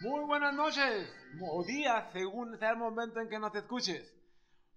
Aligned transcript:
Muy 0.00 0.24
buenas 0.24 0.54
noches 0.54 1.12
o 1.42 1.62
días, 1.64 2.10
según 2.12 2.58
sea 2.58 2.70
el 2.70 2.76
momento 2.78 3.20
en 3.20 3.28
que 3.28 3.38
nos 3.38 3.54
escuches. 3.54 4.10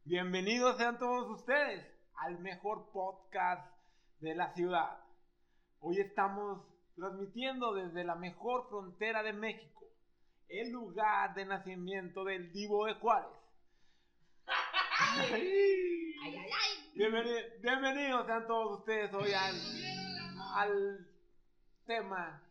Bienvenidos 0.04 0.78
sean 0.78 1.00
todos 1.00 1.30
ustedes 1.40 1.86
al 2.18 2.40
mejor 2.40 2.92
podcast 2.92 3.66
de 4.20 4.36
la 4.36 4.54
ciudad. 4.54 5.00
Hoy 5.80 6.00
estamos 6.00 6.62
transmitiendo 6.96 7.74
desde 7.74 8.04
la 8.04 8.16
mejor 8.16 8.68
frontera 8.70 9.24
de 9.24 9.34
México, 9.34 9.86
el 10.50 10.72
lugar 10.72 11.34
de 11.36 11.46
nacimiento 11.46 12.24
del 12.26 12.52
Divo 12.52 12.86
de 12.86 12.96
Juárez. 12.96 13.32
Bienveni- 16.96 17.62
bienvenidos 17.62 18.26
sean 18.26 18.46
todos 18.46 18.80
ustedes 18.80 19.14
hoy 19.14 19.32
al, 19.34 19.56
al 20.56 21.08
tema. 21.88 22.43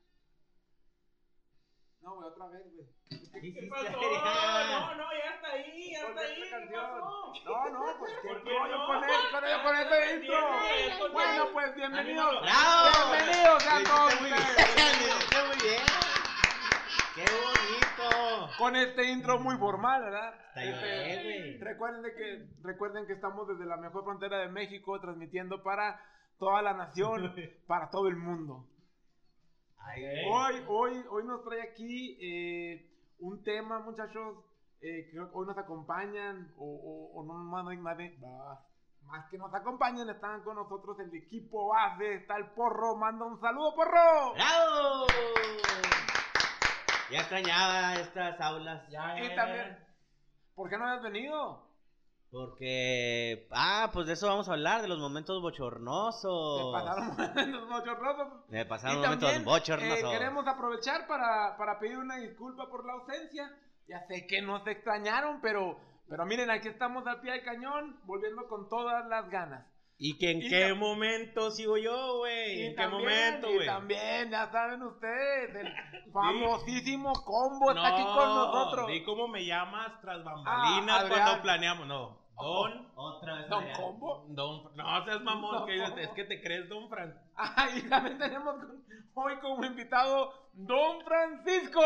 No, 2.03 2.15
güey, 2.17 2.29
otra 2.29 2.47
vez, 2.49 2.63
güey. 2.75 3.53
¿Qué 3.55 3.69
pasó? 3.71 3.85
No, 3.93 4.95
no, 4.95 5.05
ya 5.13 5.35
está 5.35 5.49
ahí, 5.53 5.93
ya 5.93 6.09
está 6.09 6.21
ahí. 6.21 6.43
esta 6.43 6.45
¿Qué 6.45 6.51
canción. 6.51 6.85
pasó? 7.01 7.33
No, 7.45 7.71
no, 7.71 7.99
pues 7.99 8.13
qué 8.23 8.29
¿Por 8.29 8.43
qué 8.45 8.59
rollo 8.59 8.77
no? 8.79 8.87
con 8.87 8.97
él, 9.05 9.11
con 9.33 9.45
él, 9.45 9.63
con 9.63 9.77
este 9.77 10.15
intro. 10.17 11.13
Bueno, 11.13 11.49
pues 11.53 11.75
bienvenidos. 11.75 12.41
¡Bravo! 12.43 13.13
Bienvenidos 13.13 13.65
Lo 13.65 13.85
todos 13.91 14.15
ustedes. 14.15 14.59
hiciste 14.99 15.39
muy 15.47 15.57
bien. 15.63 15.83
¡Qué 17.15 17.25
bonito! 17.31 18.51
Con 18.59 18.77
este 18.77 19.05
intro 19.05 19.39
muy 19.39 19.57
formal, 19.59 20.03
¿verdad? 20.03 20.35
Está 20.49 20.65
Este, 20.65 21.05
bien, 21.05 21.23
güey. 21.23 21.59
recuerden 21.59 22.03
de 22.03 22.15
que 22.15 22.47
recuerden 22.63 23.07
que 23.07 23.13
estamos 23.13 23.47
desde 23.49 23.67
la 23.67 23.77
mejor 23.77 24.05
frontera 24.05 24.39
de 24.39 24.49
México 24.49 24.99
transmitiendo 25.01 25.63
para 25.63 26.01
toda 26.39 26.63
la 26.63 26.73
nación, 26.75 27.35
para 27.67 27.91
todo 27.91 28.09
el 28.09 28.17
mundo. 28.17 28.67
Ay, 29.85 30.05
Hoy, 30.31 30.65
hoy, 30.69 31.05
hoy 31.11 31.25
nos 31.25 31.43
trae 31.45 31.63
aquí 31.63 32.19
eh, 32.21 32.91
un 33.21 33.43
tema, 33.43 33.81
muchachos. 33.81 34.39
eh, 34.81 35.09
que 35.11 35.19
hoy 35.21 35.47
nos 35.47 35.57
acompañan, 35.59 36.53
o, 36.59 36.65
o, 36.65 37.21
o 37.21 37.25
no 37.25 37.35
más, 37.35 37.65
más, 37.65 37.77
más, 37.79 38.59
más 39.05 39.31
que 39.31 39.39
nos 39.39 39.53
acompañan, 39.55 40.09
están 40.11 40.43
con 40.43 40.57
nosotros 40.57 40.99
el 41.01 41.15
equipo 41.17 41.69
base, 41.69 42.15
está 42.15 42.37
el 42.37 42.47
porro, 42.51 42.97
manda 42.97 43.25
un 43.25 43.41
saludo, 43.41 43.75
porro. 43.77 44.35
¡Bravo! 44.35 45.07
Ya 47.11 47.19
extrañaba 47.21 47.95
estas 47.97 48.41
aulas. 48.41 48.89
Ya, 48.89 49.23
Y 49.23 49.35
también, 49.37 49.79
¿por 50.55 50.69
qué 50.71 50.79
no 50.79 50.87
has 50.87 51.03
venido? 51.03 51.69
Porque. 52.33 53.47
Ah, 53.51 53.91
pues 53.93 54.07
de 54.07 54.15
eso 54.15 54.27
vamos 54.27 54.49
a 54.49 54.53
hablar, 54.53 54.81
de 54.83 54.89
los 54.89 54.99
momentos 54.99 55.41
bochornosos. 55.43 56.73
pasaron 56.73 57.17
los 57.53 57.69
bochornosos. 57.69 58.29
Me 58.49 58.65
pasaron 58.65 58.97
Y 58.97 59.01
momentos 59.01 59.29
también, 59.29 59.45
bochornosos. 59.45 59.99
eh, 59.99 60.19
queremos 60.19 60.47
aprovechar 60.47 61.07
para, 61.07 61.57
para 61.59 61.79
pedir 61.79 61.99
una 61.99 62.17
disculpa 62.17 62.69
por 62.71 62.87
la 62.87 62.95
ausencia. 62.95 63.51
Ya 63.87 64.01
sé 64.09 64.27
que 64.27 64.41
nos 64.41 64.67
extrañaron, 64.67 65.41
pero, 65.43 65.79
pero 66.09 66.25
miren, 66.25 66.51
aquí 66.51 66.69
estamos 66.69 67.07
al 67.07 67.21
pie 67.21 67.33
del 67.33 67.45
cañón, 67.45 68.01
volviendo 68.05 68.49
con 68.49 68.69
todas 68.69 69.07
las 69.09 69.29
ganas. 69.29 69.67
¿Y 69.99 70.19
que 70.19 70.31
en 70.31 70.43
Y 70.43 70.49
qué 70.49 70.73
momento 70.75 71.51
sigo 71.51 71.77
yo, 71.77 72.17
güey? 72.19 72.61
Y 72.61 72.67
¿En 72.67 72.71
qué 72.75 72.83
también, 72.83 73.03
momento, 73.03 73.51
y 73.51 73.55
güey? 73.57 73.67
también, 73.67 74.31
ya 74.31 74.51
saben 74.51 74.83
ustedes, 74.83 75.55
el 75.55 76.13
famosísimo 76.13 77.13
combo 77.13 77.71
está 77.71 77.89
aquí 77.89 78.03
con 78.03 78.27
nosotros. 78.35 78.87
Di 78.89 79.05
cómo 79.05 79.29
me 79.29 79.45
llamas 79.45 80.01
tras 80.01 80.25
bambalinas 80.25 81.05
Ah, 81.05 81.09
cuando 81.09 81.43
planeamos. 81.43 81.87
No, 81.87 82.22
Don. 82.37 82.89
Otra 82.97 83.35
vez. 83.37 83.49
Don. 83.49 83.65
Combo. 83.77 84.25
Don. 84.29 84.77
No 84.77 85.05
seas 85.05 85.23
mamón, 85.23 85.67
que 85.67 85.83
es 86.03 86.09
que 86.11 86.25
te 86.25 86.41
crees 86.43 86.69
Don 86.69 86.89
Fran. 86.89 87.15
Ah, 87.37 87.69
y 87.75 87.83
también 87.89 88.19
tenemos 88.19 88.55
con- 88.57 88.83
hoy 89.15 89.39
como 89.41 89.65
invitado 89.65 90.33
Don 90.55 91.03
Francisco. 91.05 91.81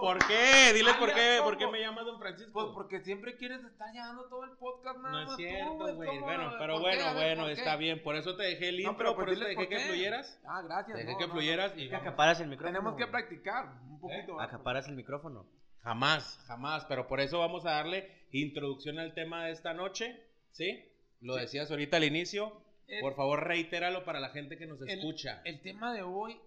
¿Por 0.00 0.18
qué? 0.26 0.72
Diles 0.74 0.94
por 0.94 1.12
qué. 1.14 1.40
¿Por 1.42 1.56
qué 1.56 1.66
me 1.66 1.80
llamas 1.80 2.04
Don 2.06 2.18
Francisco? 2.18 2.52
Pues 2.52 2.66
porque 2.74 3.00
siempre 3.00 3.36
quieres 3.36 3.62
estar 3.64 3.92
llevando 3.92 4.24
todo 4.28 4.44
el 4.44 4.50
podcast 4.52 4.98
nada 4.98 5.10
No 5.10 5.20
es 5.20 5.26
más 5.28 5.36
tú, 5.36 5.42
cierto, 5.42 5.94
güey. 5.96 6.18
Bueno, 6.20 6.52
pero 6.58 6.72
¿Por 6.74 6.82
bueno, 6.82 7.02
qué? 7.02 7.08
A 7.08 7.12
ver, 7.12 7.36
bueno, 7.36 7.48
está 7.48 7.76
bien. 7.76 8.02
Por 8.02 8.16
eso 8.16 8.36
te 8.36 8.42
dejé 8.44 8.70
el 8.70 8.82
No, 8.82 8.90
intro, 8.90 8.96
pero 8.98 9.14
por 9.14 9.24
pues 9.26 9.36
eso 9.38 9.44
te 9.44 9.50
dejé 9.50 9.68
que 9.68 9.78
fluyeras. 9.80 10.40
Ah, 10.46 10.62
gracias. 10.62 10.96
Te 10.96 11.04
dejé 11.04 11.12
no, 11.12 11.18
que 11.18 11.26
no, 11.26 11.32
fluyeras 11.32 11.72
y 11.76 11.88
Que 11.88 11.96
acaparas 11.96 12.40
el 12.40 12.48
micrófono. 12.48 12.78
Tenemos 12.78 12.98
que 12.98 13.06
practicar 13.06 13.66
un 13.88 14.00
poquito. 14.00 14.36
¿verdad? 14.36 14.54
Acaparas 14.54 14.88
el 14.88 14.96
micrófono. 14.96 15.46
Jamás, 15.82 16.38
jamás, 16.46 16.84
pero 16.86 17.06
por 17.06 17.20
eso 17.20 17.38
vamos 17.38 17.64
a 17.64 17.70
darle 17.70 18.19
introducción 18.32 18.98
al 18.98 19.14
tema 19.14 19.46
de 19.46 19.52
esta 19.52 19.74
noche, 19.74 20.20
¿sí? 20.52 20.84
Lo 21.20 21.34
Sí. 21.34 21.40
decías 21.42 21.70
ahorita 21.70 21.96
al 21.98 22.04
inicio, 22.04 22.62
El- 22.86 23.00
por 23.00 23.14
favor 23.14 23.46
reitéralo 23.46 24.04
para 24.04 24.20
la 24.20 24.30
gente 24.30 24.56
que 24.56 24.66
nos 24.66 24.80
el- 24.82 24.90
escucha. 24.90 25.42
El 25.44 25.60
tema 25.62 25.92
de 25.92 26.02
hoy 26.02 26.40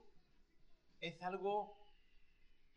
es 1.01 1.21
algo 1.23 1.77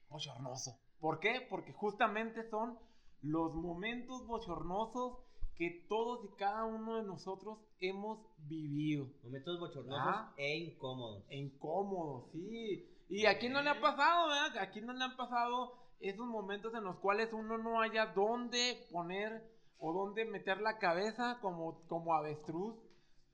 bochornoso. 0.08 0.78
¿Por 1.00 1.20
qué? 1.20 1.46
Porque 1.48 1.72
justamente 1.72 2.48
son 2.50 2.78
los 3.22 3.54
momentos 3.54 4.26
bochornosos 4.26 5.18
que 5.56 5.86
todos 5.88 6.24
y 6.24 6.36
cada 6.36 6.64
uno 6.66 6.96
de 6.98 7.04
nosotros 7.04 7.58
hemos 7.80 8.18
vivido. 8.38 9.06
Momentos 9.22 9.58
bochornosos 9.58 10.04
Ah. 10.06 10.34
e 10.36 10.56
incómodos. 10.58 11.24
E 11.30 11.36
incómodos, 11.38 12.30
sí. 12.32 12.92
Y 13.08 13.26
aquí 13.26 13.48
no 13.48 13.62
le 13.62 13.70
ha 13.70 13.80
pasado, 13.80 14.28
¿verdad? 14.28 14.58
Aquí 14.58 14.80
no 14.80 14.92
le 14.92 15.04
han 15.04 15.16
pasado 15.16 15.72
esos 16.00 16.26
momentos 16.26 16.74
en 16.74 16.84
los 16.84 16.96
cuales 16.98 17.32
uno 17.32 17.58
no 17.58 17.80
haya 17.80 18.06
dónde 18.06 18.86
poner 18.92 19.42
o 19.78 19.92
dónde 19.92 20.24
meter 20.24 20.60
la 20.60 20.78
cabeza 20.78 21.38
como, 21.40 21.86
como 21.88 22.14
avestruz. 22.14 22.76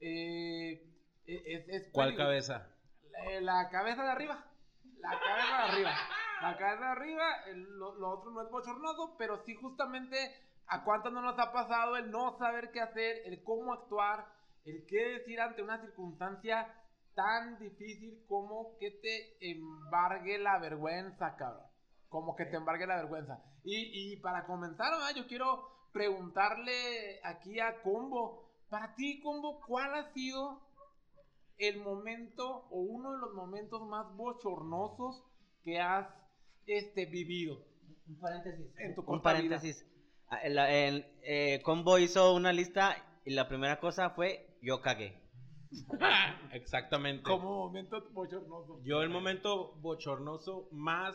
Eh, 0.01 0.83
es, 1.27 1.69
es 1.69 1.93
¿Cuál 1.93 2.17
cabeza? 2.17 2.69
La, 3.11 3.41
la 3.63 3.71
cabeza 3.71 4.03
de 4.03 4.11
arriba. 4.11 4.45
La 4.99 5.11
cabeza 5.19 5.57
de 5.57 5.63
arriba. 5.73 5.91
La 6.43 6.57
cabeza 6.59 6.85
de 6.85 6.91
arriba, 6.91 7.25
el- 7.47 7.63
lo, 7.79 7.95
lo 7.95 8.11
otro 8.11 8.31
no 8.33 8.43
es 8.43 8.51
bochornoso, 8.51 9.15
pero 9.17 9.45
sí 9.45 9.55
justamente 9.55 10.17
a 10.67 10.83
cuántos 10.85 11.13
no 11.13 11.23
nos 11.23 11.39
ha 11.39 11.53
pasado 11.53 11.97
el 11.97 12.11
no 12.11 12.37
saber 12.39 12.71
qué 12.73 12.81
hacer, 12.81 13.23
el 13.27 13.43
cómo 13.45 13.73
actuar, 13.73 14.27
el 14.65 14.85
qué 14.89 15.19
decir 15.19 15.41
ante 15.41 15.63
una 15.63 15.81
circunstancia 15.81 16.75
tan 17.15 17.59
difícil 17.59 18.25
como 18.27 18.77
que 18.79 18.91
te 18.91 19.51
embargue 19.53 20.39
la 20.39 20.59
vergüenza, 20.59 21.37
cabrón. 21.37 21.67
Como 22.13 22.37
que 22.37 22.45
te 22.45 22.57
embargue 22.57 22.87
la 22.87 22.97
vergüenza. 22.97 23.43
Y, 23.65 24.13
y 24.13 24.17
para 24.19 24.45
comenzar, 24.47 24.93
¿verdad? 24.93 25.17
yo 25.17 25.27
quiero 25.27 25.67
preguntarle 25.93 27.21
aquí 27.25 27.59
a 27.59 27.81
Combo, 27.83 28.51
para 28.69 28.95
ti, 28.95 29.19
Combo, 29.23 29.61
¿cuál 29.67 29.95
ha 29.95 30.13
sido 30.13 30.61
el 31.59 31.79
momento 31.81 32.67
o 32.71 32.81
uno 32.81 33.13
de 33.13 33.19
los 33.19 33.33
momentos 33.35 33.81
más 33.89 34.15
bochornosos 34.15 35.25
que 35.65 35.81
has 35.81 36.07
este, 36.67 37.07
vivido? 37.07 37.59
Un 38.07 38.19
paréntesis. 38.21 38.67
En 38.79 38.95
tu 38.95 39.03
un 39.07 39.23
paréntesis. 39.23 39.87
Ah, 40.29 40.37
el- 40.43 40.59
el, 40.59 41.07
eh, 41.23 41.61
Combo 41.63 41.99
hizo 41.99 42.35
una 42.35 42.53
lista 42.53 42.97
y 43.25 43.31
la 43.33 43.49
primera 43.49 43.81
cosa 43.81 44.11
fue 44.11 44.59
yo 44.61 44.83
cagué. 44.83 45.19
Exactamente. 46.53 47.23
Como 47.23 47.67
momento 47.67 48.03
bochornoso. 48.13 48.81
Yo 48.85 49.03
el 49.03 49.09
momento 49.09 49.75
bochornoso 49.81 50.69
más, 50.73 51.15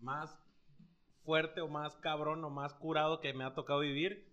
más 0.00 0.36
fuerte 1.24 1.60
o 1.60 1.68
más 1.68 1.96
cabrón 1.96 2.44
o 2.44 2.50
más 2.50 2.74
curado 2.74 3.20
que 3.20 3.32
me 3.32 3.44
ha 3.44 3.54
tocado 3.54 3.80
vivir 3.80 4.28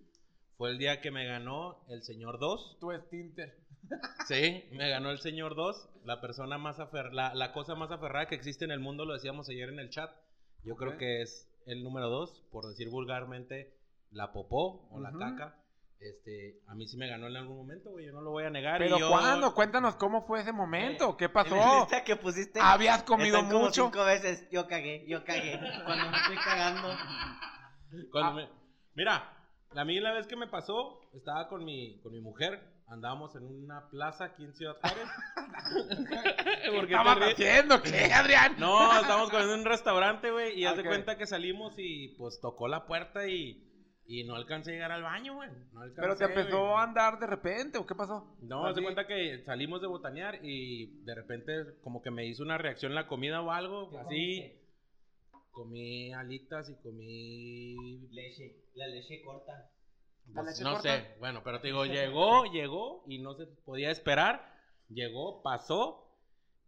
fue 0.57 0.69
el 0.69 0.77
día 0.77 1.01
que 1.01 1.09
me 1.09 1.25
ganó 1.25 1.83
el 1.89 2.03
señor 2.03 2.37
2. 2.37 2.77
Tu 2.79 2.91
estinter. 2.91 3.57
Sí, 4.27 4.63
me 4.71 4.89
ganó 4.89 5.09
el 5.09 5.19
señor 5.19 5.55
2, 5.55 5.89
la 6.05 6.21
persona 6.21 6.57
más 6.57 6.79
afer 6.79 7.11
la, 7.11 7.33
la 7.33 7.51
cosa 7.51 7.75
más 7.75 7.91
aferrada 7.91 8.27
que 8.27 8.35
existe 8.35 8.63
en 8.63 8.71
el 8.71 8.79
mundo, 8.79 9.03
lo 9.03 9.13
decíamos 9.13 9.49
ayer 9.49 9.69
en 9.69 9.79
el 9.79 9.89
chat. 9.89 10.11
Yo 10.63 10.75
creo 10.75 10.97
que 10.97 11.23
es 11.23 11.49
el 11.65 11.83
número 11.83 12.09
2, 12.09 12.43
por 12.51 12.67
decir 12.67 12.89
vulgarmente, 12.89 13.73
la 14.11 14.31
popó 14.31 14.87
o 14.91 14.99
la 14.99 15.11
caca. 15.11 15.60
Este, 16.01 16.59
a 16.67 16.73
mí 16.73 16.87
sí 16.87 16.97
me 16.97 17.07
ganó 17.07 17.27
en 17.27 17.35
algún 17.37 17.57
momento, 17.57 17.91
güey, 17.91 18.07
yo 18.07 18.11
no 18.11 18.21
lo 18.21 18.31
voy 18.31 18.43
a 18.43 18.49
negar. 18.49 18.79
¿Pero 18.79 18.97
yo, 18.97 19.09
cuándo? 19.09 19.53
Cuéntanos 19.53 19.95
cómo 19.97 20.25
fue 20.25 20.41
ese 20.41 20.51
momento. 20.51 21.15
¿Qué 21.15 21.25
En 21.25 21.31
la 21.31 21.43
pasó? 21.43 21.79
lista 21.81 22.03
que 22.03 22.15
pusiste. 22.15 22.59
¿Habías 22.59 23.03
comido 23.03 23.37
están 23.37 23.51
como 23.51 23.65
mucho? 23.65 23.85
cinco 23.85 24.03
veces. 24.03 24.47
Yo 24.51 24.67
cagué, 24.67 25.05
yo 25.07 25.23
cagué. 25.23 25.59
Cuando 25.85 26.09
me 26.09 26.17
estoy 26.17 26.37
cagando. 26.37 26.87
Cuando 28.11 28.31
Ah. 28.31 28.33
me- 28.33 28.49
Mira, 28.95 29.37
a 29.75 29.85
mí 29.85 29.99
la 29.99 30.11
vez 30.13 30.25
que 30.27 30.35
me 30.35 30.47
pasó, 30.47 31.01
estaba 31.13 31.47
con 31.47 31.63
mi, 31.63 31.99
con 32.01 32.11
mi 32.13 32.19
mujer, 32.19 32.59
andábamos 32.87 33.35
en 33.35 33.43
una 33.45 33.87
plaza 33.91 34.25
aquí 34.25 34.43
en 34.43 34.53
Ciudad 34.55 34.75
Juárez. 34.81 35.07
¿Qué 36.65 36.71
¿Por 36.71 36.87
qué 36.87 36.93
estabas 36.93 37.17
haciendo? 37.31 37.81
¿Qué, 37.81 38.11
Adrián? 38.13 38.55
No, 38.57 38.91
estábamos 38.99 39.29
comiendo 39.29 39.53
en 39.53 39.59
un 39.61 39.65
restaurante, 39.65 40.31
güey, 40.31 40.59
y 40.59 40.65
haz 40.65 40.73
Ok. 40.73 40.79
de 40.79 40.87
cuenta 40.89 41.17
que 41.17 41.27
salimos 41.27 41.73
y 41.77 42.09
pues 42.17 42.39
tocó 42.41 42.67
la 42.67 42.85
puerta 42.85 43.27
y, 43.27 43.67
y 44.13 44.23
no 44.25 44.35
alcancé 44.35 44.71
a 44.71 44.73
llegar 44.73 44.91
al 44.91 45.03
baño, 45.03 45.35
güey. 45.35 45.49
No 45.71 45.81
Pero 45.95 46.15
te 46.17 46.25
empezó 46.25 46.59
güey. 46.59 46.73
a 46.73 46.83
andar 46.83 47.17
de 47.17 47.27
repente, 47.27 47.77
¿o 47.77 47.85
qué 47.85 47.95
pasó? 47.95 48.35
No, 48.41 48.65
Así. 48.65 48.81
cuenta 48.83 49.07
que 49.07 49.41
salimos 49.45 49.79
de 49.81 49.87
botanear 49.87 50.39
y 50.43 50.87
de 51.05 51.15
repente 51.15 51.53
como 51.81 52.01
que 52.01 52.11
me 52.11 52.25
hizo 52.25 52.43
una 52.43 52.57
reacción 52.57 52.93
la 52.93 53.07
comida 53.07 53.41
o 53.41 53.51
algo, 53.51 53.89
así. 53.99 54.57
Comí 55.51 56.13
alitas 56.13 56.69
y 56.69 56.75
comí 56.81 58.07
Leche, 58.11 58.55
la 58.75 58.87
leche 58.87 59.21
corta. 59.23 59.69
¿La 60.33 60.41
Pues, 60.43 60.47
leche 60.59 60.63
no 60.63 60.73
corta? 60.73 60.81
sé, 60.97 61.15
bueno, 61.19 61.41
pero 61.43 61.61
te 61.61 61.67
digo, 61.67 61.85
llegó, 61.85 62.45
llegó 62.51 63.03
y 63.07 63.19
no 63.19 63.33
se 63.35 63.45
podía 63.65 63.91
esperar, 63.91 64.53
llegó, 64.89 65.41
pasó 65.41 66.10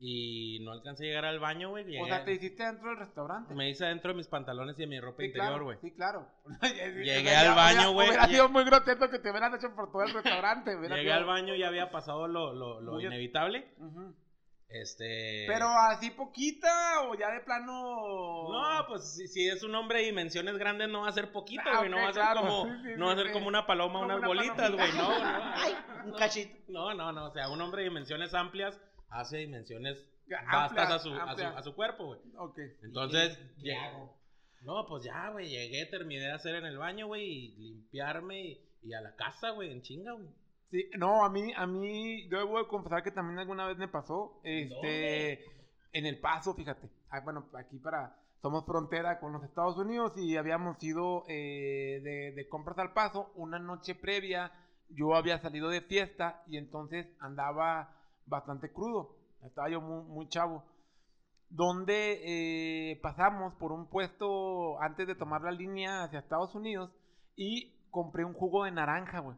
y 0.05 0.59
no 0.59 0.73
alcancé 0.73 1.05
a 1.05 1.07
llegar 1.07 1.23
al 1.23 1.39
baño, 1.39 1.69
güey. 1.69 1.85
O 1.85 1.87
llegué- 1.87 2.05
sea, 2.07 2.25
te 2.25 2.33
hiciste 2.33 2.61
dentro 2.65 2.89
del 2.89 2.97
restaurante. 2.99 3.53
Me 3.55 3.69
hice 3.69 3.85
adentro 3.85 4.11
de 4.11 4.17
mis 4.17 4.27
pantalones 4.27 4.77
y 4.77 4.81
de 4.81 4.87
mi 4.87 4.99
ropa 4.99 5.19
Sí, 5.21 5.27
interior, 5.27 5.47
claro, 5.51 5.63
güey. 5.63 5.77
Sí, 5.81 5.91
claro. 5.91 6.27
Llegué 7.05 7.33
al 7.35 7.55
baño, 7.55 7.93
güey, 7.93 8.09
Hubiera 8.09 8.27
sido 8.27 8.49
muy 8.49 8.65
grotesco 8.65 9.09
que 9.09 9.19
te 9.19 9.31
hubieran 9.31 9.55
hecho 9.55 9.73
por 9.73 9.89
todo 9.93 10.03
el 10.03 10.13
restaurante. 10.13 10.75
Llegué 10.75 11.03
sido- 11.03 11.13
al 11.13 11.23
baño 11.25 11.55
y 11.55 11.63
había 11.63 11.89
pasado 11.89 12.27
lo, 12.27 12.53
lo, 12.53 12.81
lo 12.81 12.91
Muy- 12.93 13.05
inevitable. 13.05 13.65
Este. 14.69 15.45
Pero 15.47 15.67
así 15.69 16.09
poquita 16.09 17.01
o 17.03 17.15
ya 17.15 17.29
de 17.29 17.41
plano. 17.41 17.73
No, 18.51 18.85
pues 18.87 19.13
si, 19.15 19.27
si 19.27 19.47
es 19.47 19.63
un 19.63 19.75
hombre 19.75 19.99
de 19.99 20.05
dimensiones 20.05 20.57
grandes 20.57 20.89
no 20.89 21.01
va 21.01 21.09
a 21.09 21.11
ser 21.11 21.31
poquito, 21.31 21.61
Ah, 21.71 21.77
güey. 21.79 21.91
no 21.91 21.97
va 21.97 22.09
a 22.09 22.13
ser 22.13 22.23
claro. 22.23 22.41
como, 22.41 22.65
Sí, 22.65 22.71
sí, 22.83 22.89
no 22.97 23.05
va 23.05 23.13
a 23.13 23.15
ser 23.15 23.27
sí. 23.27 23.33
como 23.33 23.47
una 23.47 23.67
paloma, 23.67 23.93
Como 23.99 24.05
unas 24.05 24.17
una 24.17 24.27
bolitas, 24.27 24.71
güey. 24.71 24.91
No, 24.93 25.09
no. 25.19 25.25
Ay, 25.55 25.75
un 26.05 26.13
cachito. 26.13 26.55
No, 26.69 26.93
no, 26.95 27.11
no. 27.11 27.25
O 27.27 27.31
sea, 27.31 27.49
un 27.49 27.61
hombre 27.61 27.83
de 27.83 27.89
dimensiones 27.89 28.33
amplias 28.33 28.79
hace 29.13 29.37
dimensiones 29.37 29.97
vastas 30.51 30.91
a 30.91 30.99
su, 30.99 31.13
a 31.13 31.35
su, 31.35 31.45
a 31.45 31.63
su 31.63 31.75
cuerpo, 31.75 32.05
güey. 32.05 32.19
Ok. 32.37 32.59
Entonces, 32.83 33.37
¿Qué 33.61 33.75
hago? 33.75 34.17
no, 34.61 34.85
pues 34.87 35.03
ya, 35.03 35.29
güey, 35.29 35.49
llegué, 35.49 35.85
terminé 35.85 36.21
de 36.21 36.31
hacer 36.31 36.55
en 36.55 36.65
el 36.65 36.77
baño, 36.77 37.07
güey, 37.07 37.23
y 37.23 37.55
limpiarme 37.57 38.41
y, 38.41 38.61
y 38.83 38.93
a 38.93 39.01
la 39.01 39.15
casa, 39.15 39.51
güey, 39.51 39.71
en 39.71 39.81
chinga, 39.81 40.13
güey. 40.13 40.29
Sí, 40.71 40.89
no, 40.97 41.23
a 41.23 41.29
mí, 41.29 41.53
a 41.55 41.67
mí, 41.67 42.27
yo 42.29 42.39
debo 42.39 42.57
de 42.57 42.67
confesar 42.67 43.03
que 43.03 43.11
también 43.11 43.37
alguna 43.37 43.67
vez 43.67 43.77
me 43.77 43.87
pasó, 43.87 44.39
este, 44.43 45.45
en 45.91 46.05
El 46.07 46.19
Paso, 46.19 46.55
fíjate. 46.55 46.89
Ah, 47.11 47.19
bueno, 47.19 47.47
aquí 47.53 47.77
para, 47.77 48.17
somos 48.41 48.65
frontera 48.65 49.19
con 49.19 49.33
los 49.33 49.43
Estados 49.43 49.77
Unidos 49.77 50.13
y 50.17 50.35
habíamos 50.35 50.81
ido 50.83 51.25
eh, 51.27 52.01
de, 52.03 52.31
de 52.31 52.49
compras 52.49 52.79
al 52.79 52.93
Paso 52.93 53.31
una 53.35 53.59
noche 53.59 53.93
previa. 53.93 54.51
Yo 54.89 55.15
había 55.15 55.39
salido 55.39 55.69
de 55.69 55.81
fiesta 55.81 56.43
y 56.47 56.57
entonces 56.57 57.07
andaba 57.19 57.95
bastante 58.25 58.71
crudo. 58.71 59.15
Estaba 59.43 59.69
yo 59.69 59.81
muy, 59.81 60.03
muy 60.03 60.29
chavo. 60.29 60.63
Donde 61.49 62.91
eh, 62.91 62.99
pasamos 63.01 63.53
por 63.55 63.71
un 63.71 63.87
puesto 63.87 64.81
antes 64.81 65.07
de 65.07 65.15
tomar 65.15 65.41
la 65.41 65.51
línea 65.51 66.03
hacia 66.03 66.19
Estados 66.19 66.55
Unidos 66.55 66.91
y 67.35 67.73
compré 67.91 68.25
un 68.25 68.33
jugo 68.33 68.63
de 68.65 68.71
naranja, 68.71 69.19
güey. 69.19 69.37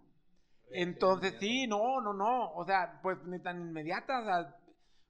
Entonces, 0.72 1.36
sí, 1.40 1.68
no, 1.68 2.02
no, 2.02 2.14
no. 2.14 2.54
O 2.54 2.66
sea, 2.66 3.00
pues 3.02 3.18
ni 3.26 3.40
tan 3.40 3.62
inmediata. 3.62 4.20
O 4.22 4.24
sea, 4.24 4.56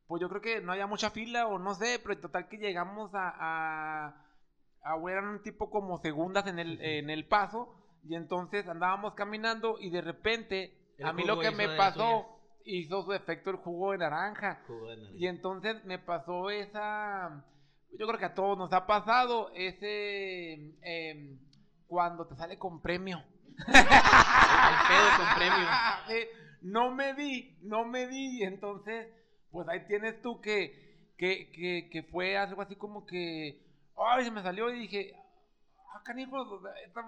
pues 0.08 0.22
yo 0.22 0.30
creo 0.30 0.42
que 0.42 0.62
no 0.62 0.72
había 0.72 0.88
mucha 0.88 1.12
fila 1.12 1.48
o 1.48 1.60
no 1.60 1.76
sé, 1.76 2.00
pero 2.02 2.14
en 2.14 2.22
total 2.22 2.48
que 2.48 2.58
llegamos 2.58 3.12
a. 3.14 3.34
a, 3.38 4.08
a 4.84 5.12
eran 5.12 5.28
un 5.28 5.42
tipo 5.42 5.70
como 5.70 5.98
segundas 6.00 6.48
en 6.48 6.60
el, 6.60 6.82
en 6.82 7.10
el 7.10 7.28
paso. 7.28 7.76
Y 8.08 8.16
entonces 8.16 8.68
andábamos 8.68 9.16
caminando 9.16 9.78
y 9.80 9.90
de 9.90 10.02
repente, 10.02 10.78
El 10.98 11.08
a 11.08 11.14
mí 11.14 11.24
lo 11.24 11.40
que 11.40 11.52
me 11.52 11.76
pasó, 11.76 12.35
hizo 12.66 13.04
su 13.04 13.14
efecto 13.14 13.52
el 13.52 13.58
jugo 13.58 13.92
de 13.92 14.00
naranja. 14.00 14.62
Jugo 14.68 14.90
de 14.90 14.98
naranja. 14.98 15.16
Y 15.18 15.28
entonces 15.28 15.84
me 15.86 16.00
pasó 16.00 16.50
esa. 16.50 17.46
Yo 17.98 18.08
creo 18.08 18.20
que 18.20 18.26
a 18.26 18.34
todos 18.34 18.58
nos 18.58 18.74
ha 18.74 18.86
pasado 18.86 19.52
ese. 19.56 20.54
em, 20.82 21.40
cuando 21.88 22.28
te 22.28 22.36
sale 22.36 22.58
con 22.58 22.82
premio. 22.82 23.24
El 23.68 23.74
pedo 23.74 25.08
con 25.18 25.36
premio. 25.38 25.68
No 26.62 26.90
me 26.90 27.14
di, 27.14 27.60
no 27.62 27.86
me 27.86 28.08
di. 28.08 28.40
y 28.40 28.44
Entonces, 28.44 29.08
pues 29.52 29.68
ahí 29.70 29.86
tienes 29.86 30.20
tú 30.24 30.42
que, 30.42 31.14
que, 31.16 31.52
que, 31.52 31.90
que 31.92 32.02
fue 32.10 32.38
algo 32.38 32.64
así 32.64 32.76
como 32.76 33.06
que. 33.06 33.62
Ay, 33.96 34.26
se 34.26 34.32
me 34.32 34.42
salió 34.42 34.74
y 34.74 34.80
dije. 34.80 35.14
Ah, 35.94 36.02
canijo, 36.04 36.60
esta 36.84 37.04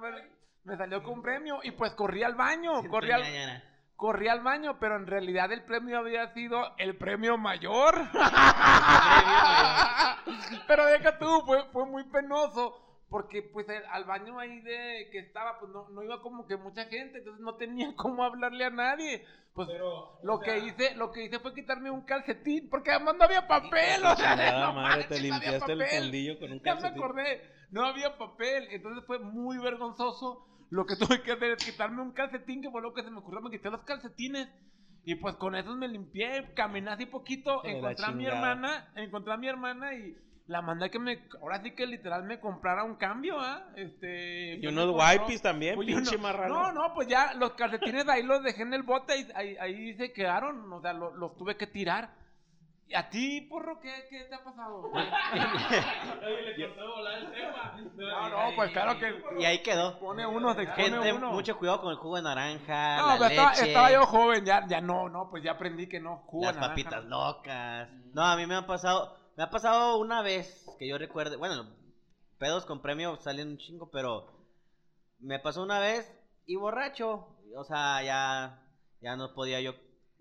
me 0.64 0.78
salió 0.78 1.02
con 1.02 1.24
premio. 1.24 1.58
Y 1.64 1.72
pues 1.72 1.94
corrí 1.94 2.22
al 2.22 2.36
baño, 2.36 2.88
corrí 2.88 3.10
al. 3.12 3.24
Corrí 3.98 4.28
al 4.30 4.42
baño, 4.42 4.80
pero 4.80 4.96
en 4.96 5.08
realidad 5.08 5.52
el 5.52 5.64
premio 5.66 6.00
había 6.00 6.34
sido 6.34 6.74
el 6.78 6.96
premio 6.98 7.38
mayor. 7.38 7.96
pero 10.68 10.86
deja 10.86 11.18
tú, 11.18 11.42
fue, 11.46 11.64
fue 11.72 11.86
muy 11.86 12.04
penoso. 12.06 12.84
Porque 13.10 13.42
pues 13.42 13.70
el- 13.70 13.86
al 13.86 14.04
baño 14.04 14.38
ahí 14.38 14.60
de 14.60 15.08
que 15.14 15.20
estaba, 15.20 15.60
pues 15.60 15.72
no, 15.72 15.88
no 15.90 16.04
iba 16.04 16.22
como 16.22 16.46
que 16.46 16.58
mucha 16.58 16.84
gente, 16.86 17.20
entonces 17.20 17.42
no 17.42 17.56
tenía 17.56 17.88
cómo 17.96 18.24
hablarle 18.24 18.66
a 18.66 18.70
nadie. 18.70 19.26
Pues 19.54 19.70
lo 20.24 20.40
que 20.42 20.58
hice, 20.60 20.94
lo 20.96 21.12
que 21.12 21.24
hice 21.24 21.40
fue 21.40 21.54
quitarme 21.56 21.90
un 21.90 22.02
calcetín, 22.02 22.70
porque 22.70 22.92
además 22.92 23.16
no 23.18 23.24
había 23.24 23.48
papel, 23.48 24.06
o 24.06 24.16
sea, 24.16 24.36
no 24.36 24.74
madre, 24.74 25.06
manches, 25.06 25.08
te 25.08 25.28
no 25.30 25.36
había 25.36 25.50
limpiaste 25.52 25.72
el 25.72 25.80
papel. 25.80 26.02
fundillo 26.04 26.40
con 26.40 26.52
un 26.52 26.62
Ya 26.62 26.76
me 26.76 26.82
calcetín. 26.82 27.04
acordé, 27.04 27.52
no 27.72 27.86
había 27.86 28.18
papel, 28.20 28.68
entonces 28.70 29.04
fue 29.08 29.18
muy 29.20 29.58
vergonzoso. 29.58 30.46
Lo 30.70 30.86
que 30.86 30.96
tuve 30.98 31.22
que 31.24 31.32
hacer 31.32 31.52
es 31.52 31.66
quitarme 31.66 32.02
un 32.02 32.12
calcetín, 32.12 32.62
que 32.62 32.70
fue 32.72 32.82
lo 32.82 32.94
que 32.94 33.04
se 33.04 33.12
me 33.12 33.20
ocurrió, 33.20 33.42
me 33.42 33.52
quité 33.52 33.70
los 33.70 33.84
calcetines. 33.84 34.48
Y 35.04 35.16
pues 35.16 35.36
con 35.36 35.56
esos 35.56 35.78
me 35.78 35.88
limpié, 35.88 36.54
caminé 36.54 36.90
así 36.92 37.06
poquito, 37.06 37.64
encontré 37.64 38.06
a 38.06 38.12
mi 38.12 38.26
hermana, 38.26 38.92
encontré 38.96 39.32
a 39.34 39.38
mi 39.38 39.48
hermana 39.48 39.94
y 39.94 40.18
la 40.48 40.62
mandé 40.62 40.90
que 40.90 41.00
me, 41.00 41.24
ahora 41.42 41.62
sí 41.64 41.72
que 41.72 41.86
literal 41.88 42.24
me 42.24 42.42
comprara 42.42 42.84
un 42.84 42.96
cambio, 42.96 43.40
¿ah? 43.40 43.70
Este... 43.78 44.56
Y 44.58 44.68
unos 44.68 44.94
wipes 44.94 45.42
también, 45.42 45.76
Pues, 45.76 45.88
pinche 45.88 46.18
no, 46.18 46.24
marrano. 46.24 46.54
No, 46.54 46.72
no, 46.74 46.94
pues 46.94 47.08
ya 47.08 47.34
los 47.36 47.54
calcetines 47.54 48.08
ahí 48.10 48.24
los 48.24 48.44
dejé 48.44 48.64
en 48.64 48.74
el 48.74 48.84
bote 48.84 49.18
y 49.18 49.28
ahí, 49.34 49.56
ahí 49.62 49.94
se 49.96 50.12
quedaron, 50.12 50.72
o 50.74 50.82
sea, 50.82 50.92
lo- 50.92 51.16
los 51.16 51.38
tuve 51.38 51.56
que 51.56 51.68
tirar. 51.68 52.14
¿Y 52.90 52.96
a 52.96 53.10
ti, 53.10 53.42
porro, 53.42 53.80
qué, 53.82 54.08
qué 54.10 54.24
te 54.26 54.36
ha 54.36 54.44
pasado? 54.44 54.90
No, 57.96 58.30
no, 58.30 58.56
pues 58.56 58.72
claro 58.72 58.98
que 59.00 59.24
Y 59.40 59.46
ahí 59.46 59.62
quedó. 59.62 60.00
pone 60.00 60.26
uno, 60.26 60.52
expone 60.52 60.90
Gente, 60.90 61.14
uno. 61.14 61.32
mucho 61.32 61.58
cuidado 61.58 61.82
con 61.82 61.92
el 61.92 61.98
jugo 61.98 62.16
de 62.18 62.22
naranja, 62.24 62.98
No, 62.98 63.08
la 63.08 63.14
pero 63.18 63.30
estaba, 63.30 63.50
leche, 63.52 63.68
estaba 63.68 63.92
yo 63.92 64.06
joven, 64.06 64.46
ya, 64.46 64.66
ya 64.68 64.82
no, 64.82 65.10
no, 65.10 65.30
pues 65.30 65.44
ya 65.44 65.52
aprendí 65.54 65.88
que 65.88 66.00
no. 66.00 66.24
jugo 66.28 66.46
de 66.48 66.54
las 66.54 66.56
naranja, 66.56 66.72
papitas 66.74 67.04
no. 67.06 67.28
locas. 67.28 67.90
No, 68.14 68.24
a 68.24 68.36
mí 68.36 68.46
me 68.46 68.56
ha 68.56 68.66
pasado, 68.66 69.18
me 69.36 69.44
ha 69.44 69.50
pasado 69.50 69.98
una 69.98 70.22
vez 70.22 70.66
que 70.80 70.88
yo 70.88 70.98
recuerde, 70.98 71.36
bueno, 71.36 71.66
pedos 72.38 72.66
con 72.66 72.82
premio 72.82 73.18
salen 73.18 73.50
un 73.50 73.58
chingo, 73.58 73.90
pero 73.92 74.28
me 75.20 75.40
pasó 75.40 75.64
una 75.64 75.80
vez 75.80 76.12
y 76.46 76.56
borracho, 76.56 77.36
o 77.56 77.64
sea, 77.64 78.02
ya, 78.04 78.62
ya 79.02 79.16
no 79.16 79.34
podía 79.34 79.60
yo 79.62 79.74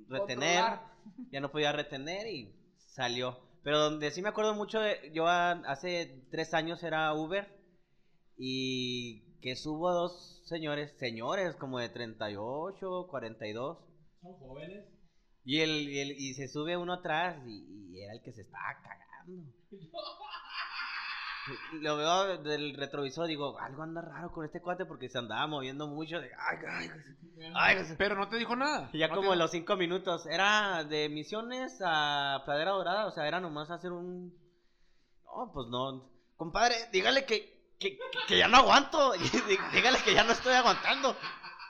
retener, 0.08 0.62
Controlar. 0.64 0.95
Ya 1.30 1.40
no 1.40 1.50
podía 1.50 1.72
retener 1.72 2.26
y 2.28 2.54
salió. 2.76 3.38
Pero 3.62 3.78
donde 3.80 4.10
sí 4.10 4.22
me 4.22 4.28
acuerdo 4.28 4.54
mucho, 4.54 4.80
de, 4.80 5.10
yo 5.12 5.26
hace 5.28 6.24
tres 6.30 6.54
años 6.54 6.82
era 6.82 7.12
Uber 7.14 7.48
y 8.36 9.22
que 9.40 9.56
subo 9.56 9.92
dos 9.92 10.42
señores, 10.44 10.92
señores 10.98 11.56
como 11.56 11.78
de 11.78 11.88
38, 11.88 13.06
42. 13.10 13.78
Son 14.20 14.34
jóvenes. 14.34 14.86
Y, 15.44 15.60
el, 15.60 15.88
y, 15.88 15.98
el- 16.00 16.12
y 16.12 16.34
se 16.34 16.48
sube 16.48 16.76
uno 16.76 16.94
atrás 16.94 17.36
y, 17.46 17.92
y 17.94 18.02
era 18.02 18.14
el 18.14 18.22
que 18.22 18.32
se 18.32 18.42
estaba 18.42 18.74
cagando. 18.82 19.52
Lo 21.80 21.96
veo 21.96 22.38
del 22.38 22.74
retrovisor, 22.76 23.26
digo, 23.26 23.58
algo 23.58 23.82
anda 23.82 24.00
raro 24.02 24.32
con 24.32 24.44
este 24.44 24.60
cuate 24.60 24.84
porque 24.84 25.08
se 25.08 25.18
andaba 25.18 25.46
moviendo 25.46 25.86
mucho. 25.86 26.20
De, 26.20 26.26
ay, 26.34 26.58
ay, 26.68 26.90
ay, 26.90 27.52
ay". 27.54 27.94
Pero 27.98 28.16
no 28.16 28.28
te 28.28 28.36
dijo 28.36 28.56
nada. 28.56 28.90
Y 28.92 28.98
ya 28.98 29.08
No 29.08 29.14
como 29.16 29.30
te- 29.32 29.36
los 29.36 29.50
cinco 29.50 29.76
minutos, 29.76 30.26
era 30.26 30.84
de 30.84 31.08
Misiones 31.08 31.78
a 31.84 32.42
Pradera 32.44 32.72
Dorada, 32.72 33.06
o 33.06 33.10
sea, 33.12 33.26
era 33.28 33.40
nomás 33.40 33.70
hacer 33.70 33.92
un... 33.92 34.34
No, 35.24 35.50
pues 35.52 35.66
no. 35.68 36.10
Compadre, 36.36 36.74
dígale 36.92 37.24
que, 37.24 37.74
que, 37.78 37.98
que 38.26 38.38
ya 38.38 38.48
no 38.48 38.58
aguanto, 38.58 39.12
Dí- 39.14 39.72
dígale 39.72 39.98
que 40.04 40.14
ya 40.14 40.24
no 40.24 40.32
estoy 40.32 40.54
aguantando. 40.54 41.16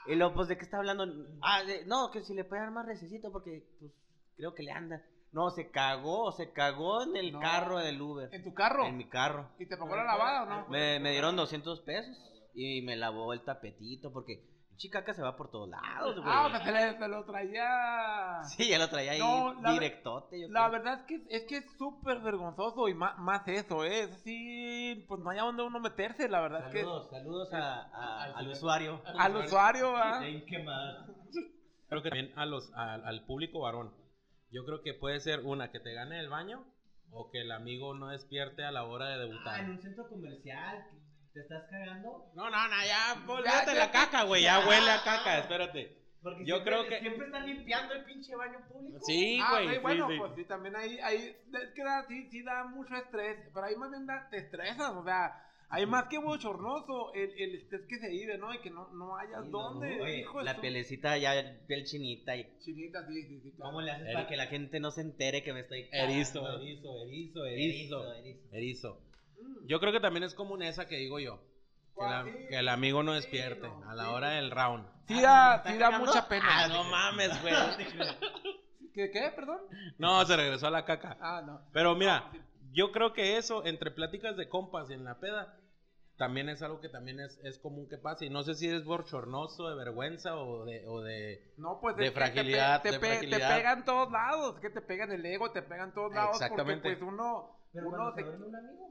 Y 0.07 0.15
luego, 0.15 0.33
pues, 0.35 0.47
¿de 0.47 0.57
qué 0.57 0.63
está 0.63 0.77
hablando? 0.77 1.05
Ah, 1.41 1.63
de- 1.63 1.85
no, 1.85 2.09
que 2.11 2.23
si 2.23 2.33
le 2.33 2.45
puede 2.45 2.61
dar 2.61 2.71
más 2.71 2.85
recesito 2.85 3.31
porque, 3.31 3.63
pues, 3.79 3.91
creo 4.37 4.55
que 4.55 4.63
le 4.63 4.71
anda. 4.71 5.01
No, 5.31 5.49
se 5.51 5.69
cagó, 5.69 6.31
se 6.31 6.51
cagó 6.53 7.03
en 7.03 7.15
el 7.15 7.31
No. 7.33 7.39
carro 7.39 7.77
del 7.79 8.01
Uber. 8.01 8.29
¿En 8.33 8.43
tu 8.43 8.53
carro? 8.53 8.85
En 8.85 8.97
mi 8.97 9.07
carro. 9.09 9.49
¿Y 9.59 9.67
te 9.67 9.77
pagó 9.77 9.95
la 9.95 10.03
lavada 10.03 10.43
o 10.43 10.45
no? 10.45 10.67
Me, 10.69 10.99
me 10.99 11.11
dieron 11.11 11.35
200 11.35 11.81
pesos 11.81 12.15
y 12.55 12.81
me 12.81 12.95
lavó 12.95 13.33
el 13.33 13.43
tapetito 13.43 14.11
porque 14.11 14.41
chicaca 14.77 15.11
se 15.13 15.23
va 15.23 15.35
por 15.35 15.49
todos 15.49 15.67
lados, 15.69 16.15
güey. 16.15 16.27
Ah, 16.27 16.45
o 16.45 16.49
sea, 16.51 16.63
se, 16.63 16.71
le- 16.71 16.97
se 16.99 17.07
lo 17.07 17.25
traía. 17.25 18.43
Sí, 18.43 18.69
ya 18.69 18.77
lo 18.77 18.87
traía 18.89 19.13
ahí 19.13 19.19
No, 19.19 19.59
la- 19.61 19.71
directote. 19.73 20.39
yo 20.39 20.47
La 20.49 20.69
creo. 20.69 20.71
verdad 20.71 20.99
es 20.99 21.05
que 21.07 21.35
es 21.35 21.43
que 21.45 21.57
es 21.57 21.77
súper 21.77 22.19
vergonzoso 22.19 22.87
y 22.87 22.93
más, 22.93 23.17
más 23.17 23.47
eso, 23.47 23.83
¿eh? 23.83 24.01
Es 24.03 24.11
así, 24.13 25.03
pues 25.07 25.19
no 25.21 25.31
hay 25.31 25.39
a 25.39 25.43
dónde 25.43 25.63
uno 25.63 25.79
meterse, 25.79 26.29
la 26.29 26.41
verdad 26.41 26.71
Saludos, 26.71 27.09
saludos 27.09 27.53
a- 27.53 27.81
a- 27.91 28.23
al 28.37 28.47
usuario. 28.49 29.01
es 29.05 29.11
que 29.13 29.19
al 29.19 29.35
usuario, 29.35 29.95
¿ah? 29.97 30.19
Creo 31.89 32.03
que 32.03 32.09
también 32.09 32.33
a 32.37 32.45
los, 32.45 32.71
al- 32.75 33.05
al 33.05 33.25
público 33.25 33.61
varón. 33.61 33.91
Yo 34.51 34.63
creo 34.65 34.81
que 34.81 34.93
puede 34.93 35.19
ser 35.19 35.41
una 35.41 35.71
que 35.71 35.79
te 35.79 35.93
gane 35.93 36.19
el 36.19 36.29
baño 36.29 36.65
o 37.11 37.29
que 37.31 37.41
el 37.41 37.51
amigo 37.51 37.93
no 37.93 38.09
despierte 38.09 38.63
a 38.63 38.71
la 38.71 38.83
hora 38.83 39.09
de 39.09 39.19
debutar. 39.19 39.63
un 39.69 39.81
centro 39.81 40.07
comercial, 40.09 40.85
¿te 41.33 41.41
estás 41.41 41.63
cagando? 41.69 42.31
No, 42.33 42.49
no, 42.49 42.67
no, 42.67 42.75
ya, 42.81 43.15
Ya, 43.15 43.25
olvídate 43.33 43.73
ya. 43.73 43.79
la 43.79 43.91
caca, 43.91 44.23
güey, 44.23 44.43
ya 44.43 44.59
huele 44.67 44.89
a 44.91 45.03
caca, 45.03 45.39
espérate. 45.39 45.97
Porque 46.21 46.45
Yo 46.45 46.55
siempre- 46.55 46.73
creo 46.73 46.89
que- 46.89 46.99
Siempre 46.99 47.25
están 47.27 47.45
limpiando 47.45 47.93
el 47.93 48.03
pinche 48.03 48.35
baño 48.35 48.59
público. 48.67 48.99
Sí, 49.05 49.39
Ah, 49.41 49.51
güey, 49.51 49.67
sí, 49.69 49.73
sí, 49.75 49.79
bueno, 49.81 50.07
sí. 50.09 50.17
pues 50.17 50.31
sí, 50.35 50.45
también 50.45 50.75
ahí, 50.75 50.97
ahí, 50.99 51.15
es 51.53 51.69
que 51.75 51.83
da, 51.83 52.05
sí, 52.07 52.27
sí 52.31 52.43
da 52.43 52.63
mucho 52.65 52.95
estrés, 52.95 53.49
pero 53.53 53.65
ahí 53.65 53.75
más 53.75 53.91
bien 53.91 54.05
da, 54.07 54.27
te 54.29 54.37
estresas, 54.37 54.91
o 54.93 55.03
sea, 55.03 55.43
Hay 55.69 55.85
más 55.85 56.05
que 56.05 56.17
bochornoso 56.17 57.13
el, 57.13 57.29
el 57.37 57.55
estrés 57.55 57.81
que 57.89 57.99
se 57.99 58.07
vive, 58.09 58.37
¿no? 58.37 58.53
Y 58.53 58.59
que 58.59 58.69
no, 58.69 58.87
no 58.93 59.17
hayas 59.17 59.43
Sí, 59.43 59.49
dónde. 59.51 59.97
no, 59.97 60.03
oye, 60.05 60.19
hijo 60.21 60.41
la 60.41 60.61
pielecita 60.61 61.17
ya, 61.17 61.33
piel 61.67 61.83
chinita. 61.83 62.37
Y... 62.37 62.47
Chinita, 62.59 63.05
sí, 63.05 63.23
sí, 63.23 63.41
sí. 63.41 63.51
claro. 63.51 63.71
¿Cómo 63.71 63.81
le 63.81 63.91
haces 63.91 64.07
Eri- 64.07 64.13
para 64.13 64.27
que 64.27 64.37
la 64.37 64.47
gente 64.47 64.79
no 64.79 64.91
se 64.91 65.01
entere 65.01 65.43
que 65.43 65.51
me 65.51 65.59
estoy 65.61 65.89
Erizo, 65.91 66.41
cagando? 66.41 66.61
erizo, 66.63 66.97
erizo, 67.05 67.45
Erizo, 67.45 67.45
erizo. 67.45 68.13
erizo. 68.13 68.47
Erizo. 68.53 69.01
Mm. 69.41 69.67
Yo 69.67 69.79
creo 69.81 69.91
que 69.91 69.99
también 69.99 70.23
es 70.23 70.33
común 70.33 70.63
esa 70.63 70.87
que 70.87 70.95
digo 70.97 71.19
yo. 71.19 71.41
Que, 71.97 72.03
la-. 72.05 72.23
Sí, 72.23 72.31
que 72.49 72.55
el 72.59 72.69
amigo 72.69 73.03
no 73.03 73.11
sí, 73.13 73.17
despierte 73.21 73.67
no, 73.67 73.89
a 73.89 73.93
la 73.95 74.03
sí. 74.05 74.09
hora 74.11 74.29
del 74.31 74.51
round. 74.51 74.85
Sí 75.09 75.15
Ah, 75.17 75.21
da, 75.21 75.55
¿está 75.57 75.71
sí 75.71 75.77
da 75.77 75.99
mucha 75.99 76.27
pena. 76.29 76.45
Ah, 76.49 76.67
no 76.69 76.83
mames, 76.85 77.41
güey. 77.41 77.53
¿Qué, 78.93 79.11
qué, 79.11 79.31
perdón? 79.35 79.59
No, 79.97 80.25
se 80.25 80.35
regresó 80.35 80.67
a 80.67 80.71
la 80.71 80.85
caca. 80.85 81.17
Ah, 81.21 81.43
no. 81.45 81.61
Pero 81.71 81.93
mira, 81.95 82.31
yo 82.71 82.91
creo 82.91 83.13
que 83.13 83.37
eso, 83.37 83.65
entre 83.65 83.91
pláticas 83.91 84.35
de 84.37 84.49
compas 84.49 84.89
y 84.89 84.93
en 84.93 85.03
la 85.03 85.19
peda, 85.19 85.55
también 86.17 86.49
es 86.49 86.61
algo 86.63 86.81
que 86.81 86.89
también 86.89 87.19
es, 87.19 87.39
es 87.43 87.59
común 87.59 87.87
que 87.87 87.97
pase. 87.97 88.25
Y 88.25 88.29
no 88.31 88.43
sé 88.43 88.55
si 88.55 88.67
es 88.67 88.83
bochornoso, 88.85 89.69
de 89.69 89.75
vergüenza 89.75 90.35
o 90.35 90.65
de... 90.65 90.87
O 90.87 91.01
de... 91.01 91.53
No, 91.57 91.79
pues 91.79 91.95
De 91.95 92.07
es 92.07 92.13
te 92.13 92.19
pe- 92.19 92.25
fragilidad, 92.25 92.81
te, 92.81 92.91
de 92.91 92.99
pe- 92.99 93.07
te 93.07 93.11
fragilidad. 93.13 93.55
pega 93.55 93.73
en 93.73 93.85
todos 93.85 94.11
lados, 94.11 94.55
es 94.55 94.61
que 94.61 94.69
te 94.71 94.81
pega 94.81 95.03
en 95.03 95.11
el 95.11 95.25
ego, 95.25 95.51
te 95.51 95.61
pega 95.61 95.83
en 95.83 95.93
todos 95.93 96.11
lados, 96.13 96.35
Exactamente. 96.41 96.89
porque 96.89 96.97
pues 96.97 97.13
uno, 97.13 97.55
uno 97.73 98.13
se- 98.15 98.23
un 98.23 98.55
amigo. 98.55 98.87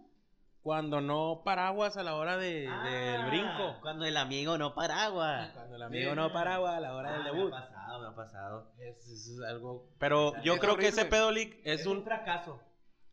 Cuando 0.62 1.00
no 1.00 1.42
paraguas 1.45 1.97
a 1.97 2.02
la 2.02 2.16
hora 2.16 2.37
de, 2.37 2.66
Ah, 2.68 2.83
del 2.85 3.26
brinco. 3.26 3.78
Cuando 3.83 4.04
el 4.04 4.16
amigo 4.16 4.59
no 4.59 4.75
paraguas. 4.75 5.52
Cuando 5.52 5.76
el 5.76 5.83
amigo 5.83 6.14
no 6.16 6.33
paraguas 6.33 6.75
a 6.76 6.80
la 6.80 6.92
hora 6.95 7.12
del 7.12 7.23
Ah, 7.23 7.25
debut. 7.33 7.50
Me 7.50 7.56
ha 7.56 7.61
pasado, 7.68 8.00
me 8.00 8.06
ha 8.09 8.14
pasado. 8.16 8.73
Es, 8.78 9.09
es 9.09 9.40
algo... 9.49 9.88
Pero 10.00 10.33
yo 10.42 10.54
Es 10.54 10.61
creo 10.61 10.76
que 10.76 10.88
ese 10.88 11.02
horrible. 11.02 11.16
pedo, 11.16 11.30
Lick, 11.30 11.61
es, 11.64 11.87
un... 11.87 12.02
fracaso. 12.02 12.61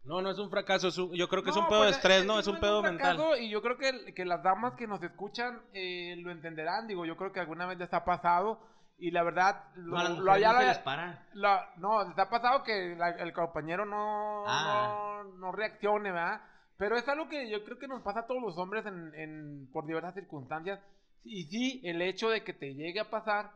No, 0.05 0.21
no 0.21 0.31
es 0.31 0.37
un 0.39 0.49
fracaso, 0.49 0.89
es 0.89 0.97
un- 0.97 1.13
yo 1.13 1.29
creo 1.29 1.43
que 1.43 1.49
es 1.51 1.55
No, 1.55 1.61
un 1.63 1.67
pedo 1.69 1.81
de 1.81 1.87
pues, 1.87 1.95
estrés, 1.97 2.23
eh, 2.23 2.25
¿no? 2.25 2.33
sí, 2.33 2.39
Es 2.41 2.47
un 2.47 2.59
pedo 2.59 2.81
mental. 2.83 3.15
fracaso, 3.15 3.37
Y 3.37 3.49
yo 3.49 3.61
creo 3.61 3.77
que, 3.77 4.13
que 4.13 4.25
las 4.25 4.43
damas 4.43 4.73
que 4.73 4.85
nos 4.87 5.01
escuchan 5.01 5.61
eh, 5.73 6.15
lo 6.17 6.31
entenderán, 6.31 6.87
digo, 6.87 7.05
yo 7.05 7.15
creo 7.15 7.31
que 7.31 7.39
alguna 7.39 7.65
vez 7.65 7.77
les 7.77 7.93
ha 7.93 8.03
pasado, 8.03 8.59
y 8.97 9.11
la 9.11 9.23
verdad, 9.23 9.63
lo, 9.75 9.97
No, 9.97 10.21
lo- 10.21 10.37
ya 10.37 10.51
no 10.53 10.59
se 10.59 10.67
les 10.67 10.77
para. 10.79 11.25
la- 11.33 11.69
no, 11.77 12.07
les 12.07 12.17
ha 12.19 12.29
pasado 12.29 12.63
que 12.63 12.95
la- 12.97 13.09
el 13.11 13.31
compañero 13.33 13.85
no, 13.85 14.43
Ah. 14.45 15.23
no, 15.25 15.37
no 15.37 15.51
reaccione, 15.53 16.11
¿verdad? 16.11 16.41
Pero 16.77 16.97
es 16.97 17.07
algo 17.07 17.29
que 17.29 17.49
yo 17.49 17.63
creo 17.63 17.79
que 17.79 17.87
nos 17.87 18.01
pasa 18.01 18.21
a 18.21 18.27
todos 18.27 18.41
los 18.41 18.57
hombres 18.57 18.85
en, 18.85 19.13
en- 19.15 19.69
por 19.71 19.85
diversas 19.85 20.13
circunstancias. 20.15 20.79
Y 21.23 21.43
sí, 21.45 21.81
el 21.85 22.01
hecho 22.01 22.29
de 22.29 22.43
que 22.43 22.51
te 22.53 22.73
llegue 22.73 22.99
a 22.99 23.09
pasar, 23.09 23.51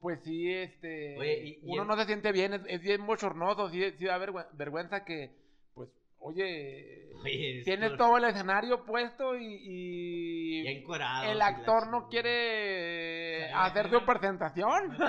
pues 0.00 0.18
sí, 0.24 0.52
este, 0.52 1.16
Oye, 1.18 1.42
y- 1.44 1.58
y 1.62 1.72
uno 1.72 1.82
el- 1.82 1.88
no 1.88 1.96
se 1.96 2.06
siente 2.06 2.32
bien, 2.32 2.54
es, 2.54 2.62
es 2.66 2.80
bien 2.80 3.06
bochornoso, 3.06 3.70
sí, 3.70 3.82
sí 3.98 4.04
da 4.04 4.18
vergüe- 4.18 4.48
vergüenza 4.52 5.04
que, 5.04 5.30
oye, 6.26 7.02
Oye, 7.24 7.62
tienes 7.64 7.92
esto- 7.92 8.04
todo 8.04 8.18
el 8.18 8.24
escenario 8.24 8.84
puesto 8.84 9.34
y, 9.36 9.44
y 9.62 10.64
Ya 10.64 10.70
encuerado, 10.70 11.24
el 11.24 11.32
sí, 11.32 11.38
la 11.38 11.46
actor 11.46 11.88
no 11.88 12.08
quiere 12.08 13.46
Sí, 13.48 13.52
hacer 13.54 13.88
sí. 13.88 13.94
su 13.96 14.04
presentación. 14.04 14.96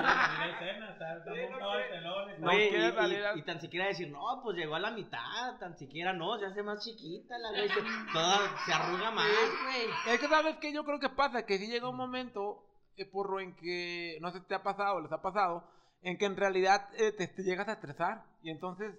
No 2.40 2.50
Oye, 2.50 2.68
quiere 2.68 2.88
y- 2.88 2.92
salir 2.92 3.18
y, 3.18 3.22
a- 3.24 3.36
y 3.36 3.42
tan 3.42 3.60
siquiera 3.60 3.86
decir, 3.86 4.10
no, 4.10 4.40
pues 4.42 4.56
llegó 4.56 4.76
a 4.76 4.80
la 4.80 4.90
mitad, 4.90 5.58
tan 5.58 5.76
siquiera 5.76 6.12
no, 6.12 6.38
se 6.38 6.46
hace 6.46 6.62
más 6.62 6.84
chiquita 6.84 7.36
la 7.38 7.50
güey, 7.50 7.68
se, 7.68 7.80
toda, 8.12 8.38
se 8.64 8.72
arruga 8.72 9.10
más, 9.10 9.26
güey. 9.64 10.14
Es 10.14 10.20
que 10.20 10.28
sabes 10.28 10.56
que 10.56 10.72
yo 10.72 10.84
creo 10.84 10.98
que 11.00 11.08
pasa, 11.10 11.44
que 11.44 11.58
si 11.58 11.66
llega 11.66 11.88
un 11.88 11.96
momento, 11.96 12.64
eh, 12.96 13.04
porro, 13.06 13.40
en 13.40 13.54
que, 13.56 14.18
no 14.20 14.30
sé 14.30 14.38
si 14.40 14.46
te 14.46 14.54
ha 14.54 14.62
pasado, 14.62 15.00
les 15.00 15.12
ha 15.12 15.20
pasado, 15.20 15.64
en 16.02 16.16
que 16.16 16.26
en 16.26 16.36
realidad 16.36 16.88
eh, 16.96 17.12
te, 17.12 17.26
te 17.28 17.42
llegas 17.42 17.68
a 17.68 17.72
estresar 17.72 18.22
y 18.42 18.50
entonces 18.50 18.94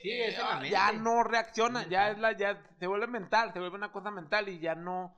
Sí, 0.00 0.10
es 0.10 0.34
en 0.34 0.40
la 0.40 0.50
ah, 0.50 0.54
mente. 0.54 0.70
ya 0.70 0.92
no 0.92 1.22
reacciona, 1.22 1.86
ya 1.88 2.10
es 2.10 2.18
la, 2.18 2.32
ya 2.32 2.58
se 2.78 2.86
vuelve 2.86 3.06
mental, 3.06 3.52
se 3.52 3.58
vuelve 3.58 3.76
una 3.76 3.92
cosa 3.92 4.10
mental 4.10 4.48
y 4.48 4.58
ya 4.58 4.74
no, 4.74 5.14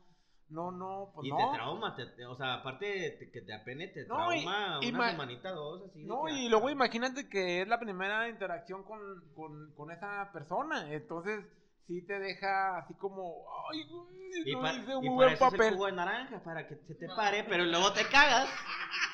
no, 0.49 0.71
no, 0.73 1.13
pues 1.15 1.27
Y 1.27 1.31
no. 1.31 1.37
te 1.37 1.45
trauma, 1.57 1.95
te- 1.97 2.07
te- 2.07 2.27
o 2.27 2.37
sea, 2.37 2.55
aparte 2.55 2.85
de 2.87 3.11
te- 3.13 3.31
que 3.31 3.43
te 3.43 3.55
apene, 3.55 3.89
te 3.89 4.05
No, 4.07 4.33
y- 4.35 4.43
trauma 4.43 4.79
y 4.83 4.89
una 4.89 4.99
ma- 4.99 5.11
semanita, 5.13 5.51
dos, 5.53 5.83
así. 5.89 6.05
No, 6.05 6.29
y 6.29 6.47
ah, 6.47 6.51
luego 6.51 6.69
imagínate 6.71 7.29
que 7.29 7.63
es 7.63 7.69
la 7.69 7.79
primera 7.79 8.29
interacción 8.29 8.83
con, 8.83 9.01
con, 9.35 9.73
con 9.75 9.91
esa 9.93 10.31
persona, 10.33 10.93
entonces 10.93 11.45
sí 11.87 12.05
te 12.07 12.19
deja 12.19 12.79
así 12.79 12.95
como, 12.95 13.45
ay, 13.71 13.85
güey, 13.89 14.33
Y, 14.47 14.53
no 14.53 14.63
pa- 14.63 14.73
hice 14.73 14.91
y 14.91 14.95
un 14.95 15.03
para 15.05 15.15
buen 15.15 15.29
eso 15.35 15.47
es 15.47 15.53
el 15.53 15.59
papel. 15.59 15.75
jugo 15.75 15.87
de 15.87 15.93
naranja, 15.93 16.43
para 16.43 16.67
que 16.69 16.75
se 16.89 16.95
te 16.97 17.07
pare, 17.09 17.45
pero 17.49 17.65
luego 17.65 17.93
te 17.93 18.05
cagas. 18.09 18.49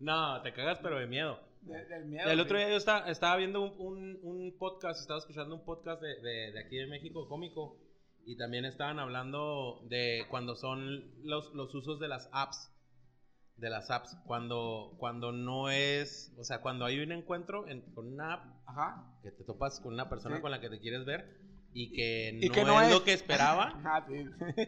No, 0.00 0.40
te 0.42 0.52
cagas, 0.52 0.78
pero 0.82 0.98
de 0.98 1.06
miedo. 1.06 1.38
De- 1.62 1.84
del 1.86 2.04
miedo, 2.06 2.30
El 2.30 2.40
otro 2.40 2.56
día 2.56 2.68
yo 2.70 2.76
estaba, 2.76 3.08
estaba 3.10 3.36
viendo 3.36 3.60
un, 3.60 3.74
un- 3.78 4.18
un 4.22 4.58
podcast, 4.58 5.00
estaba 5.00 5.18
escuchando 5.18 5.54
un 5.56 5.64
podcast 5.64 6.00
de, 6.00 6.20
de- 6.20 6.52
de 6.52 6.60
aquí 6.60 6.76
de 6.76 6.86
México, 6.86 7.28
cómico, 7.28 7.78
y 8.24 8.36
también 8.36 8.64
estaban 8.64 8.98
hablando 8.98 9.80
de 9.88 10.24
cuando 10.30 10.54
son 10.54 11.10
los, 11.24 11.52
los 11.54 11.74
usos 11.74 11.98
de 12.00 12.08
las 12.08 12.28
apps. 12.32 12.72
De 13.56 13.70
las 13.70 13.90
apps, 13.90 14.16
cuando, 14.24 14.94
cuando 14.98 15.32
no 15.32 15.68
es, 15.68 16.32
o 16.38 16.44
sea, 16.44 16.60
cuando 16.60 16.84
hay 16.84 17.00
un 17.00 17.10
encuentro 17.10 17.66
en- 17.66 17.82
con 17.92 18.06
una 18.06 18.34
app, 18.34 18.44
Ajá. 18.68 19.18
que 19.22 19.32
te 19.32 19.42
topas 19.42 19.80
con 19.80 19.92
una 19.94 20.08
persona 20.08 20.36
Sí. 20.36 20.42
con 20.42 20.52
la 20.52 20.60
que 20.60 20.70
te 20.70 20.78
quieres 20.78 21.04
ver 21.04 21.37
y 21.80 21.92
que 21.92 22.32
no, 22.32 22.44
Y 22.46 22.50
que 22.50 22.64
no 22.64 22.80
es, 22.80 22.88
es. 22.88 22.92
lo 22.94 23.04
que 23.04 23.12
esperaba. 23.12 23.72
Sí. 24.08 24.24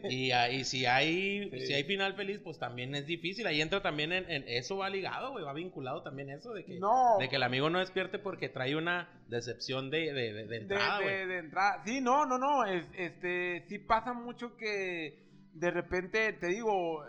Y, 0.09 0.31
ahí 0.31 0.63
si 0.63 0.85
hay 0.85 1.49
Sí. 1.51 1.65
si 1.67 1.73
hay 1.73 1.83
final 1.83 2.15
feliz, 2.15 2.39
pues 2.43 2.57
también 2.59 2.95
es 2.95 3.05
difícil. 3.05 3.45
Ahí 3.47 3.59
entra 3.61 3.81
también 3.81 4.11
en, 4.13 4.29
en- 4.31 4.45
eso 4.47 4.77
va 4.77 4.89
ligado, 4.89 5.31
güey, 5.31 5.43
va 5.43 5.53
vinculado 5.53 6.03
también 6.03 6.29
eso 6.29 6.53
de 6.53 6.63
que 6.63 6.79
No. 6.79 7.17
de 7.19 7.27
que 7.27 7.35
el 7.35 7.43
amigo 7.43 7.69
no 7.69 7.79
despierte 7.79 8.17
porque 8.19 8.47
trae 8.49 8.75
una 8.75 9.09
decepción 9.27 9.89
de, 9.89 10.13
de, 10.13 10.33
de- 10.33 10.47
de 10.47 10.57
entrada, 10.57 10.99
de- 10.99 11.37
entrada. 11.39 11.83
Sí, 11.85 11.99
no, 12.01 12.25
no, 12.25 12.37
no. 12.37 12.65
Es, 12.65 12.85
este, 12.97 13.65
sí 13.67 13.79
pasa 13.79 14.13
mucho 14.13 14.55
que 14.57 15.27
de 15.53 15.69
repente, 15.71 16.31
te 16.33 16.47
digo, 16.47 17.03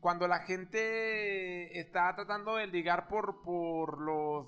cuando 0.00 0.28
la 0.28 0.40
gente 0.46 1.78
está 1.80 2.14
tratando 2.14 2.56
de 2.56 2.66
ligar 2.68 3.08
por, 3.08 3.42
por 3.42 4.00
los 4.00 4.46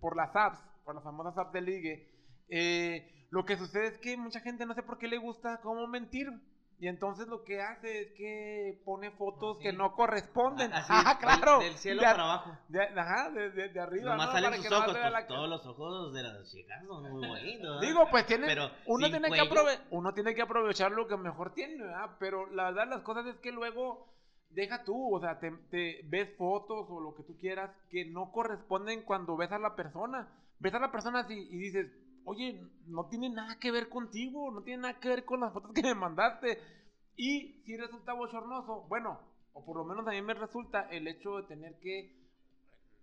por 0.00 0.16
las 0.16 0.34
apps, 0.34 0.58
por 0.84 0.94
las 0.96 1.04
famosas 1.04 1.38
apps 1.38 1.52
de 1.52 1.60
ligue, 1.62 2.08
eh, 2.50 3.23
lo 3.34 3.44
que 3.44 3.56
sucede 3.56 3.88
es 3.88 3.98
que 3.98 4.16
mucha 4.16 4.38
gente 4.40 4.64
no 4.64 4.74
sé 4.74 4.82
por 4.84 4.96
qué 4.96 5.08
le 5.08 5.18
gusta 5.18 5.58
cómo 5.60 5.88
mentir. 5.88 6.28
Y 6.78 6.86
entonces 6.88 7.26
lo 7.28 7.42
que 7.44 7.60
hace 7.60 8.02
es 8.02 8.12
que 8.12 8.80
pone 8.84 9.10
fotos 9.12 9.56
Ah, 9.58 9.62
que 9.62 9.72
no 9.72 9.92
corresponden. 9.94 10.72
Así, 10.72 10.86
ah, 10.90 11.18
claro. 11.20 11.58
Del, 11.58 11.68
del 11.70 11.78
cielo 11.78 12.00
De- 12.02 12.06
para 12.06 12.22
abajo. 12.24 12.56
de- 12.68 12.82
ajá, 13.00 13.30
de, 13.30 13.50
de- 13.50 13.80
arriba. 13.80 14.10
Nomás 14.12 14.26
¿no? 14.28 14.32
salen 14.34 14.50
Para 14.50 14.56
sus 14.62 14.68
que 14.68 14.74
ojos, 14.74 14.96
pues, 14.98 15.12
la- 15.12 15.26
todos 15.26 15.48
los 15.48 15.66
ojos 15.66 16.12
de 16.14 16.22
las 16.22 16.50
chicas 16.52 16.84
son 16.86 17.10
muy 17.10 17.26
bonitos. 17.28 17.80
Digo, 17.80 18.00
pues 18.10 18.26
tiene, 18.26 18.46
Pero 18.46 18.70
uno, 18.86 19.08
tiene 19.10 19.30
que 19.30 19.40
aprove- 19.40 19.80
uno 19.90 20.14
tiene 20.14 20.34
que 20.34 20.42
aprovechar 20.42 20.92
lo 20.92 21.06
que 21.08 21.16
mejor 21.16 21.54
tiene, 21.54 21.82
¿verdad? 21.82 22.10
Pero 22.20 22.46
la 22.50 22.64
verdad 22.70 22.88
las 22.88 23.02
cosas 23.02 23.26
es 23.26 23.36
que 23.40 23.50
luego 23.52 24.06
deja 24.50 24.84
tú, 24.84 25.14
o 25.16 25.20
sea, 25.20 25.38
te, 25.40 25.50
te 25.70 26.00
ves 26.04 26.28
fotos 26.36 26.86
o 26.88 27.00
lo 27.00 27.14
que 27.16 27.22
tú 27.24 27.36
quieras 27.38 27.70
que 27.90 28.04
no 28.04 28.30
corresponden 28.32 29.02
cuando 29.02 29.36
ves 29.36 29.50
a 29.52 29.58
la 29.58 29.74
persona. 29.74 30.28
Ves 30.60 30.74
a 30.74 30.78
la 30.80 30.92
persona 30.92 31.20
así 31.20 31.34
y 31.34 31.56
dices, 31.58 31.86
oye, 32.24 32.60
no 32.86 33.06
tiene 33.06 33.28
nada 33.30 33.58
que 33.58 33.70
ver 33.70 33.88
contigo, 33.88 34.50
no 34.50 34.62
tiene 34.62 34.82
nada 34.82 35.00
que 35.00 35.08
ver 35.08 35.24
con 35.24 35.40
las 35.40 35.52
fotos 35.52 35.72
que 35.72 35.82
me 35.82 35.94
mandaste. 35.94 36.58
Y 37.16 37.62
si 37.64 37.76
resulta 37.76 38.12
bochornoso, 38.12 38.82
bueno, 38.88 39.20
o 39.52 39.64
por 39.64 39.76
lo 39.76 39.84
menos 39.84 40.06
a 40.06 40.10
mí 40.10 40.20
me 40.22 40.34
resulta 40.34 40.88
el 40.90 41.06
hecho 41.06 41.36
de 41.36 41.42
tener 41.44 41.78
que, 41.80 42.10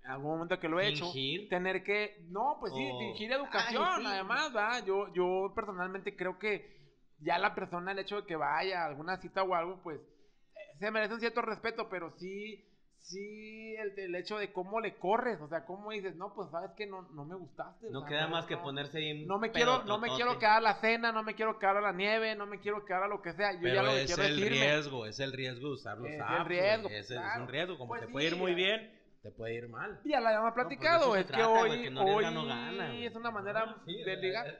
en 0.04 0.12
algún 0.12 0.32
momento 0.32 0.60
que 0.60 0.68
lo 0.68 0.80
he 0.80 0.88
hecho, 0.90 1.06
Fingir. 1.12 1.48
tener 1.50 1.84
que, 1.84 2.26
no, 2.30 2.58
pues 2.60 2.74
sí, 2.74 2.90
O- 2.92 2.98
fingir 3.00 3.32
educación, 3.32 3.84
Ay, 3.88 4.02
sí. 4.02 4.08
además, 4.08 4.54
¿verdad? 4.54 4.86
Yo, 4.86 5.14
yo 5.14 5.52
personalmente 5.56 6.16
creo 6.16 6.38
que 6.38 6.80
ya 7.20 7.38
la 7.38 7.54
persona, 7.56 7.92
el 7.92 8.00
hecho 8.00 8.18
de 8.22 8.26
que 8.28 8.36
vaya 8.36 8.82
a 8.82 8.88
alguna 8.88 9.18
cita 9.18 9.44
o 9.44 9.54
algo, 9.54 9.80
pues 9.84 10.02
eh, 10.02 10.78
se 10.80 10.92
merece 10.92 11.14
un 11.14 11.20
cierto 11.20 11.42
respeto, 11.42 11.88
pero 11.88 12.12
sí, 12.18 12.66
sí, 13.02 13.76
el, 13.76 13.98
el 13.98 14.16
hecho 14.16 14.38
de 14.38 14.52
cómo 14.54 14.80
le 14.80 14.98
corres, 14.98 15.40
o 15.42 15.48
sea, 15.48 15.66
cómo 15.66 15.92
dices, 15.92 16.16
no, 16.16 16.34
pues 16.34 16.50
sabes 16.52 16.72
que 16.78 16.86
no, 16.86 17.02
no 17.14 17.26
me 17.26 17.36
gustaste. 17.36 17.88
o 17.88 17.92
No 17.92 18.00
sea, 18.02 18.10
queda 18.10 18.28
más 18.28 18.46
que 18.46 18.56
no- 18.56 18.64
ponerse 18.64 19.00
bien. 19.00 19.28
No 19.28 19.38
me 19.40 19.52
quiero, 19.52 19.84
no 19.84 19.98
me 20.00 20.10
quiero 20.16 20.38
quedar 20.40 20.58
a 20.58 20.62
la 20.62 20.76
cena, 20.82 21.12
no 21.12 21.24
me 21.24 21.36
quiero 21.36 21.60
quedar 21.60 21.78
a 21.78 21.82
la 21.82 21.92
nieve, 21.92 22.36
no 22.36 22.46
me 22.46 22.60
quiero 22.60 22.86
quedar 22.86 23.04
a 23.04 23.08
lo 23.08 23.22
que 23.22 23.34
sea. 23.34 23.54
Yo 23.54 23.60
Pero 23.62 23.76
ya 23.76 23.84
lo 23.84 23.92
que 23.92 24.02
es 24.04 24.06
quiero 24.16 24.24
el 24.24 24.32
es 24.34 24.40
irme. 24.40 24.50
riesgo, 24.60 25.06
es 25.06 25.20
el 25.20 25.34
riesgo 25.34 25.68
de 25.68 25.74
usar 25.74 25.98
los 25.98 26.08
Es 26.08 26.16
el 26.16 26.22
apps, 26.22 26.46
güey, 26.48 26.60
riesgo, 26.60 26.90
es 26.90 27.08
claro. 27.08 27.44
un 27.44 27.50
riesgo, 27.50 27.78
como 27.78 27.90
Pues 27.90 28.02
te 28.02 28.08
sí, 28.08 28.14
puede 28.14 28.28
ir 28.28 28.36
muy 28.36 28.54
bien, 28.54 29.00
te 29.24 29.32
puede 29.32 29.54
ir 29.56 29.68
mal. 29.68 30.00
Ya 30.06 30.20
la 30.20 30.30
habíamos 30.30 30.54
pues, 30.54 30.66
platicado, 30.66 31.14
se 31.14 31.20
es 31.22 31.26
que 31.28 31.34
trata, 31.34 31.50
hoy, 31.50 31.82
que 31.84 31.90
no 31.92 32.02
arriesga, 32.02 32.28
hoy 32.30 32.34
no 32.36 32.46
gana, 32.46 32.96
es 32.98 33.16
una 33.16 33.32
manera 33.32 33.76
Sí, 33.86 34.04
de 34.04 34.14
o 34.14 34.20
ligar. 34.20 34.48
es- 34.48 34.56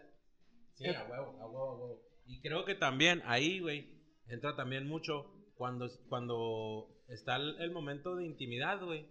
Sí, 0.76 0.86
Es- 0.88 0.98
a 0.98 1.04
huevo, 1.04 1.38
a 1.40 1.46
huevo, 1.48 1.70
a 1.72 1.76
huevo. 1.76 2.02
Y 2.26 2.42
creo 2.42 2.66
que 2.66 2.76
también 2.76 3.22
ahí, 3.26 3.60
güey, 3.60 3.88
entra 4.28 4.56
también 4.56 4.88
mucho 4.88 5.26
cuando, 5.56 5.90
cuando 6.10 6.88
está 7.12 7.36
el, 7.36 7.60
el 7.62 7.72
momento 7.72 8.16
de 8.16 8.26
intimidad, 8.26 8.82
güey. 8.84 9.06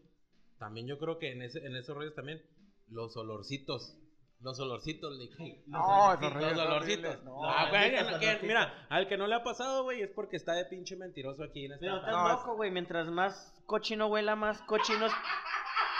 También 0.58 0.86
yo 0.86 0.98
creo 0.98 1.18
que 1.18 1.32
en, 1.32 1.42
ese, 1.42 1.64
en 1.64 1.76
esos 1.76 1.96
rollos 1.96 2.14
también, 2.14 2.42
los 2.88 3.16
olorcitos. 3.16 3.96
Los 4.40 4.58
olorcitos, 4.58 5.14
le 5.18 5.24
dije. 5.26 5.62
No, 5.66 6.16
Los 6.18 6.58
olorcitos. 6.58 7.22
no. 7.24 7.44
Ah, 7.44 7.68
güey, 7.68 7.90
Los 7.92 8.00
al 8.00 8.06
que- 8.06 8.26
olorcitos. 8.26 8.42
mira, 8.42 8.86
al 8.88 9.06
que 9.08 9.16
no 9.18 9.26
le 9.26 9.34
ha 9.34 9.42
pasado, 9.44 9.82
güey, 9.84 10.00
es 10.00 10.10
porque 10.10 10.36
está 10.36 10.54
de 10.54 10.64
pinche 10.64 10.96
mentiroso 10.96 11.44
aquí 11.44 11.66
en 11.66 11.72
esta 11.72 11.80
Pero 11.80 12.00
casa. 12.00 12.10
estás 12.10 12.38
loco, 12.40 12.56
güey. 12.56 12.70
Mientras 12.70 13.06
más 13.08 13.54
cochino 13.66 14.06
huela, 14.06 14.36
más 14.36 14.62
cochinos. 14.62 15.12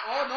Oh, 0.08 0.28
no. 0.28 0.34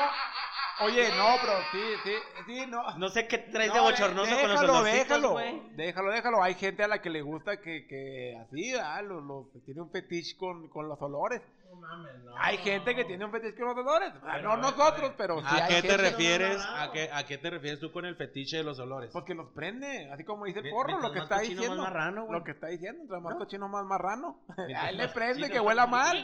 Oye, 0.82 1.10
no, 1.16 1.36
pero 1.42 1.54
sí, 1.72 1.82
sí, 2.04 2.14
sí, 2.48 2.66
no. 2.68 2.98
No 2.98 3.10
sé 3.10 3.28
qué 3.28 3.38
traes 3.38 3.72
de 3.72 3.78
No, 3.78 3.84
bochornoso 3.86 4.32
con 4.32 4.42
los 4.50 4.50
déjalo, 4.62 4.74
olorcitos, 4.74 5.08
déjalo, 5.08 5.32
güey. 5.32 5.62
déjalo, 5.76 6.12
déjalo. 6.12 6.44
Hay 6.44 6.56
gente 6.56 6.84
a 6.84 6.88
la 6.88 7.02
que 7.02 7.10
le 7.10 7.22
gusta 7.22 7.62
que, 7.62 7.86
que 7.88 8.36
así, 8.42 8.74
ah, 8.76 9.02
los, 9.02 9.24
los- 9.24 9.48
que 9.54 9.60
tiene 9.60 9.82
un 9.82 9.92
fetiche 9.92 10.36
con, 10.38 10.68
con 10.70 10.90
los 10.90 11.00
olores. 11.02 11.42
No 11.70 11.76
mames, 11.80 12.14
no. 12.24 12.34
Hay 12.38 12.58
gente 12.58 12.96
que 12.96 13.06
tiene 13.06 13.24
un 13.26 13.32
fetiche 13.32 13.56
con 13.58 13.68
los 13.76 13.78
olores. 13.78 14.12
Ah, 14.24 14.34
Pero, 14.36 14.58
no 14.58 14.58
nosotros, 14.58 15.12
pero 15.18 15.40
sí 15.42 15.46
¿A 15.48 15.54
hay 15.66 15.68
qué 15.68 15.74
gente 15.82 15.88
te 15.90 15.98
refieres? 15.98 16.58
¿A 16.68 16.92
qué, 16.92 17.10
¿A 17.14 17.26
qué 17.26 17.38
te 17.38 17.50
refieres 17.52 17.80
tú 17.80 17.92
con 17.92 18.06
el 18.06 18.16
fetiche 18.16 18.58
de 18.58 18.64
los 18.64 18.80
olores? 18.80 19.12
Pues 19.14 19.26
que 19.26 19.34
los 19.36 19.50
prende, 19.52 20.10
así 20.12 20.24
como 20.24 20.46
dice 20.46 20.60
el 20.60 20.70
porro, 20.72 21.00
lo 21.00 21.12
que 21.12 21.20
está 21.20 21.40
diciendo. 21.40 21.78
más 21.78 21.78
marrano, 21.94 22.26
güey. 22.26 22.40
lo 22.40 22.44
que 22.44 22.52
está 22.52 22.68
diciendo, 22.68 23.02
entre 23.04 23.20
más 23.20 23.36
cochino, 23.36 23.68
más 23.70 23.86
marrano. 23.86 24.40
A 24.76 24.90
él 24.90 24.98
le 24.98 25.08
prende 25.10 25.50
que 25.52 25.60
huela 25.60 25.86
mal. 25.88 26.24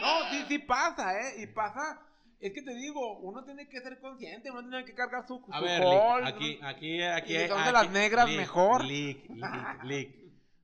No, 0.00 0.30
sí, 0.30 0.44
sí 0.48 0.58
pasa, 0.58 1.18
¿eh? 1.18 1.42
Y 1.42 1.46
pasa. 1.48 2.00
Es 2.40 2.52
que 2.52 2.62
te 2.62 2.72
digo, 2.74 3.18
uno 3.18 3.44
tiene 3.44 3.68
que 3.68 3.80
ser 3.80 3.98
consciente, 4.00 4.50
uno 4.50 4.60
tiene 4.60 4.84
que 4.84 4.94
cargar 4.94 5.26
su, 5.26 5.44
A 5.50 5.58
su 5.58 5.64
ver, 5.64 5.82
col, 5.82 6.24
Lick, 6.24 6.34
aquí, 6.34 6.58
aquí, 6.62 7.02
aquí. 7.02 7.32
Y 7.32 7.36
hay- 7.36 7.48
son 7.48 7.64
de 7.64 7.72
las 7.72 7.90
negras 7.90 8.28
Lick, 8.28 8.38
mejor. 8.38 8.84
Lick, 8.84 9.28
Lick. 9.84 10.16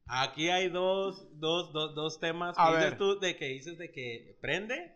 Aquí 0.07 0.51
hay 0.51 0.69
dos, 0.69 1.27
dos, 1.41 1.73
dos, 1.73 1.95
dos 1.95 2.21
temas 2.21 2.55
A 2.59 2.71
ver. 2.71 2.97
tú 2.99 3.19
de 3.19 3.37
que 3.37 3.47
dices 3.47 3.77
de 3.79 3.91
que 3.91 4.39
prende. 4.41 4.95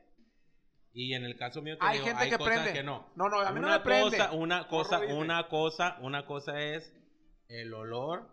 Y 0.92 1.14
en 1.14 1.24
el 1.24 1.36
caso 1.36 1.62
mío 1.62 1.76
te 1.78 1.84
Hay 1.84 1.94
digo, 1.98 2.06
gente 2.06 2.24
hay 2.24 2.30
que 2.30 2.38
cosas 2.38 2.54
prende. 2.54 2.72
que 2.72 2.82
no. 2.82 3.08
No, 3.16 3.28
no, 3.28 3.40
a 3.40 3.50
mí 3.52 3.60
no 3.60 3.66
una 3.66 3.78
me 3.78 3.84
prende. 3.84 4.16
cosa, 4.18 4.32
una 4.32 4.68
cosa, 4.68 4.98
una 5.00 5.48
cosa, 5.48 5.96
una 6.00 6.26
cosa 6.26 6.60
es 6.60 6.92
el 7.48 7.72
olor 7.74 8.28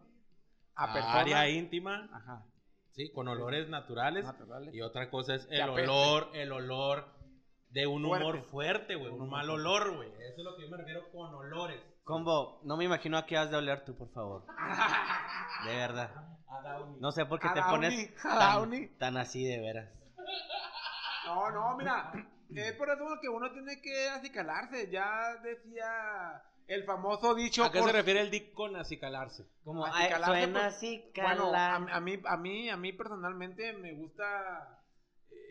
a 0.75 0.85
a 0.85 1.19
área 1.21 1.47
íntima, 1.49 2.09
Ajá. 2.13 2.45
sí, 2.93 3.11
con 3.13 3.27
olores 3.27 3.69
naturales. 3.69 4.25
Naturales. 4.25 4.73
Y 4.73 4.81
otra 4.81 5.09
cosa 5.09 5.35
es 5.35 5.47
el 5.49 5.61
olor, 5.69 6.29
el 6.33 6.51
olor 6.51 7.14
de 7.75 7.85
un 7.87 8.03
Fuerte. 8.05 8.25
humor 8.25 8.45
fuerte, 8.49 8.95
güey, 8.95 9.11
Un 9.11 9.29
mal 9.29 9.49
olor, 9.49 9.95
güey. 9.97 10.09
Eso 10.13 10.37
es 10.37 10.43
lo 10.45 10.55
que 10.55 10.61
yo 10.63 10.69
me 10.69 10.77
refiero 10.77 11.11
con 11.11 11.33
olores. 11.35 11.79
Combo, 12.05 12.61
no 12.63 12.77
me 12.77 12.85
imagino 12.85 13.17
a 13.17 13.25
qué 13.25 13.35
has 13.37 13.51
de 13.51 13.57
oler 13.57 13.83
tú, 13.83 13.97
por 13.97 14.09
favor. 14.13 14.45
De 15.65 15.75
verdad. 15.75 16.09
No 16.99 17.11
sé 17.11 17.25
por 17.25 17.39
qué 17.39 17.49
te 17.49 17.61
pones 17.61 18.13
a 18.25 18.39
tan, 18.39 18.55
Downey. 18.61 18.87
tan 18.97 19.17
así 19.17 19.43
de 19.43 19.59
veras. 19.59 19.89
No, 21.25 21.51
no, 21.51 21.75
mira, 21.77 22.13
es 22.55 22.73
por 22.73 22.89
eso 22.89 23.03
que 23.21 23.27
uno 23.27 23.51
tiene 23.51 23.81
que 23.81 24.07
acicalarse. 24.09 24.89
Ya 24.89 25.35
decía 25.43 26.41
el 26.67 26.85
famoso 26.85 27.35
dicho. 27.35 27.63
¿A 27.65 27.71
qué 27.73 27.79
por- 27.79 27.89
se 27.89 27.93
refiere 27.97 28.21
el 28.21 28.31
dick 28.31 28.53
con 28.53 28.75
acicalarse? 28.77 29.45
Como 29.65 29.85
Así 29.85 29.95
ay, 30.01 30.09
calarse, 30.11 30.31
suena 30.43 30.59
pues, 30.61 30.75
así, 30.75 31.11
Bueno, 31.13 31.51
a, 31.53 31.75
a 31.75 31.99
mí, 31.99 32.21
a 32.25 32.37
mí, 32.37 32.69
a 32.69 32.77
mí 32.77 32.93
personalmente 32.93 33.73
me 33.73 33.93
gusta 33.95 34.79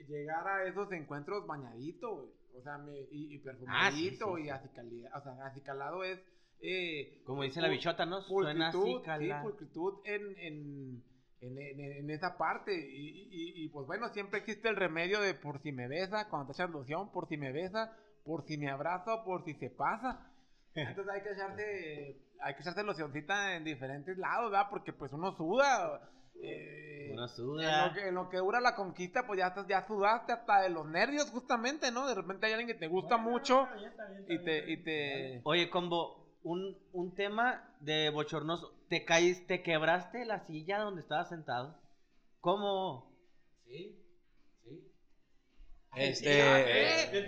llegar 0.08 0.46
a 0.46 0.64
esos 0.68 0.90
encuentros 0.92 1.46
bañadito, 1.46 2.16
güey. 2.16 2.28
O 2.56 2.62
sea, 2.62 2.78
me, 2.78 2.92
y, 3.10 3.34
y 3.34 3.38
perfumadito 3.38 4.26
Ah, 4.32 4.36
sí, 4.36 4.42
sí, 4.42 4.46
y 4.46 4.50
acicali- 4.50 5.10
o 5.12 5.20
sea, 5.22 5.46
acicalado 5.46 6.04
es. 6.04 6.20
eh, 6.60 7.22
Como 7.26 7.42
dice 7.42 7.60
la 7.60 7.68
bichota, 7.68 8.06
¿no? 8.06 8.22
Suena 8.22 8.68
así, 8.68 8.78
pulcritud, 8.78 9.00
sí, 9.00 9.04
cala. 9.04 9.42
pulcritud 9.42 9.94
en, 10.04 10.38
en, 10.38 11.02
en, 11.40 11.80
en- 11.80 12.10
esa 12.10 12.38
parte. 12.38 12.72
Y, 12.74 13.08
y- 13.30 13.64
y, 13.64 13.68
pues 13.70 13.86
bueno, 13.88 14.08
siempre 14.10 14.38
existe 14.38 14.68
el 14.68 14.76
remedio 14.76 15.20
de 15.20 15.34
por 15.34 15.60
si 15.62 15.72
me 15.72 15.88
besa, 15.88 16.28
cuando 16.28 16.46
te 16.46 16.52
echas 16.52 16.70
loción, 16.70 17.10
por 17.10 17.26
si 17.28 17.36
me 17.36 17.50
besa, 17.52 17.92
por 18.24 18.44
si 18.46 18.56
me 18.56 18.70
abraza, 18.70 19.24
por 19.24 19.44
si 19.44 19.54
se 19.54 19.70
pasa. 19.70 20.30
Entonces 20.74 21.12
hay 21.12 21.22
que 21.22 21.30
echarse, 21.32 22.16
hay 22.40 22.54
que 22.54 22.60
echarse 22.60 22.82
locioncita 22.84 23.56
en 23.56 23.64
diferentes 23.64 24.16
lados, 24.16 24.52
¿verdad? 24.52 24.68
Porque 24.70 24.92
pues 24.92 25.12
uno 25.12 25.36
suda. 25.36 26.08
Eh, 26.42 27.10
Uno 27.12 27.26
en 27.62 27.88
lo, 27.88 27.94
que, 27.94 28.08
en 28.08 28.14
lo 28.14 28.28
que 28.28 28.36
dura 28.38 28.60
la 28.60 28.74
conquista, 28.74 29.26
pues 29.26 29.38
ya 29.38 29.48
estás, 29.48 29.66
ya 29.68 29.86
sudaste 29.86 30.32
hasta 30.32 30.62
de 30.62 30.70
los 30.70 30.86
nervios, 30.86 31.30
justamente, 31.30 31.90
¿no? 31.90 32.06
De 32.06 32.14
repente 32.14 32.46
hay 32.46 32.52
alguien 32.52 32.68
que 32.68 32.78
te 32.78 32.88
gusta 32.88 33.16
mucho 33.16 33.66
y 34.28 34.38
te, 34.44 34.70
y 34.70 34.82
te. 34.82 35.40
Oye, 35.44 35.70
Combo, 35.70 36.38
un, 36.42 36.76
un 36.92 37.14
tema 37.14 37.76
de 37.80 38.10
bochornoso. 38.10 38.74
¿Te 38.88 39.04
caíste, 39.04 39.58
te 39.58 39.62
quebraste 39.62 40.24
la 40.24 40.46
silla 40.46 40.80
donde 40.80 41.02
estabas 41.02 41.28
sentado? 41.28 41.78
¿Cómo? 42.40 43.12
Sí. 43.64 44.03
Este. 45.96 46.40
eh, 46.40 47.02
es 47.02 47.06
que- 47.10 47.18
eh, 47.18 47.24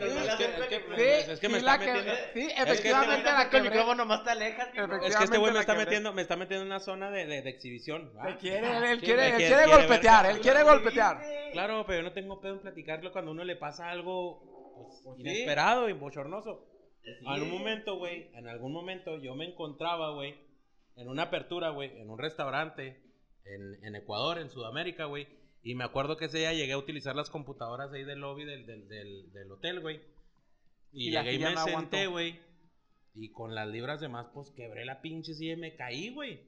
que- 0.68 0.68
que- 0.68 1.24
Sí, 1.24 1.30
es 1.32 1.40
que 1.40 1.48
me 1.48 1.60
la 1.60 1.74
está 1.74 1.84
que- 1.86 1.92
metiendo. 1.92 2.20
sí, 2.34 2.46
que 2.54 2.62
efectivamente 2.62 3.24
me- 3.24 3.32
la 3.36 3.42
el 3.42 3.50
quebré. 3.50 3.70
micrófono 3.70 4.04
más 4.06 4.24
te 4.24 4.30
alejas. 4.30 4.68
Es 5.04 5.16
que 5.16 5.24
este 5.24 5.38
güey 5.38 5.52
me 5.52 5.60
está 5.60 5.74
metiendo, 5.74 6.12
me 6.12 6.22
está 6.22 6.36
metiendo 6.36 6.62
en 6.62 6.68
una 6.72 6.80
zona 6.80 7.10
de, 7.10 7.26
de, 7.26 7.42
de 7.42 7.50
exhibición. 7.50 8.12
Él 8.26 8.36
quiere, 8.38 8.76
él, 8.76 8.84
él 8.84 9.00
quiere, 9.00 9.28
él 9.28 9.36
quiere- 9.36 9.66
golpetear, 9.66 10.26
que- 10.26 10.32
él 10.32 10.40
quiere 10.40 10.62
golpetear. 10.62 11.20
Claro, 11.52 11.84
pero 11.86 11.98
yo 12.00 12.02
no 12.08 12.12
tengo 12.12 12.40
pedo 12.40 12.54
en 12.54 12.60
platicarlo 12.60 13.12
cuando 13.12 13.30
a 13.30 13.34
uno 13.34 13.44
le 13.44 13.56
pasa 13.56 13.88
algo 13.90 14.42
pues, 14.76 15.00
Pues 15.04 15.20
inesperado 15.20 15.88
y 15.88 15.92
bochornoso. 15.92 16.66
En 17.04 17.28
algún 17.28 17.50
momento, 17.50 17.96
güey, 17.96 18.30
en 18.34 18.48
algún 18.48 18.72
momento 18.72 19.16
yo 19.22 19.34
me 19.36 19.46
encontraba, 19.46 20.10
güey, 20.12 20.34
en 20.96 21.08
una 21.08 21.22
apertura, 21.24 21.70
güey, 21.70 21.96
en 22.00 22.10
un 22.10 22.18
restaurante 22.18 23.00
en, 23.44 23.84
en 23.84 23.94
Ecuador, 23.94 24.38
en 24.38 24.50
Sudamérica, 24.50 25.04
güey. 25.04 25.28
Y 25.66 25.74
me 25.74 25.82
acuerdo 25.82 26.16
que 26.16 26.26
ese 26.26 26.38
día 26.38 26.52
llegué 26.52 26.74
a 26.74 26.78
utilizar 26.78 27.16
las 27.16 27.28
computadoras 27.28 27.92
ahí 27.92 28.04
del 28.04 28.20
lobby 28.20 28.44
del, 28.44 28.66
del, 28.66 28.88
del, 28.88 29.32
del 29.32 29.50
hotel, 29.50 29.80
güey. 29.80 30.00
Y, 30.92 31.08
Y 31.08 31.10
llegué 31.10 31.32
y 31.32 31.38
me 31.40 31.54
no 31.54 31.64
senté, 31.64 32.06
güey. 32.06 32.38
Y 33.16 33.32
con 33.32 33.52
las 33.52 33.66
libras 33.66 34.00
de 34.00 34.06
más, 34.08 34.28
pues 34.32 34.52
quebré 34.52 34.84
la 34.84 35.00
pinche 35.00 35.34
silla 35.34 35.54
y 35.54 35.56
me 35.56 35.74
caí, 35.74 36.10
güey. 36.14 36.40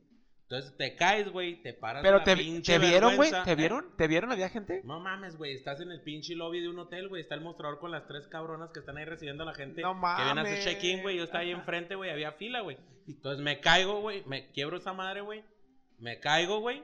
Entonces 0.42 0.76
te 0.76 0.94
caes, 0.94 1.30
güey, 1.32 1.60
te 1.62 1.74
paras 1.74 2.04
Pero 2.04 2.18
la 2.18 2.24
te, 2.24 2.36
pinche 2.36 2.74
te 2.74 2.78
vieron, 2.78 3.16
güey, 3.16 3.32
¿te 3.44 3.50
¿eh? 3.50 3.54
vieron? 3.56 3.96
¿Te 3.96 4.06
vieron? 4.06 4.30
¿Había 4.30 4.50
gente? 4.50 4.82
No 4.84 5.00
mames, 5.00 5.36
güey, 5.36 5.52
estás 5.52 5.80
en 5.80 5.90
el 5.90 6.00
pinche 6.02 6.36
lobby 6.36 6.60
de 6.60 6.68
un 6.68 6.78
hotel, 6.78 7.08
güey, 7.08 7.20
está 7.20 7.34
el 7.34 7.40
mostrador 7.40 7.80
con 7.80 7.90
las 7.90 8.06
tres 8.06 8.28
cabronas 8.28 8.70
que 8.70 8.78
están 8.78 8.96
ahí 8.98 9.04
recibiendo 9.04 9.42
a 9.42 9.46
la 9.46 9.54
gente 9.54 9.82
No 9.82 9.94
que 9.94 10.22
viene 10.24 10.40
a 10.40 10.44
hacer 10.44 10.44
mames. 10.44 10.64
check-in, 10.64 11.02
güey, 11.02 11.16
yo 11.16 11.24
estaba 11.24 11.40
ahí 11.40 11.50
enfrente, 11.50 11.96
güey, 11.96 12.10
había 12.10 12.32
fila, 12.32 12.60
güey. 12.60 12.78
Entonces 13.08 13.42
me 13.44 13.58
caigo, 13.58 14.00
güey, 14.00 14.22
me 14.26 14.50
quiebro 14.52 14.76
esa 14.76 14.92
madre, 14.92 15.22
güey, 15.22 15.42
me 15.98 16.20
caigo, 16.20 16.60
güey, 16.60 16.82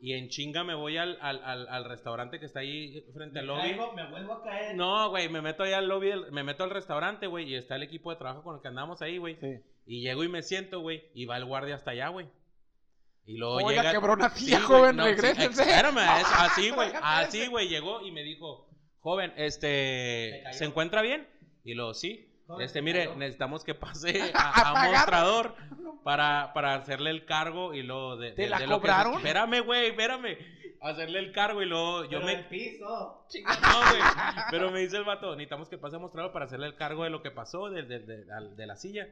y 0.00 0.14
en 0.14 0.28
chinga 0.28 0.64
me 0.64 0.74
voy 0.74 0.96
al, 0.96 1.18
al, 1.20 1.42
al, 1.44 1.68
al 1.68 1.84
restaurante 1.84 2.40
que 2.40 2.46
está 2.46 2.60
ahí 2.60 3.04
frente 3.12 3.38
al 3.40 3.46
lobby. 3.46 3.76
me 3.94 4.10
vuelvo 4.10 4.32
a 4.32 4.42
caer. 4.42 4.74
No, 4.74 5.10
güey, 5.10 5.28
me 5.28 5.42
meto 5.42 5.62
ahí 5.62 5.72
al 5.72 5.88
lobby, 5.88 6.10
me 6.30 6.42
meto 6.42 6.64
al 6.64 6.70
restaurante, 6.70 7.26
güey, 7.26 7.50
y 7.50 7.54
está 7.54 7.76
el 7.76 7.82
equipo 7.82 8.10
de 8.10 8.16
trabajo 8.16 8.42
con 8.42 8.56
el 8.56 8.62
que 8.62 8.68
andamos 8.68 9.02
ahí, 9.02 9.18
güey. 9.18 9.36
Sí. 9.40 9.60
Y 9.86 10.02
llego 10.02 10.24
y 10.24 10.28
me 10.28 10.42
siento, 10.42 10.80
güey, 10.80 11.04
y 11.14 11.26
va 11.26 11.36
el 11.36 11.44
guardia 11.44 11.74
hasta 11.74 11.90
allá, 11.90 12.08
güey. 12.08 12.28
Y 13.26 13.36
luego 13.36 13.56
Oiga, 13.56 13.82
llega... 13.82 13.92
quebró 13.92 14.14
una 14.14 14.30
Sí, 14.30 14.46
silla, 14.46 14.56
güey, 14.58 14.66
joven, 14.80 14.96
no, 14.96 15.04
sí, 15.04 15.12
espérame, 15.12 15.98
es 15.98 16.26
así, 16.38 16.70
güey, 16.70 16.90
así, 17.02 17.46
güey, 17.48 17.68
llegó 17.68 18.00
y 18.00 18.10
me 18.10 18.22
dijo, 18.22 18.70
joven, 19.00 19.32
este. 19.36 20.42
¿se 20.52 20.64
encuentra 20.64 21.02
bien? 21.02 21.28
Y 21.62 21.74
luego, 21.74 21.92
sí, 21.92 22.29
este, 22.58 22.82
mire, 22.82 23.14
necesitamos 23.16 23.62
que 23.64 23.74
pase 23.74 24.20
¿A 24.34 24.84
mostrador 24.90 25.54
para, 26.02 26.52
para 26.54 26.74
hacerle 26.74 27.10
el 27.10 27.24
cargo 27.26 27.74
y 27.74 27.82
luego 27.82 28.16
de, 28.16 28.32
¿Te 28.32 28.42
de- 28.42 28.48
la 28.50 28.58
de 28.58 28.66
lo 28.66 28.76
que- 28.76 28.80
cobraron? 28.88 29.14
espérame, 29.16 29.60
güey, 29.64 29.88
espérame, 29.90 30.36
hacerle 30.80 31.18
el 31.18 31.32
cargo 31.32 31.62
y 31.62 31.66
luego 31.66 32.04
yo 32.06 32.20
me... 32.22 32.36
piso. 32.44 32.86
No, 32.86 33.90
güey. 33.90 34.02
Pero 34.50 34.70
me 34.70 34.80
dice 34.80 34.96
el 34.96 35.04
vato, 35.04 35.30
necesitamos 35.36 35.68
que 35.68 35.78
pase 35.78 35.96
a 35.96 35.98
mostrarlo 35.98 36.32
para 36.32 36.46
hacerle 36.46 36.66
el 36.66 36.74
cargo 36.76 37.04
de 37.04 37.10
lo 37.10 37.22
que 37.22 37.30
pasó, 37.30 37.68
de, 37.70 37.82
de- 37.82 38.00
de- 38.00 38.32
al- 38.32 38.56
de 38.56 38.66
la 38.66 38.76
silla. 38.76 39.08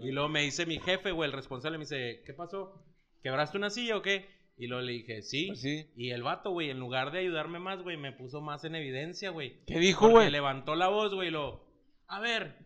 Y 0.00 0.10
luego 0.12 0.28
me 0.28 0.40
dice 0.42 0.64
mi 0.66 0.78
jefe, 0.78 1.12
güey, 1.12 1.28
el 1.30 1.36
responsable, 1.36 1.78
me 1.78 1.84
dice, 1.84 2.22
¿qué 2.26 2.32
pasó? 2.32 2.82
¿Quebraste 3.22 3.58
una 3.58 3.68
silla 3.70 3.96
o 3.98 4.02
qué? 4.02 4.28
Y 4.56 4.66
luego 4.66 4.82
le 4.82 4.92
dije, 4.92 5.22
sí. 5.22 5.46
Pues 5.48 5.60
sí. 5.62 5.90
Y 5.96 6.10
el 6.10 6.22
vato, 6.22 6.50
güey, 6.50 6.68
en 6.70 6.78
lugar 6.78 7.12
de 7.12 7.20
ayudarme 7.20 7.58
más, 7.58 7.82
güey, 7.82 7.96
me 7.96 8.12
puso 8.12 8.40
más 8.42 8.64
en 8.64 8.74
evidencia, 8.74 9.30
güey. 9.30 9.62
¿Qué 9.66 9.78
dijo, 9.78 10.08
güey? 10.08 10.30
levantó 10.30 10.74
la 10.74 10.88
voz, 10.88 11.14
güey, 11.14 11.28
y 11.28 11.30
lo... 11.30 11.66
A 12.08 12.18
ver, 12.20 12.56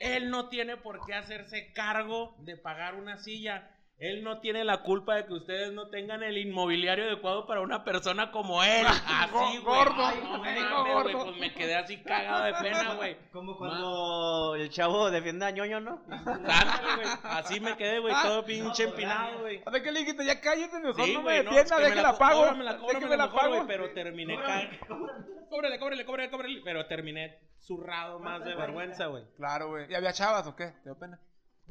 él 0.00 0.30
no 0.30 0.48
tiene 0.48 0.76
por 0.78 1.04
qué 1.06 1.14
hacerse 1.14 1.72
cargo 1.72 2.34
de 2.40 2.56
pagar 2.56 2.94
una 2.94 3.18
silla. 3.18 3.70
Él 4.00 4.24
no 4.24 4.40
tiene 4.40 4.64
la 4.64 4.78
culpa 4.78 5.14
de 5.16 5.26
que 5.26 5.34
ustedes 5.34 5.72
no 5.74 5.88
tengan 5.88 6.22
el 6.22 6.38
inmobiliario 6.38 7.04
adecuado 7.04 7.46
para 7.46 7.60
una 7.60 7.84
persona 7.84 8.30
como 8.30 8.62
él. 8.64 8.86
Así, 9.06 9.58
güey. 9.58 9.62
Gordo, 9.62 10.06
Ay, 10.06 10.20
no 10.22 10.38
me 10.38 10.54
mames, 10.62 10.92
gordo. 10.94 11.24
Pues 11.26 11.36
me 11.38 11.52
quedé 11.52 11.76
así 11.76 12.02
cagado 12.02 12.44
de 12.44 12.54
pena, 12.54 12.94
güey. 12.94 13.16
Como 13.30 13.58
cuando 13.58 14.54
el 14.56 14.70
chavo 14.70 15.10
defiende 15.10 15.44
a 15.44 15.50
ñoño, 15.50 15.80
¿no? 15.80 16.02
Güey. 16.06 17.08
Así 17.24 17.60
me 17.60 17.76
quedé, 17.76 17.98
güey, 17.98 18.14
Ah, 18.16 18.22
todo 18.24 18.44
pinche 18.44 18.84
empinado, 18.84 19.40
güey. 19.40 19.62
¿A 19.66 19.70
ver 19.70 19.82
qué 19.82 19.92
le 19.92 20.00
dijiste? 20.00 20.24
Ya 20.24 20.40
cállate, 20.40 20.78
mejor 20.80 21.04
Sí, 21.04 21.12
no 21.12 21.18
me 21.20 21.24
güey, 21.24 21.36
no, 21.44 21.50
defienda, 21.50 21.86
es 21.86 21.92
que 21.94 22.02
co- 22.02 22.18
pago. 22.18 22.40
cóbramela, 22.40 22.72
la 23.18 23.30
pago. 23.30 23.64
pero 23.66 23.92
terminé 23.92 24.36
cagado. 24.36 24.70
Cóbrele, 25.50 25.78
cóbrele, 25.78 26.04
cóbrele, 26.06 26.30
cóbrele. 26.30 26.60
Pero 26.64 26.86
terminé 26.86 27.38
zurrado 27.58 28.18
más 28.18 28.42
de 28.44 28.54
vergüenza, 28.54 29.06
güey. 29.06 29.24
Claro, 29.36 29.68
güey. 29.68 29.90
¿Y 29.90 29.94
había 29.94 30.12
chavas 30.14 30.46
o 30.46 30.56
qué? 30.56 30.68
¿Te 30.68 30.84
dio 30.84 30.98
pena? 30.98 31.20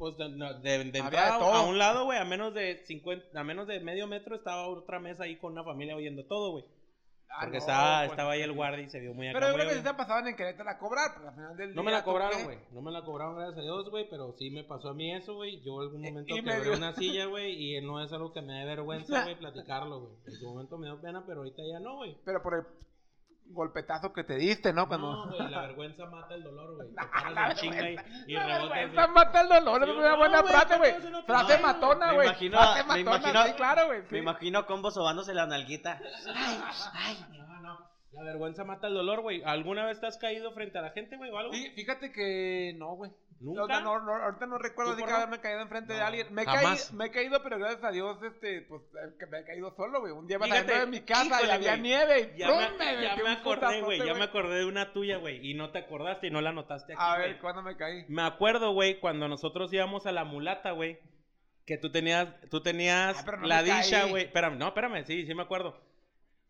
Pues 0.00 0.16
de, 0.16 0.30
no, 0.30 0.54
de, 0.60 0.84
de 0.84 0.98
entrada, 0.98 1.34
a 1.34 1.60
un 1.60 1.76
lado, 1.76 2.06
güey, 2.06 2.18
a 2.18 2.24
menos 2.24 2.54
de 2.54 2.82
50, 2.86 3.38
a 3.38 3.44
menos 3.44 3.66
de 3.66 3.80
medio 3.80 4.06
metro 4.06 4.34
estaba 4.34 4.66
otra 4.66 4.98
mesa 4.98 5.24
ahí 5.24 5.36
con 5.36 5.52
una 5.52 5.62
familia 5.62 5.94
oyendo 5.94 6.24
todo, 6.24 6.52
güey. 6.52 6.64
Ah, 7.28 7.40
Porque 7.42 7.58
no, 7.58 7.60
estaba, 7.60 7.98
pues, 8.00 8.10
estaba 8.12 8.32
ahí 8.32 8.40
el 8.40 8.52
guardia 8.52 8.82
y 8.82 8.88
se 8.88 8.98
vio 8.98 9.12
muy 9.12 9.28
acá. 9.28 9.38
Pero 9.38 9.52
yo 9.52 9.58
creo 9.58 9.68
que 9.68 9.74
sí 9.76 9.82
se 9.82 9.94
pasaban 9.94 10.26
en 10.26 10.36
Querétaro 10.36 10.70
a 10.70 10.78
cobrar, 10.78 11.10
pero 11.14 11.28
al 11.28 11.34
final 11.34 11.56
del 11.56 11.74
No 11.74 11.82
me 11.82 11.92
la 11.92 11.98
¿tú 12.02 12.06
cobraron, 12.10 12.44
güey. 12.44 12.58
No 12.72 12.80
me 12.80 12.90
la 12.90 13.04
cobraron, 13.04 13.36
gracias 13.36 13.58
a 13.58 13.60
Dios, 13.60 13.90
güey. 13.90 14.08
Pero 14.08 14.34
sí 14.38 14.50
me 14.50 14.64
pasó 14.64 14.88
a 14.88 14.94
mí 14.94 15.14
eso, 15.14 15.34
güey. 15.34 15.60
Yo 15.62 15.74
en 15.82 15.86
algún 15.86 16.02
momento 16.02 16.34
y 16.34 16.42
me 16.42 16.50
quebré 16.54 16.64
dio- 16.70 16.76
una 16.78 16.92
silla, 16.96 17.26
güey. 17.26 17.76
Y 17.76 17.80
no 17.82 18.02
es 18.02 18.10
algo 18.12 18.32
que 18.32 18.40
me 18.40 18.54
dé 18.54 18.64
vergüenza, 18.64 19.22
güey, 19.22 19.38
platicarlo, 19.38 20.00
güey. 20.00 20.12
En 20.26 20.32
su 20.32 20.46
momento 20.48 20.78
me 20.78 20.86
dio 20.86 21.00
pena, 21.00 21.22
pero 21.26 21.40
ahorita 21.40 21.62
ya 21.70 21.78
no, 21.78 21.96
güey. 21.98 22.16
Pero 22.24 22.42
por 22.42 22.54
el... 22.54 22.62
golpetazo 23.52 24.12
que 24.12 24.24
te 24.24 24.36
diste, 24.36 24.72
¿no? 24.72 24.88
Cuando... 24.88 25.12
No, 25.12 25.26
güey, 25.36 25.50
la 25.50 25.60
vergüenza 25.62 26.06
mata 26.06 26.34
el 26.34 26.42
dolor, 26.42 26.76
güey. 26.76 26.88
Te 26.94 27.06
paras 27.06 27.50
en 27.50 27.56
chinga 27.72 27.90
y, 27.90 27.96
y 28.26 28.32
La 28.34 28.46
vergüenza 28.46 29.06
mata 29.08 29.40
el 29.42 29.48
dolor, 29.48 29.84
Sí, 29.84 29.90
es 29.90 29.96
una 29.96 30.10
no, 30.10 30.16
buena 30.18 30.40
güey, 30.40 30.52
frase, 30.52 30.78
güey. 30.78 30.92
¿qué 30.94 31.00
te 31.00 31.22
Frase 31.22 31.56
no, 31.56 31.62
matona, 31.62 32.06
me 32.08 32.14
güey. 32.14 32.28
imagino- 32.28 32.58
Frase 32.58 32.82
me 32.82 32.88
matona, 32.88 33.00
imagino- 33.18 33.46
sí, 33.46 33.52
claro, 33.54 33.86
güey. 33.86 34.00
sí. 34.02 34.06
Me 34.10 34.18
imagino 34.18 34.66
combo 34.66 34.90
sobándose 34.90 35.34
la 35.34 35.46
nalguita. 35.46 36.00
No, 37.32 37.60
no. 37.62 37.78
La 38.12 38.22
vergüenza 38.24 38.64
mata 38.64 38.86
el 38.88 38.94
dolor, 38.94 39.20
güey. 39.20 39.42
¿Alguna 39.44 39.86
vez 39.86 40.00
te 40.00 40.06
has 40.06 40.18
caído 40.18 40.52
frente 40.52 40.78
a 40.78 40.82
la 40.82 40.90
gente, 40.90 41.16
güey, 41.16 41.30
o 41.30 41.38
algo? 41.38 41.52
Sí, 41.52 41.70
fíjate 41.74 42.12
que 42.12 42.74
no, 42.76 42.94
güey. 42.96 43.10
¿Nunca? 43.40 43.60
Ahorita 43.62 43.80
no, 43.80 44.00
no, 44.00 44.14
ahorita 44.14 44.46
no 44.46 44.58
recuerdo 44.58 44.92
¿Tú, 44.92 44.98
así 44.98 45.04
que 45.06 45.12
haberme 45.12 45.40
caído 45.40 45.60
enfrente 45.62 45.94
de 45.94 45.98
No, 45.98 46.06
alguien. 46.06 46.26
Me 46.34 46.42
he, 46.42 46.44
caído, 46.44 46.76
me 46.92 47.04
he 47.06 47.10
caído, 47.10 47.42
pero 47.42 47.58
gracias 47.58 47.82
a 47.84 47.90
Dios, 47.90 48.22
este, 48.22 48.60
pues, 48.68 48.82
me 49.30 49.38
he 49.38 49.44
caído 49.44 49.74
solo, 49.76 50.00
güey. 50.00 50.12
Un 50.12 50.26
día 50.26 50.38
Fíjate, 50.38 50.60
saliendo 50.60 50.84
de 50.84 50.90
mi 50.90 51.00
casa 51.06 51.24
y 51.24 51.26
híjole, 51.28 51.52
había 51.52 51.70
güey. 51.70 51.80
nieve 51.80 52.32
y 52.34 52.38
Ya 52.38 52.48
¡pum! 52.48 52.78
me, 52.78 53.02
ya 53.02 53.16
me 53.16 53.30
acordé, 53.30 53.80
güey. 53.80 54.06
Ya 54.06 54.12
me 54.14 54.24
acordé 54.24 54.58
de 54.58 54.64
una 54.66 54.92
tuya, 54.92 55.16
güey. 55.16 55.50
Y 55.50 55.54
no 55.54 55.70
te 55.70 55.78
acordaste 55.78 56.26
y 56.26 56.30
no 56.30 56.42
la 56.42 56.52
notaste 56.52 56.92
aquí. 56.92 57.02
A 57.02 57.16
ver, 57.16 57.38
¿cuándo 57.40 57.62
me 57.62 57.76
caí? 57.78 58.04
Me 58.08 58.22
acuerdo, 58.22 58.72
güey, 58.74 59.00
cuando 59.00 59.26
nosotros 59.26 59.72
íbamos 59.72 60.04
a 60.04 60.12
la 60.12 60.24
mulata, 60.24 60.72
güey. 60.72 60.98
Que 61.64 61.78
tú 61.78 61.90
tenías, 61.90 62.28
tú 62.50 62.62
tenías 62.62 63.24
Ah, 63.26 63.36
no 63.38 63.46
la 63.46 63.62
me 63.62 63.72
dicha, 63.74 64.04
güey. 64.06 64.24
Espérame, 64.24 64.58
no, 64.58 64.68
espérame, 64.68 65.04
sí, 65.06 65.24
sí 65.24 65.34
me 65.34 65.42
acuerdo. 65.44 65.80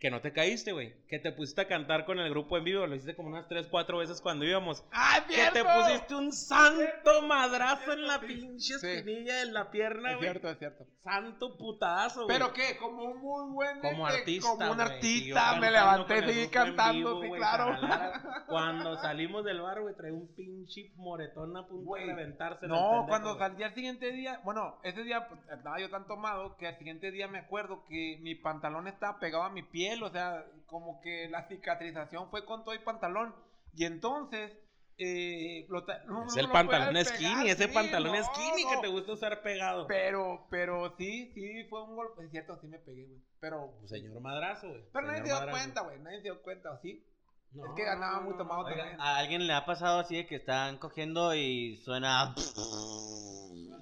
Que 0.00 0.10
no 0.10 0.22
te 0.22 0.32
caíste, 0.32 0.72
güey. 0.72 0.94
Que 1.08 1.18
te 1.18 1.30
pusiste 1.30 1.60
a 1.60 1.68
cantar 1.68 2.06
con 2.06 2.18
el 2.18 2.30
grupo 2.30 2.56
en 2.56 2.64
vivo. 2.64 2.86
Lo 2.86 2.94
hiciste 2.94 3.14
como 3.14 3.28
unas 3.28 3.46
3, 3.48 3.66
4 3.70 3.98
veces 3.98 4.22
cuando 4.22 4.46
íbamos. 4.46 4.82
¡Ah, 4.90 5.18
es 5.18 5.24
Que 5.24 5.34
cierto! 5.34 5.52
te 5.52 5.64
pusiste 5.64 6.14
un 6.14 6.32
santo 6.32 7.22
madrazo 7.26 7.92
en 7.92 8.06
la 8.06 8.18
Sí. 8.18 8.26
pinche 8.26 8.78
Sí. 8.78 8.86
espinilla 8.86 9.36
de 9.40 9.52
la 9.52 9.70
pierna, 9.70 10.12
Es 10.12 10.16
güey. 10.16 10.30
cierto, 10.30 10.48
es 10.48 10.58
cierto. 10.58 10.86
Santo 11.04 11.54
putazo, 11.58 12.24
güey. 12.24 12.34
¿Pero 12.38 12.52
qué? 12.54 12.78
Como 12.78 13.02
un 13.04 13.20
muy 13.20 13.52
buen... 13.52 13.80
Como 13.80 14.08
este, 14.08 14.20
artista, 14.20 14.48
Como 14.48 14.72
un 14.72 14.80
artista, 14.80 15.56
me 15.60 15.70
levanté 15.70 16.16
y 16.18 16.22
seguí 16.22 16.40
en 16.44 16.50
cantando, 16.50 17.08
vivo, 17.10 17.20
sí, 17.22 17.28
güey, 17.28 17.40
claro. 17.40 17.76
Cuando 18.48 18.96
salimos 19.02 19.44
del 19.44 19.60
bar, 19.60 19.82
güey, 19.82 19.94
traía 19.96 20.14
un 20.14 20.34
pinche 20.34 20.92
moretón 20.96 21.54
a 21.58 21.66
punto 21.66 21.84
Güey, 21.84 22.06
de 22.06 22.14
reventarse. 22.14 22.66
No, 22.66 22.76
pendejo, 22.76 23.06
cuando 23.08 23.38
salí 23.38 23.62
al 23.64 23.74
siguiente 23.74 24.12
día, 24.12 24.40
bueno, 24.44 24.78
ese 24.82 25.02
día 25.04 25.28
pues, 25.28 25.40
estaba 25.50 25.78
yo 25.78 25.90
tan 25.90 26.06
tomado 26.06 26.56
que 26.56 26.66
al 26.68 26.78
siguiente 26.78 27.10
día 27.10 27.28
me 27.28 27.38
acuerdo 27.38 27.84
que 27.86 28.18
mi 28.22 28.34
pantalón 28.34 28.88
estaba 28.88 29.18
pegado 29.18 29.44
a 29.44 29.50
mi 29.50 29.62
piel, 29.90 30.02
o 30.02 30.10
sea, 30.10 30.44
como 30.66 31.00
que 31.00 31.28
la 31.28 31.46
cicatrización 31.48 32.30
fue 32.30 32.44
con 32.44 32.64
todo 32.64 32.74
y 32.74 32.78
pantalón. 32.78 33.34
Y 33.74 33.84
entonces, 33.84 34.52
eh, 34.98 35.66
lo 35.68 35.80
no, 36.06 36.24
Es 36.26 36.34
no 36.34 36.40
el 36.40 36.46
lo 36.46 36.52
pantalón 36.52 36.92
puedes 36.92 37.08
skinny, 37.08 37.30
pegar, 37.30 37.46
ese 37.46 37.68
sí, 37.68 37.74
pantalón 37.74 38.16
no, 38.16 38.24
skinny 38.24 38.64
no. 38.64 38.70
que 38.70 38.76
te 38.78 38.88
gusta 38.88 39.12
usar 39.12 39.42
pegado. 39.42 39.86
Pero, 39.86 40.46
pero 40.50 40.94
sí, 40.96 41.32
sí, 41.34 41.64
fue 41.70 41.84
un 41.84 41.96
golpe, 41.96 42.24
es 42.24 42.30
cierto, 42.30 42.58
sí 42.60 42.66
me 42.68 42.78
pegué, 42.78 43.06
güey. 43.06 43.20
Pero, 43.40 43.72
señor 43.86 44.20
madrazo, 44.20 44.68
güey. 44.68 44.84
pero 44.92 45.06
nadie 45.06 45.18
se 45.20 45.24
dio 45.24 45.34
madrazo. 45.34 45.58
cuenta, 45.58 45.80
güey, 45.82 45.98
nadie 46.00 46.16
se 46.18 46.22
dio 46.24 46.42
cuenta, 46.42 46.72
¿o 46.72 46.78
sí? 46.80 47.06
No, 47.52 47.66
Es 47.66 47.72
que 47.74 47.88
andaba 47.88 48.20
muy 48.20 48.36
tomado 48.36 48.64
Oiga, 48.64 48.76
también. 48.76 49.00
¿A 49.00 49.16
alguien 49.16 49.46
le 49.46 49.52
ha 49.54 49.64
pasado 49.66 50.00
así 50.00 50.16
de 50.16 50.26
que 50.26 50.36
están 50.36 50.78
cogiendo 50.78 51.34
y 51.34 51.78
suena 51.78 52.34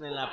en 0.00 0.14
la 0.14 0.30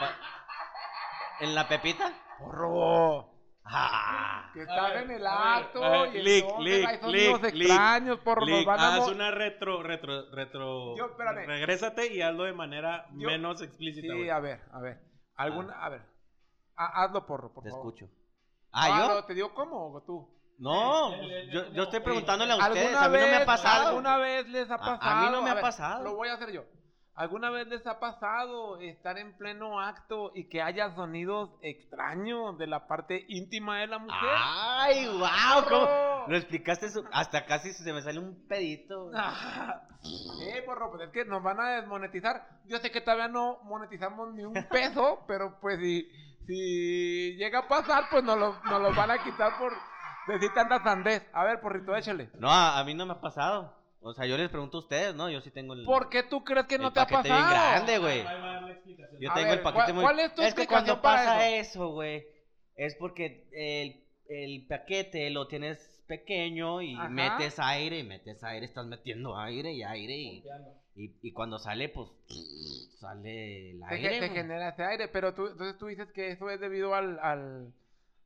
en 1.41 1.55
la 1.55 1.67
pepita? 1.67 2.13
¡Porro! 2.39 3.34
Ah. 3.67 4.51
Que 4.53 4.59
ver, 4.63 4.97
en 5.03 5.11
el 5.11 5.21
ver, 5.21 5.27
acto 5.27 5.81
ver, 5.81 6.15
y 6.15 6.21
lick, 6.21 6.43
entonces 6.45 6.65
lick, 6.77 6.87
hay 6.87 6.99
sonidos 6.99 7.41
lick, 7.41 7.55
extraños, 7.55 8.19
porro, 8.19 8.41
nos 8.41 8.49
Lick, 8.59 8.67
van 8.67 8.79
a... 8.79 8.95
haz 8.95 9.07
una 9.07 9.31
retro, 9.31 9.81
retro, 9.83 10.29
retro. 10.31 10.95
Yo, 10.95 11.05
espérame. 11.07 11.45
Regrésate 11.47 12.13
y 12.13 12.21
hazlo 12.21 12.43
de 12.43 12.53
manera 12.53 13.07
Yo- 13.13 13.27
menos 13.27 13.61
explícita, 13.61 14.13
Sí, 14.13 14.29
a 14.29 14.39
ver, 14.39 14.61
a 14.71 14.79
ver. 14.79 14.99
Alguna, 15.35 15.83
a 15.83 15.89
ver. 15.89 16.01
Ha- 16.77 17.03
hazlo, 17.05 17.25
porro, 17.25 17.53
por 17.53 17.63
Te 17.63 17.71
favor. 17.71 17.87
escucho. 17.93 18.13
Ah, 18.71 19.07
¿yo? 19.07 19.25
¿Te 19.25 19.33
dio 19.33 19.53
cómo 19.53 19.93
o 19.93 20.01
tú? 20.03 20.29
No, 20.59 21.13
él, 21.15 21.49
yo, 21.51 21.67
yo 21.73 21.83
estoy 21.83 21.99
preguntándole 22.01 22.53
a 22.53 22.57
ustedes, 22.57 22.95
¿Alguna 22.95 23.05
a 23.05 23.09
mí 23.09 23.17
no 23.17 23.25
me 23.27 23.35
ha 23.35 23.39
vez- 23.39 23.45
pasado. 23.45 23.87
¿Alguna 23.89 24.17
vez 24.17 24.47
les 24.47 24.69
ha 24.71 24.77
pasado? 24.77 24.99
a 25.01 25.21
mí 25.21 25.27
no 25.31 25.41
me 25.41 25.49
ha 25.49 25.53
ver, 25.55 25.61
pasado. 25.63 26.03
Lo 26.03 26.15
voy 26.15 26.29
a 26.29 26.33
hacer 26.33 26.51
yo. 26.51 26.63
¿Alguna 27.15 27.49
vez 27.49 27.65
les 27.67 27.87
ha 27.87 27.97
pasado 27.99 28.77
estar 28.81 29.17
en 29.17 29.37
pleno 29.37 29.79
acto 29.79 30.31
y 30.35 30.49
que 30.49 30.61
haya 30.61 30.93
sonidos 30.95 31.49
extraños 31.61 32.57
de 32.57 32.67
la 32.67 32.87
parte 32.87 33.23
íntima 33.29 33.79
de 33.79 33.87
la 33.87 33.99
mujer? 33.99 34.29
Ay, 34.37 35.07
wow, 35.07 35.63
¿cómo? 35.69 36.25
Lo 36.27 36.35
explicaste 36.37 36.89
su- 36.89 37.05
hasta 37.13 37.45
casi 37.45 37.71
se 37.71 37.93
me 37.93 38.01
sale 38.01 38.19
un 38.19 38.45
pedito. 38.47 39.11
Eh, 40.41 40.61
porro, 40.67 40.91
pues 40.91 41.07
es 41.07 41.09
que 41.11 41.25
nos 41.25 41.41
van 41.41 41.59
a 41.59 41.77
desmonetizar. 41.77 42.47
Yo 42.65 42.77
sé 42.77 42.91
que 42.91 43.01
todavía 43.01 43.27
no 43.27 43.57
monetizamos 43.63 44.31
ni 44.35 44.43
un 44.43 44.53
peso, 44.69 45.23
pero 45.27 45.57
pues 45.59 45.79
si, 45.79 46.07
si 46.45 47.35
llega 47.37 47.59
a 47.59 47.67
pasar, 47.67 48.03
pues 48.11 48.23
nos 48.23 48.37
lo, 48.37 48.53
nos 48.65 48.81
lo 48.81 48.93
van 48.93 49.09
a 49.09 49.23
quitar 49.23 49.57
por 49.57 49.73
decir 50.27 50.53
tanta 50.53 50.83
sandez. 50.83 51.27
A 51.33 51.43
ver, 51.43 51.59
porrito, 51.59 51.95
échale. 51.95 52.29
No, 52.37 52.51
a, 52.51 52.77
a 52.77 52.83
mí 52.83 52.93
no 52.93 53.07
me 53.07 53.13
ha 53.13 53.19
pasado. 53.21 53.73
O 54.07 54.13
sea, 54.13 54.27
yo 54.27 54.37
les 54.37 54.49
pregunto 54.49 54.77
a 54.77 54.81
ustedes, 54.81 55.15
¿no? 55.15 55.31
Yo 55.31 55.41
sí 55.41 55.49
tengo 55.49 55.73
el, 55.73 55.83
¿Por 55.83 56.09
qué 56.09 56.21
tú 56.21 56.43
crees 56.43 56.67
que 56.67 56.77
no 56.77 56.93
te 56.93 56.99
ha 56.99 57.07
paquete 57.07 57.27
pasado? 57.27 57.39
bien 57.39 57.49
grande, 57.49 57.97
güey. 57.97 58.23
Yo 59.19 59.31
A 59.31 59.33
tengo 59.33 59.47
ver, 59.49 59.57
el 59.57 59.63
paquete 59.63 59.83
¿cuál- 59.85 59.93
muy... 59.95 60.03
cuál 60.03 60.19
es 60.19 60.35
tu 60.35 60.41
es 60.43 60.53
que 60.53 60.67
cuando 60.67 61.01
pasa 61.01 61.49
eso? 61.49 61.89
güey, 61.89 62.23
es 62.75 62.95
porque 62.99 63.47
el, 63.51 64.03
el 64.29 64.67
paquete 64.67 65.31
lo 65.31 65.47
tienes 65.47 66.03
pequeño 66.07 66.83
y 66.83 66.93
Ajá. 66.93 67.09
metes 67.09 67.57
aire 67.57 67.97
y 67.97 68.03
metes 68.03 68.43
aire, 68.43 68.67
estás 68.67 68.85
metiendo 68.85 69.39
aire 69.39 69.73
y 69.73 69.81
aire 69.81 70.13
y, 70.15 70.43
y, 70.95 71.15
y 71.23 71.31
cuando 71.33 71.57
sale, 71.57 71.89
pues, 71.89 72.07
sale 72.99 73.71
el 73.71 73.83
aire, 73.85 74.19
te 74.19 74.29
genera 74.29 74.69
ese 74.69 74.83
aire, 74.83 75.07
pero 75.07 75.33
tú, 75.33 75.47
entonces 75.47 75.79
tú 75.79 75.87
dices 75.87 76.11
que 76.11 76.29
eso 76.29 76.47
es 76.51 76.59
debido 76.59 76.93
al, 76.93 77.17
al, 77.19 77.73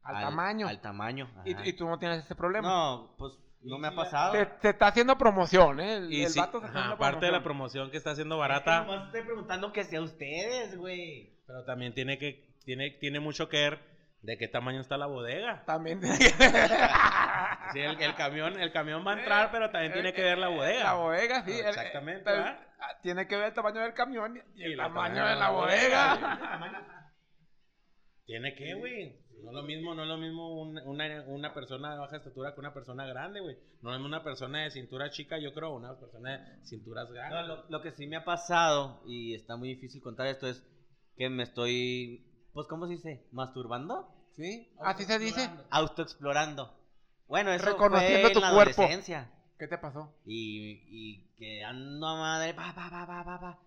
al 0.03 0.19
tamaño. 0.25 0.67
Al 0.67 0.81
tamaño, 0.81 1.29
y, 1.45 1.69
y 1.69 1.73
tú 1.73 1.87
no 1.87 1.97
tienes 1.99 2.25
ese 2.25 2.35
problema. 2.35 2.67
No, 2.67 3.15
pues, 3.17 3.31
no 3.61 3.77
me 3.77 3.87
ha 3.89 3.91
pasado. 3.95 4.31
Te, 4.33 4.45
te 4.45 4.69
está 4.69 4.87
haciendo 4.87 5.17
promoción, 5.17 5.79
¿eh? 5.79 5.97
El, 5.97 6.13
Y 6.13 6.23
el 6.23 6.29
sí, 6.29 6.39
vato 6.39 6.57
está 6.63 6.79
ajá, 6.85 6.91
aparte 6.93 7.25
de 7.25 7.31
la 7.31 7.43
promoción. 7.43 7.91
que 7.91 7.97
está 7.97 8.11
haciendo 8.11 8.35
Es 8.35 8.37
que 8.37 8.41
barata, 8.41 8.81
nomás 8.85 9.05
estoy 9.07 9.21
preguntando 9.23 9.71
que 9.73 9.83
sea 9.83 10.01
ustedes, 10.01 10.77
güey. 10.77 11.33
pero 11.45 11.63
también 11.65 11.93
tiene 11.93 12.17
que 12.17 12.47
tiene 12.65 12.91
tiene 12.91 13.19
mucho 13.19 13.49
que 13.49 13.57
ver 13.57 13.79
de 14.21 14.37
qué 14.37 14.47
tamaño 14.47 14.81
está 14.81 14.97
la 14.97 15.07
bodega. 15.07 15.63
También 15.65 16.01
Sí, 17.73 17.79
el, 17.79 18.01
el 18.01 18.15
camión 18.15 18.59
el 18.59 18.71
camión 18.71 19.05
va 19.05 19.13
a 19.13 19.19
entrar, 19.19 19.51
pero 19.51 19.69
también 19.69 19.93
tiene 19.93 20.13
que 20.13 20.23
ver 20.23 20.37
la 20.37 20.47
bodega. 20.49 20.83
La 20.83 20.93
bodega, 20.93 21.43
sí. 21.45 21.53
Ah, 21.63 21.69
exactamente, 21.69 22.29
el- 22.29 22.37
¿verdad? 22.37 22.59
ah, 22.79 22.97
tiene 23.03 23.27
que 23.27 23.35
ver 23.37 23.45
el 23.47 23.53
tamaño 23.53 23.81
del 23.81 23.93
camión 23.93 24.41
y 24.55 24.63
el 24.63 24.71
Y 24.71 24.75
la 24.75 24.83
tamaño 24.83 25.15
tamaño 25.15 25.29
de 25.29 25.35
la 25.39 25.49
bodega. 25.51 26.89
Tiene 28.25 28.55
que, 28.55 28.73
güey. 28.75 29.19
No 29.43 29.49
es 29.49 29.55
lo 29.55 29.63
mismo, 29.63 29.95
no 29.95 30.03
es 30.03 30.07
lo 30.09 30.17
mismo 30.17 30.61
un- 30.61 30.79
una, 30.79 31.23
una 31.27 31.53
persona 31.53 31.93
de 31.93 31.99
baja 31.99 32.17
estatura 32.17 32.53
que 32.53 32.59
una 32.59 32.73
persona 32.73 33.05
grande, 33.05 33.39
güey. 33.39 33.57
No 33.81 33.93
es 33.95 34.01
una 34.01 34.23
persona 34.23 34.63
de 34.63 34.71
cintura 34.71 35.09
chica, 35.09 35.37
yo 35.39 35.53
creo, 35.53 35.75
una 35.75 35.97
persona 35.99 36.37
de 36.37 36.65
cinturas 36.65 37.07
No, 37.07 37.13
grandes. 37.15 37.47
lo, 37.47 37.69
lo 37.69 37.81
que 37.81 37.91
sí 37.91 38.07
me 38.07 38.17
ha 38.17 38.25
pasado, 38.25 39.01
y 39.07 39.33
está 39.35 39.55
muy 39.55 39.69
difícil 39.69 40.01
contar 40.01 40.27
esto, 40.27 40.47
es 40.47 40.63
que 41.15 41.29
me 41.29 41.43
estoy, 41.43 42.25
pues, 42.53 42.67
¿cómo 42.67 42.87
se 42.87 42.93
dice? 42.93 43.27
¿Masturbando? 43.31 44.13
¿Sí? 44.35 44.69
Así 44.79 45.03
se 45.05 45.19
dice. 45.19 45.49
Autoexplorando. 45.69 46.73
Bueno, 47.27 47.51
eso 47.51 47.65
Reconociendo 47.65 48.21
fue 48.21 48.31
tu 48.31 48.39
en 48.39 48.45
la 48.45 48.51
cuerpo. 48.53 48.81
adolescencia. 48.81 49.31
¿Qué 49.57 49.67
te 49.67 49.77
pasó? 49.77 50.13
Y, 50.25 50.81
y 50.89 51.35
que 51.37 51.63
ando 51.63 52.07
a 52.07 52.15
madre, 52.17 52.53
pa, 52.53 52.73
pa, 52.73 52.89
pa, 52.89 53.05
pa, 53.05 53.23
pa, 53.25 53.39
pa, 53.41 53.59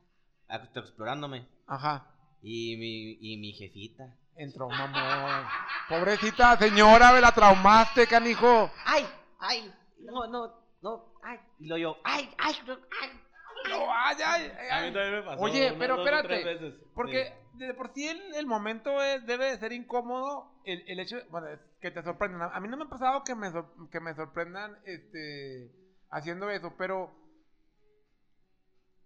autoexplorándome. 0.49 1.47
Ajá. 1.67 2.09
Y 2.43 2.77
mi, 2.77 3.19
y 3.21 3.37
mi 3.39 3.53
jefita. 3.53 4.17
Entró 4.37 4.67
un 4.67 4.77
mamón. 4.77 5.47
Pobrecita 5.89 6.57
señora, 6.57 7.13
me 7.13 7.21
la 7.21 7.33
traumaste, 7.33 8.07
canijo. 8.07 8.71
¡Ay! 8.85 9.07
¡Ay! 9.39 9.75
No, 10.01 10.27
no, 10.27 10.55
no, 10.83 11.13
¡ay! 11.23 11.39
Y 11.59 11.67
lo 11.69 11.77
yo, 11.77 11.97
¡ay! 12.05 12.29
¡ay! 12.39 12.55
no, 12.67 12.73
¡ay! 13.01 13.11
No, 13.69 13.93
ay, 13.95 14.17
ay, 14.25 14.53
ay, 14.59 14.69
A 14.71 14.87
mí 14.87 14.93
también 14.93 15.15
me 15.17 15.23
pasó. 15.23 15.41
Oye, 15.43 15.75
pero 15.79 15.97
dos 15.97 16.05
espérate, 16.07 16.45
veces. 16.45 16.75
Porque 16.95 17.33
de 17.55 17.75
por 17.75 17.93
sí 17.95 18.09
el, 18.09 18.35
el 18.35 18.47
momento 18.47 19.01
es- 19.03 19.25
debe 19.27 19.47
de 19.51 19.59
ser 19.59 19.73
incómodo 19.73 20.51
el, 20.65 20.83
el 20.89 20.99
hecho 20.99 21.17
de, 21.17 21.25
bueno, 21.25 21.47
es 21.49 21.61
que 21.81 21.91
te 21.93 22.03
sorprendan. 22.03 22.51
A 22.53 22.59
mí 22.59 22.67
no 22.69 22.77
me 22.77 22.85
ha 22.85 22.89
pasado 22.89 23.23
que 23.23 23.35
me, 23.37 23.53
que 23.93 24.01
me 24.01 24.15
sorprendan 24.15 24.77
este, 24.85 25.71
haciendo 26.11 26.51
eso, 26.51 26.75
pero 26.77 27.15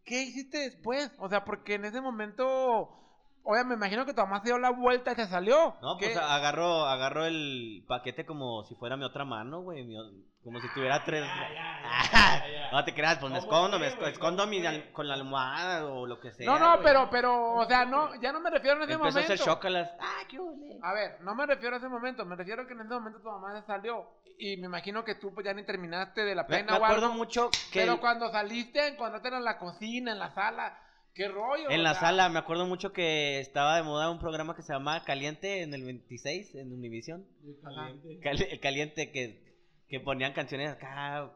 ¿qué 0.05 0.23
hiciste 0.23 0.59
después? 0.59 1.13
O 1.19 1.29
sea, 1.29 1.45
porque 1.45 1.75
en 1.75 1.85
ese 1.85 2.01
momento, 2.01 3.06
oye, 3.47 3.65
me 3.65 3.75
imagino 3.75 4.05
que 4.05 4.13
tu 4.13 4.21
mamá 4.21 4.41
se 4.41 4.49
dio 4.49 4.59
la 4.59 4.71
vuelta 4.71 5.13
y 5.13 5.15
se 5.15 5.27
salió. 5.27 5.75
No, 5.81 5.97
¿Qué? 5.99 6.07
pues 6.07 6.19
agarro, 6.19 6.85
agarro 6.87 7.25
el 7.25 7.85
paquete 7.89 8.27
como 8.27 8.65
si 8.65 8.75
fuera 8.75 8.97
mi 8.97 9.05
otra 9.05 9.25
mano, 9.25 9.63
güey. 9.63 9.85
mi 9.85 9.97
como 10.45 10.61
si 10.61 10.69
tuviera 10.75 11.03
tres. 11.05 11.25
no 12.73 12.85
te 12.85 12.95
creas, 12.95 13.19
pues 13.19 13.33
me 13.33 13.41
¿Cómo 13.41 13.53
escondo, 13.53 13.79
me 13.79 13.87
escondo 13.89 14.43
¿Cómo 14.45 14.47
mi 14.51 14.65
al- 14.65 14.93
con 14.93 15.09
la 15.09 15.15
almohada 15.15 15.87
o 15.87 16.07
lo 16.07 16.21
que 16.21 16.31
sea. 16.33 16.47
no, 16.47 16.59
no, 16.59 16.73
güey. 16.75 16.85
pero, 16.85 17.09
pero, 17.11 17.55
o 17.55 17.65
sea, 17.67 17.85
no, 17.85 18.15
ya 18.21 18.33
no 18.33 18.41
me 18.41 18.51
refiero 18.51 18.77
en 18.77 18.83
ese 18.85 18.93
Empezó 18.93 19.09
a 19.09 19.11
momento. 19.13 19.33
hacer 19.33 19.45
chócalas. 19.47 19.91
¡Ah, 20.01 20.23
qué 20.29 20.39
ole! 20.39 20.79
A 20.83 20.93
ver, 20.93 21.21
no 21.23 21.35
me 21.35 21.47
refiero 21.47 21.75
a 21.77 21.79
ese 21.79 21.89
momento, 21.89 22.25
me 22.25 22.37
refiero 22.37 22.63
a 22.63 22.67
que 22.67 22.75
en 22.75 22.81
ese 22.81 22.95
momento 22.95 23.21
tu 23.21 23.29
mamá 23.31 23.61
se 23.61 23.67
salió. 23.67 24.05
Y 24.39 24.57
me 24.59 24.67
imagino 24.67 25.03
que 25.03 25.15
tú 25.15 25.33
pues 25.33 25.47
ya 25.47 25.55
ni 25.55 25.65
terminaste 25.65 26.23
de 26.23 26.35
la 26.35 26.43
Me, 26.43 26.49
pena 26.49 26.73
me 26.73 26.79
o 26.79 26.85
acuerdo 26.85 27.07
algo. 27.07 27.17
mucho 27.17 27.51
que 27.73 27.81
Pero 27.81 27.99
cuando 28.01 28.31
saliste, 28.31 28.87
encontraste 28.87 29.29
en 29.29 29.43
la 29.45 29.59
cocina, 29.59 30.13
en 30.13 30.19
la 30.19 30.31
sala, 30.35 30.79
qué 31.17 31.29
rollo. 31.29 31.71
en 31.71 31.83
la 31.83 31.93
sea, 31.95 32.01
sala, 32.01 32.29
me 32.29 32.39
acuerdo 32.39 32.67
mucho 32.67 32.93
que 32.93 33.41
estaba 33.41 33.77
de 33.77 33.83
moda 33.83 34.11
un 34.11 34.19
programa 34.21 34.55
que 34.55 34.63
se 34.63 34.73
llamaba 34.73 35.03
Caliente 35.05 35.63
en 35.63 35.75
el 35.75 35.83
26, 35.85 36.55
en 36.55 36.73
Univision. 36.73 37.27
Ajá. 37.65 37.93
Cali- 38.23 38.61
Caliente, 38.61 39.11
que 39.11 39.45
que 39.89 40.01
ponían 40.01 40.33
canciones 40.33 40.71
acá, 40.73 41.31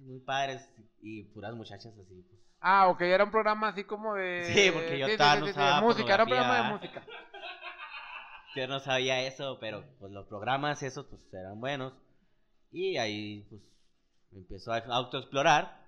muy 0.00 0.20
padres, 0.20 0.72
y 1.02 1.24
puras 1.24 1.54
muchachas 1.54 1.92
así, 1.98 2.22
pues. 2.28 2.40
Ah, 2.60 2.88
ok, 2.88 3.00
era 3.00 3.24
un 3.24 3.30
programa 3.32 3.68
así 3.68 3.82
como 3.84 4.14
de... 4.14 4.44
Sí, 4.54 4.70
porque 4.72 4.98
yo 4.98 5.06
estaba- 5.08 5.36
no 5.40 5.44
de 5.46 5.50
usaba 5.50 5.80
música, 5.80 6.14
era 6.14 6.22
un 6.22 6.28
programa 6.28 6.56
de 6.56 6.72
música. 6.72 7.04
Yo 8.54 8.66
no 8.68 8.80
sabía 8.80 9.20
eso, 9.22 9.58
pero 9.60 9.84
pues 9.98 10.12
los 10.12 10.26
programas 10.28 10.82
esos 10.82 11.06
pues 11.06 11.20
eran 11.34 11.60
buenos. 11.60 11.92
Y 12.72 12.96
ahí 12.96 13.44
pues 13.50 13.60
me 14.30 14.38
empezó 14.38 14.72
a 14.72 14.78
autoexplorar. 14.78 15.85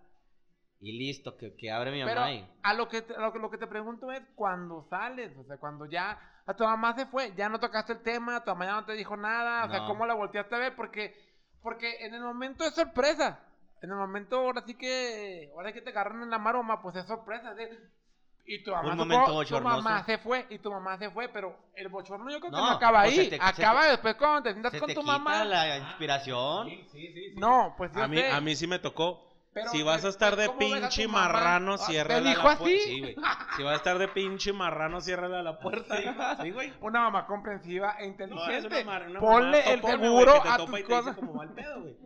Y 0.80 0.92
listo, 0.96 1.36
que, 1.36 1.56
que 1.56 1.72
abre 1.72 1.90
mi 1.90 1.98
mamá 2.00 2.12
Pero 2.12 2.24
ahí. 2.24 2.48
a 2.62 2.72
lo 2.74 2.88
que, 2.88 3.02
te, 3.02 3.14
a 3.14 3.20
lo 3.20 3.32
que 3.32 3.38
lo 3.40 3.50
que 3.50 3.58
te 3.58 3.66
pregunto 3.66 4.12
es 4.12 4.22
cuando 4.36 4.86
sales, 4.88 5.36
o 5.36 5.44
sea, 5.44 5.56
cuando 5.56 5.86
ya 5.86 6.18
a 6.46 6.54
tu 6.54 6.62
mamá 6.64 6.94
se 6.94 7.06
fue, 7.06 7.34
ya 7.34 7.48
no 7.48 7.58
tocaste 7.58 7.94
el 7.94 8.02
tema, 8.02 8.44
tu 8.44 8.50
mamá 8.52 8.66
ya 8.66 8.72
no 8.72 8.84
te 8.84 8.92
dijo 8.92 9.16
nada, 9.16 9.64
o 9.64 9.70
sea, 9.70 9.80
No. 9.80 9.88
¿cómo 9.88 10.06
la 10.06 10.14
volteaste 10.14 10.54
a 10.54 10.58
ver? 10.58 10.76
Porque, 10.76 11.14
porque 11.62 12.04
en 12.06 12.14
el 12.14 12.20
momento 12.22 12.64
es 12.64 12.74
sorpresa. 12.74 13.40
En 13.82 13.90
el 13.90 13.96
momento, 13.96 14.36
ahora 14.38 14.62
sí 14.66 14.74
que, 14.74 15.50
ahora 15.54 15.72
que 15.72 15.80
te 15.82 15.90
agarran 15.90 16.22
en 16.22 16.30
la 16.30 16.38
maroma, 16.38 16.80
pues 16.82 16.94
es 16.96 17.06
sorpresa. 17.06 17.54
¿sí? 17.56 17.64
Y 18.46 18.62
tu 18.64 18.70
mamá, 18.70 18.84
Un 18.86 18.90
se 18.92 18.96
momento 18.96 19.24
fue, 19.24 19.26
tu 19.26 19.34
bochornoso. 19.34 19.76
mamá 19.82 20.04
se 20.04 20.18
fue, 20.18 20.46
y 20.48 20.58
tu 20.58 20.70
mamá 20.70 20.96
se 20.98 21.10
fue, 21.10 21.28
pero 21.28 21.54
el 21.74 21.88
bochorno 21.88 22.30
yo 22.30 22.38
creo 22.40 22.50
que 22.50 22.56
no, 22.56 22.66
No, 22.70 22.76
acaba 22.76 23.02
pues 23.02 23.14
se 23.16 23.20
ahí, 23.22 23.30
te- 23.30 23.36
se 23.36 23.42
acaba 23.42 23.82
te- 23.82 23.88
después 23.90 24.14
cuando 24.14 24.42
te 24.44 24.50
sientas 24.52 24.72
Se 24.72 24.78
con 24.80 24.88
te 24.88 24.94
tu 24.94 25.00
quita 25.02 25.12
mamá. 25.12 25.44
la 25.44 25.76
inspiración. 25.78 26.68
Sí, 26.68 26.88
sí, 26.92 27.12
sí. 27.12 27.34
No, 27.36 27.74
pues 27.76 27.92
yo 27.94 28.02
A 28.02 28.08
mí, 28.08 28.16
sé. 28.16 28.30
a 28.30 28.40
mí 28.40 28.56
sí 28.56 28.66
me 28.66 28.78
tocó. 28.78 29.27
Pero, 29.52 29.70
si 29.70 29.82
vas 29.82 30.04
a 30.04 30.08
estar 30.08 30.36
de 30.36 30.46
¿cómo 30.46 30.58
ves 30.58 30.72
a 30.72 30.74
tu 30.76 30.80
pinche 30.80 31.08
marrano, 31.08 31.74
Ah, 31.74 31.78
¿te 31.78 31.84
ciérrale 31.84 32.28
dijo 32.28 32.42
la 32.48 32.56
puerta. 32.58 32.64
Sí, 32.84 33.00
güey. 33.00 33.16
Si 33.56 33.62
vas 33.62 33.72
a 33.72 33.76
estar 33.76 33.98
de 33.98 34.08
pinche 34.08 34.52
marrano, 34.52 35.00
ciérrale 35.00 35.36
a 35.36 35.42
la 35.42 35.58
puerta. 35.58 35.96
Sí, 36.42 36.50
güey. 36.50 36.72
Una 36.80 37.00
mamá 37.00 37.26
comprensiva 37.26 37.96
e 37.98 38.02
No, 38.02 38.08
inteligente. 38.08 38.56
es 38.58 38.64
una 38.66 38.84
mar- 38.84 39.06
una 39.08 39.20
Ponle 39.20 39.58
mamá 39.62 39.72
el 39.72 39.82
seguro 39.82 40.42
a 40.44 40.56
tus 40.58 40.82
cosas. 40.82 41.16
como 41.16 41.34
mal 41.34 41.52
pedo, 41.54 41.80
güey. 41.80 41.96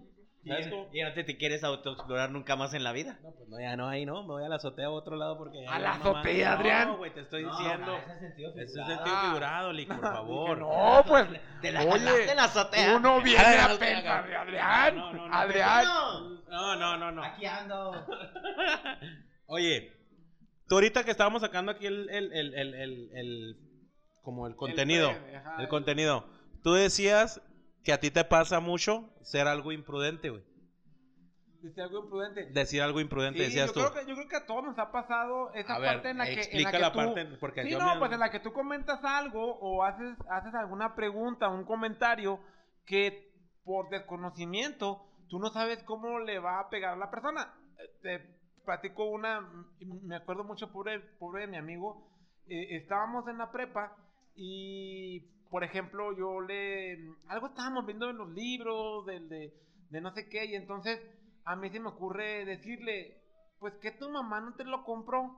Y, 0.45 0.49
¿Sabes 0.51 0.67
cómo? 0.69 0.89
y 0.93 1.01
no 1.03 1.13
te, 1.13 1.23
te 1.23 1.37
quieres 1.37 1.63
autoexplorar 1.63 2.31
nunca 2.33 2.57
más 2.57 2.75
en 2.75 2.83
la 2.83 2.91
vida. 2.91 3.17
No, 3.23 3.31
pues 3.31 3.49
no, 3.49 3.61
ya 3.61 3.77
no, 3.77 3.89
ahí 3.89 4.05
no. 4.05 4.23
Me 4.23 4.29
voy 4.29 4.45
a 4.45 4.49
la 4.49 4.57
azotea 4.57 4.87
a 4.87 4.91
otro 4.91 5.15
lado 5.15 5.39
porque. 5.39 5.65
¿A 5.69 5.79
la 5.79 5.93
mamá- 5.93 6.01
azotea, 6.21 6.53
Adrián? 6.55 6.89
No, 6.89 6.97
güey, 6.99 7.15
te 7.15 7.21
estoy 7.21 7.45
diciendo. 7.45 7.97
ese 7.97 8.19
sentido 8.19 8.51
Ese 8.51 8.63
es 8.63 8.71
figurado. 8.73 8.97
sentido 8.97 9.21
figurado, 9.29 9.73
Lick, 9.73 9.89
por 9.89 10.01
favor. 10.03 10.59
no, 10.59 11.05
pues. 11.07 11.27
Te 11.61 11.71
la 11.71 11.85
oye, 11.85 12.31
en 12.31 12.37
la 12.37 12.45
azotea. 12.45 12.97
Uno 12.97 13.21
viene 13.23 13.41
a 13.41 13.69
pensar 13.79 14.27
de 14.27 14.37
Adrián. 14.37 14.97
no, 14.97 15.13
no, 15.13 15.29
no, 15.29 15.35
Adrián. 15.35 15.85
No, 16.49 16.77
no, 16.77 16.97
no, 16.99 17.13
no. 17.13 17.23
Aquí 17.25 17.47
ando. 17.47 17.93
Oye, 19.47 19.93
tú 20.69 20.75
ahorita 20.77 21.05
que 21.05 21.11
estábamos 21.11 21.43
sacando 21.43 21.73
aquí 21.73 21.87
el, 21.87 22.09
el, 22.11 22.33
el, 22.33 22.55
el, 22.55 22.75
el- 22.75 23.11
el- 23.15 23.57
como 24.23 24.47
el 24.47 24.55
contenido, 24.57 25.13
el- 25.59 25.69
contenido, 25.69 26.25
tú 26.63 26.73
decías 26.75 27.41
que 27.85 27.93
a 27.93 28.01
ti 28.01 28.11
te 28.11 28.25
pasa 28.25 28.61
mucho 28.61 29.09
ser 29.23 29.49
algo 29.49 29.73
imprudente, 29.73 30.31
güey. 30.31 30.43
Dice 31.63 31.81
algo 31.81 32.03
imprudente. 32.05 32.47
Decir 32.47 32.83
algo 32.83 33.01
imprudente, 33.01 33.39
Sí, 33.39 33.45
decías 33.45 33.69
yo 33.69 33.73
tú. 33.73 33.81
creo, 33.81 33.93
que, 33.93 34.11
yo 34.11 34.17
creo 34.17 34.29
que 34.29 34.37
a 34.37 34.47
todos 34.47 34.65
nos 34.65 34.79
ha 34.81 34.91
pasado 34.91 35.53
esa 35.55 35.77
A 35.77 35.79
ver, 35.79 35.93
parte 35.95 36.11
en 36.11 36.19
la 36.19 36.25
que, 36.25 36.31
en 36.33 36.37
la 36.37 36.43
explica 36.43 36.71
que 36.73 36.79
la 36.81 36.93
tú, 36.93 36.99
parte, 36.99 37.25
porque 37.39 37.63
Sí, 37.63 37.71
yo 37.71 37.79
no, 37.79 37.95
me- 37.95 37.99
pues 38.01 38.13
en 38.13 38.19
la 38.19 38.31
que 38.33 38.41
tú 38.41 38.53
comentas 38.53 38.99
algo 39.05 39.59
o 39.61 39.85
haces, 39.85 40.17
haces 40.29 40.55
alguna 40.55 40.97
pregunta, 40.97 41.49
un 41.49 41.65
comentario 41.65 42.41
que 42.85 43.31
por 43.65 43.89
desconocimiento 43.91 45.07
tú 45.29 45.39
no 45.39 45.51
sabes 45.51 45.81
cómo 45.85 46.19
le 46.19 46.41
va 46.41 46.59
a 46.59 46.69
pegar 46.69 46.95
a 46.95 46.97
la 46.97 47.11
persona. 47.13 47.55
Eh, 47.79 47.91
Te 48.03 48.19
platico 48.65 49.05
una, 49.05 49.41
me 50.03 50.17
acuerdo 50.17 50.43
mucho, 50.43 50.73
pobre, 50.73 50.99
pobre 51.21 51.43
de 51.43 51.47
mi 51.47 51.59
amigo, 51.59 52.09
eh, 52.49 52.77
estábamos 52.77 53.27
en 53.29 53.39
la 53.39 53.53
prepa 53.53 53.97
y, 54.35 55.21
por 55.53 55.65
ejemplo, 55.65 56.17
yo 56.17 56.41
le... 56.41 56.97
Algo 57.29 57.49
estábamos 57.49 57.85
viendo 57.85 58.09
en 58.09 58.17
los 58.17 58.31
libros 58.31 59.05
del 59.05 59.29
de, 59.29 59.53
de 59.91 60.01
no 60.01 60.11
sé 60.13 60.27
qué 60.27 60.47
y 60.47 60.55
entonces 60.55 60.99
a 61.45 61.55
mí 61.57 61.69
se 61.69 61.79
me 61.79 61.91
ocurre 61.91 62.47
decirle, 62.47 63.19
pues 63.59 63.75
que 63.75 63.91
tu 63.93 64.09
mamá 64.09 64.41
no 64.41 64.55
te 64.55 64.65
lo 64.65 64.83
compró 64.83 65.31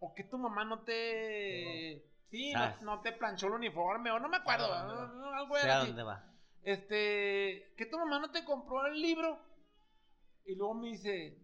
o 0.00 0.12
que 0.14 0.24
tu 0.24 0.36
mamá 0.36 0.64
no 0.64 0.80
te... 0.82 2.02
Sí, 2.28 2.52
no, 2.80 2.96
no 2.96 3.00
te 3.02 3.12
planchó 3.12 3.46
el 3.46 3.52
uniforme 3.52 4.10
o 4.10 4.18
no 4.18 4.28
me 4.28 4.38
acuerdo, 4.38 4.66
no, 4.84 5.06
no, 5.06 5.32
algo 5.32 5.56
era 5.56 5.78
así. 5.78 5.86
dónde 5.86 6.02
va. 6.02 6.24
Este, 6.64 7.72
que 7.76 7.86
tu 7.86 7.98
mamá 7.98 8.18
no 8.18 8.30
te 8.32 8.44
compró 8.44 8.84
el 8.86 9.00
libro. 9.00 9.38
Y 10.44 10.56
luego 10.56 10.74
me 10.74 10.88
dice, 10.88 11.36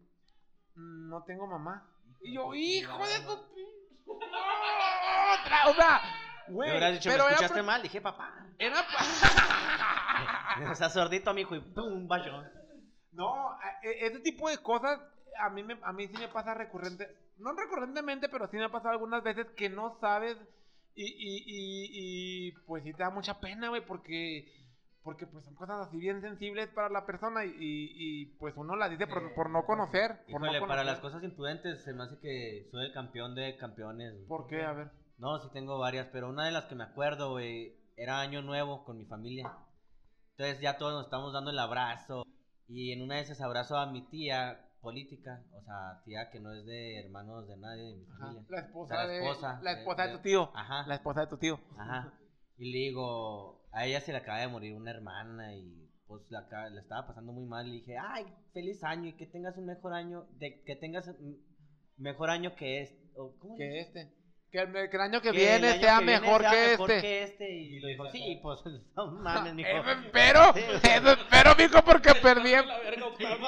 "Mm, 0.75 1.09
no 1.11 1.23
tengo 1.23 1.47
mamá. 1.47 1.87
Y 2.21 2.35
yo, 2.35 2.53
hijo 2.53 2.99
de 3.07 3.21
tu... 3.21 3.55
pi- 3.55 4.11
Otra, 4.11 5.67
o 5.71 5.75
sea, 5.75 6.01
güey, 6.51 6.69
Me 6.71 6.77
hubieras 6.77 6.93
dicho, 6.95 7.11
pero 7.11 7.25
me 7.25 7.31
escuchaste 7.31 7.55
pro- 7.55 7.65
mal, 7.65 7.83
dije 7.83 8.01
papá. 8.01 8.47
Era 8.59 8.77
pa- 8.77 10.71
O 10.73 10.75
sea, 10.75 10.91
sordito, 10.91 11.33
mijo, 11.35 11.55
y 11.55 11.61
pum, 11.61 12.09
bachón. 12.09 12.47
No, 13.13 13.57
e- 13.83 14.07
ese 14.07 14.21
tipo 14.21 14.49
de 14.49 14.59
cosas 14.59 14.99
a 15.41 15.51
mí, 15.51 15.63
me, 15.63 15.79
a 15.83 15.93
mí 15.93 16.07
sí 16.09 16.15
me 16.19 16.29
pasa 16.29 16.55
recurrente, 16.55 17.09
no 17.39 17.53
recurrentemente, 17.53 18.29
pero 18.29 18.49
sí 18.49 18.57
me 18.57 18.65
ha 18.65 18.69
pasado 18.71 18.91
algunas 18.91 19.23
veces 19.23 19.47
que 19.57 19.69
no 19.69 19.97
sabes 20.01 20.37
y, 20.97 21.05
y, 21.05 21.37
y, 21.47 22.49
y, 22.49 22.53
pues 22.67 22.83
sí 22.83 22.93
te 22.93 23.05
da 23.05 23.11
mucha 23.11 23.39
pena, 23.39 23.69
güey, 23.69 23.87
porque, 23.87 24.53
porque 25.05 25.27
pues 25.27 25.45
son 25.45 25.55
cosas 25.55 25.87
así 25.87 25.97
bien 25.99 26.21
sensibles 26.21 26.69
para 26.71 26.89
la 26.89 27.07
persona 27.07 27.45
y, 27.45 27.51
y, 27.51 27.93
y, 27.97 28.27
pues 28.41 28.55
uno 28.57 28.75
las 28.75 28.91
dice 28.91 29.07
por, 29.07 29.33
por 29.35 29.49
no 29.51 29.65
conocer. 29.65 30.19
Por 30.31 30.41
no 30.41 30.47
Híjole, 30.47 30.61
para 30.61 30.83
conocer. 30.83 30.87
las 30.87 30.99
cosas 30.99 31.23
imprudentes 31.23 31.85
se 31.85 31.93
me 31.93 32.03
hace 32.03 32.19
que 32.19 32.67
soy 32.73 32.87
el 32.87 32.93
campeón 32.93 33.37
de 33.37 33.57
campeones. 33.57 34.15
¿Por 34.27 34.49
qué? 34.49 34.63
A 34.65 34.73
ver. 34.73 34.91
No, 35.19 35.39
sí 35.41 35.49
tengo 35.53 35.79
varias, 35.79 36.07
pero 36.13 36.29
una 36.29 36.45
de 36.47 36.53
las 36.53 36.67
que 36.67 36.75
me 36.75 36.85
acuerdo, 36.85 37.31
güey, 37.33 37.75
era 37.97 38.21
año 38.21 38.41
nuevo 38.43 38.85
con 38.85 38.97
mi 38.99 39.05
familia. 39.05 39.53
Entonces 40.37 40.61
ya 40.61 40.79
todos 40.79 40.93
nos 40.93 41.05
estamos 41.05 41.33
dando 41.33 41.51
el 41.51 41.59
abrazo. 41.59 42.25
Y 42.69 42.93
en 42.93 43.03
una 43.03 43.17
de 43.17 43.23
esas 43.23 43.41
abrazo 43.41 43.77
a 43.77 43.87
mi 43.91 44.03
tía 44.03 44.65
política, 44.81 45.43
o 45.53 45.63
sea, 45.63 46.03
tía 46.05 46.31
que 46.31 46.39
no 46.39 46.53
es 46.55 46.65
de 46.67 47.01
hermanos 47.01 47.49
de 47.49 47.57
nadie 47.57 47.83
de 47.83 47.97
mi 47.97 48.05
Ajá, 48.07 48.19
familia. 48.27 48.45
La 48.49 48.59
esposa, 48.61 48.95
O 48.95 48.97
sea, 48.97 48.97
la 49.07 49.09
de, 49.13 49.19
esposa 49.19 49.61
la 49.63 49.71
de- 49.75 49.79
esposa 49.81 50.03
de, 50.03 50.09
de- 50.11 50.17
tu 50.17 50.23
tío. 50.23 50.51
Ajá. 50.55 50.87
La 50.87 50.95
esposa 50.95 51.21
de 51.23 51.27
tu 51.27 51.37
tío. 51.39 51.61
Ajá. 51.77 52.13
Y 52.59 52.71
le 52.73 52.79
digo, 52.79 53.65
a 53.73 53.87
ella 53.87 54.01
se 54.01 54.13
le 54.13 54.19
acaba 54.19 54.39
de 54.39 54.49
morir 54.49 54.75
una 54.75 54.91
hermana 54.91 55.55
y 55.57 55.91
pues 56.07 56.23
la, 56.31 56.47
la 56.71 56.81
estaba 56.81 57.09
pasando 57.09 57.33
muy 57.33 57.45
mal. 57.45 57.67
Le 57.67 57.73
dije, 57.77 57.97
ay, 57.99 58.25
feliz 58.53 58.85
año 58.85 59.09
y 59.09 59.17
que 59.17 59.27
tengas 59.27 59.57
un 59.57 59.67
mejor 59.67 59.93
año, 59.95 60.27
de, 60.39 60.63
que 60.65 60.77
tengas 60.77 61.11
mejor 61.97 62.31
año 62.31 62.55
que 62.55 62.83
este. 62.83 63.11
¿cómo 63.15 63.57
Que 63.57 63.81
este. 63.81 64.15
Que 64.51 64.61
el, 64.61 64.73
que 64.73 64.97
el 64.97 65.03
año 65.03 65.21
que, 65.21 65.31
Que 65.31 65.55
el 65.55 65.61
viene 65.61 65.73
año 65.73 65.81
sea 65.81 65.99
que 65.99 66.05
viene 66.05 66.21
mejor 66.21 66.41
sea 66.41 66.51
que 66.51 66.71
mejor 66.71 66.91
este. 66.91 67.01
que 67.03 67.23
este. 67.23 67.51
Y 67.51 67.81
le 67.81 67.89
dijo, 67.89 68.11
sí, 68.11 68.39
pues 68.43 68.61
no 68.97 69.07
mames, 69.09 69.55
mijo. 69.55 69.69
Eso 69.69 69.91
espero, 69.91 70.55
eso 70.55 71.13
espero, 71.13 71.55
mijo, 71.57 71.85
porque 71.85 72.15
perdí. 72.15 72.53
La 72.53 72.79
verga, 72.79 73.07
Octavio. 73.07 73.39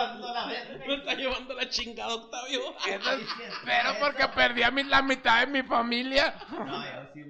Me 0.87 0.95
está 0.95 1.15
llevando 1.15 1.55
la 1.55 1.69
chingada, 1.71 2.15
Octavio. 2.15 2.61
Eso 2.87 3.11
espero 3.13 3.95
porque 3.99 4.29
perdí 4.29 4.63
a 4.63 4.71
mi, 4.71 4.85
la 4.85 5.01
mitad 5.01 5.41
de 5.41 5.47
mi 5.47 5.63
familia. 5.63 6.35
No, 6.51 6.85
yo 6.85 7.09
sí, 7.15 7.25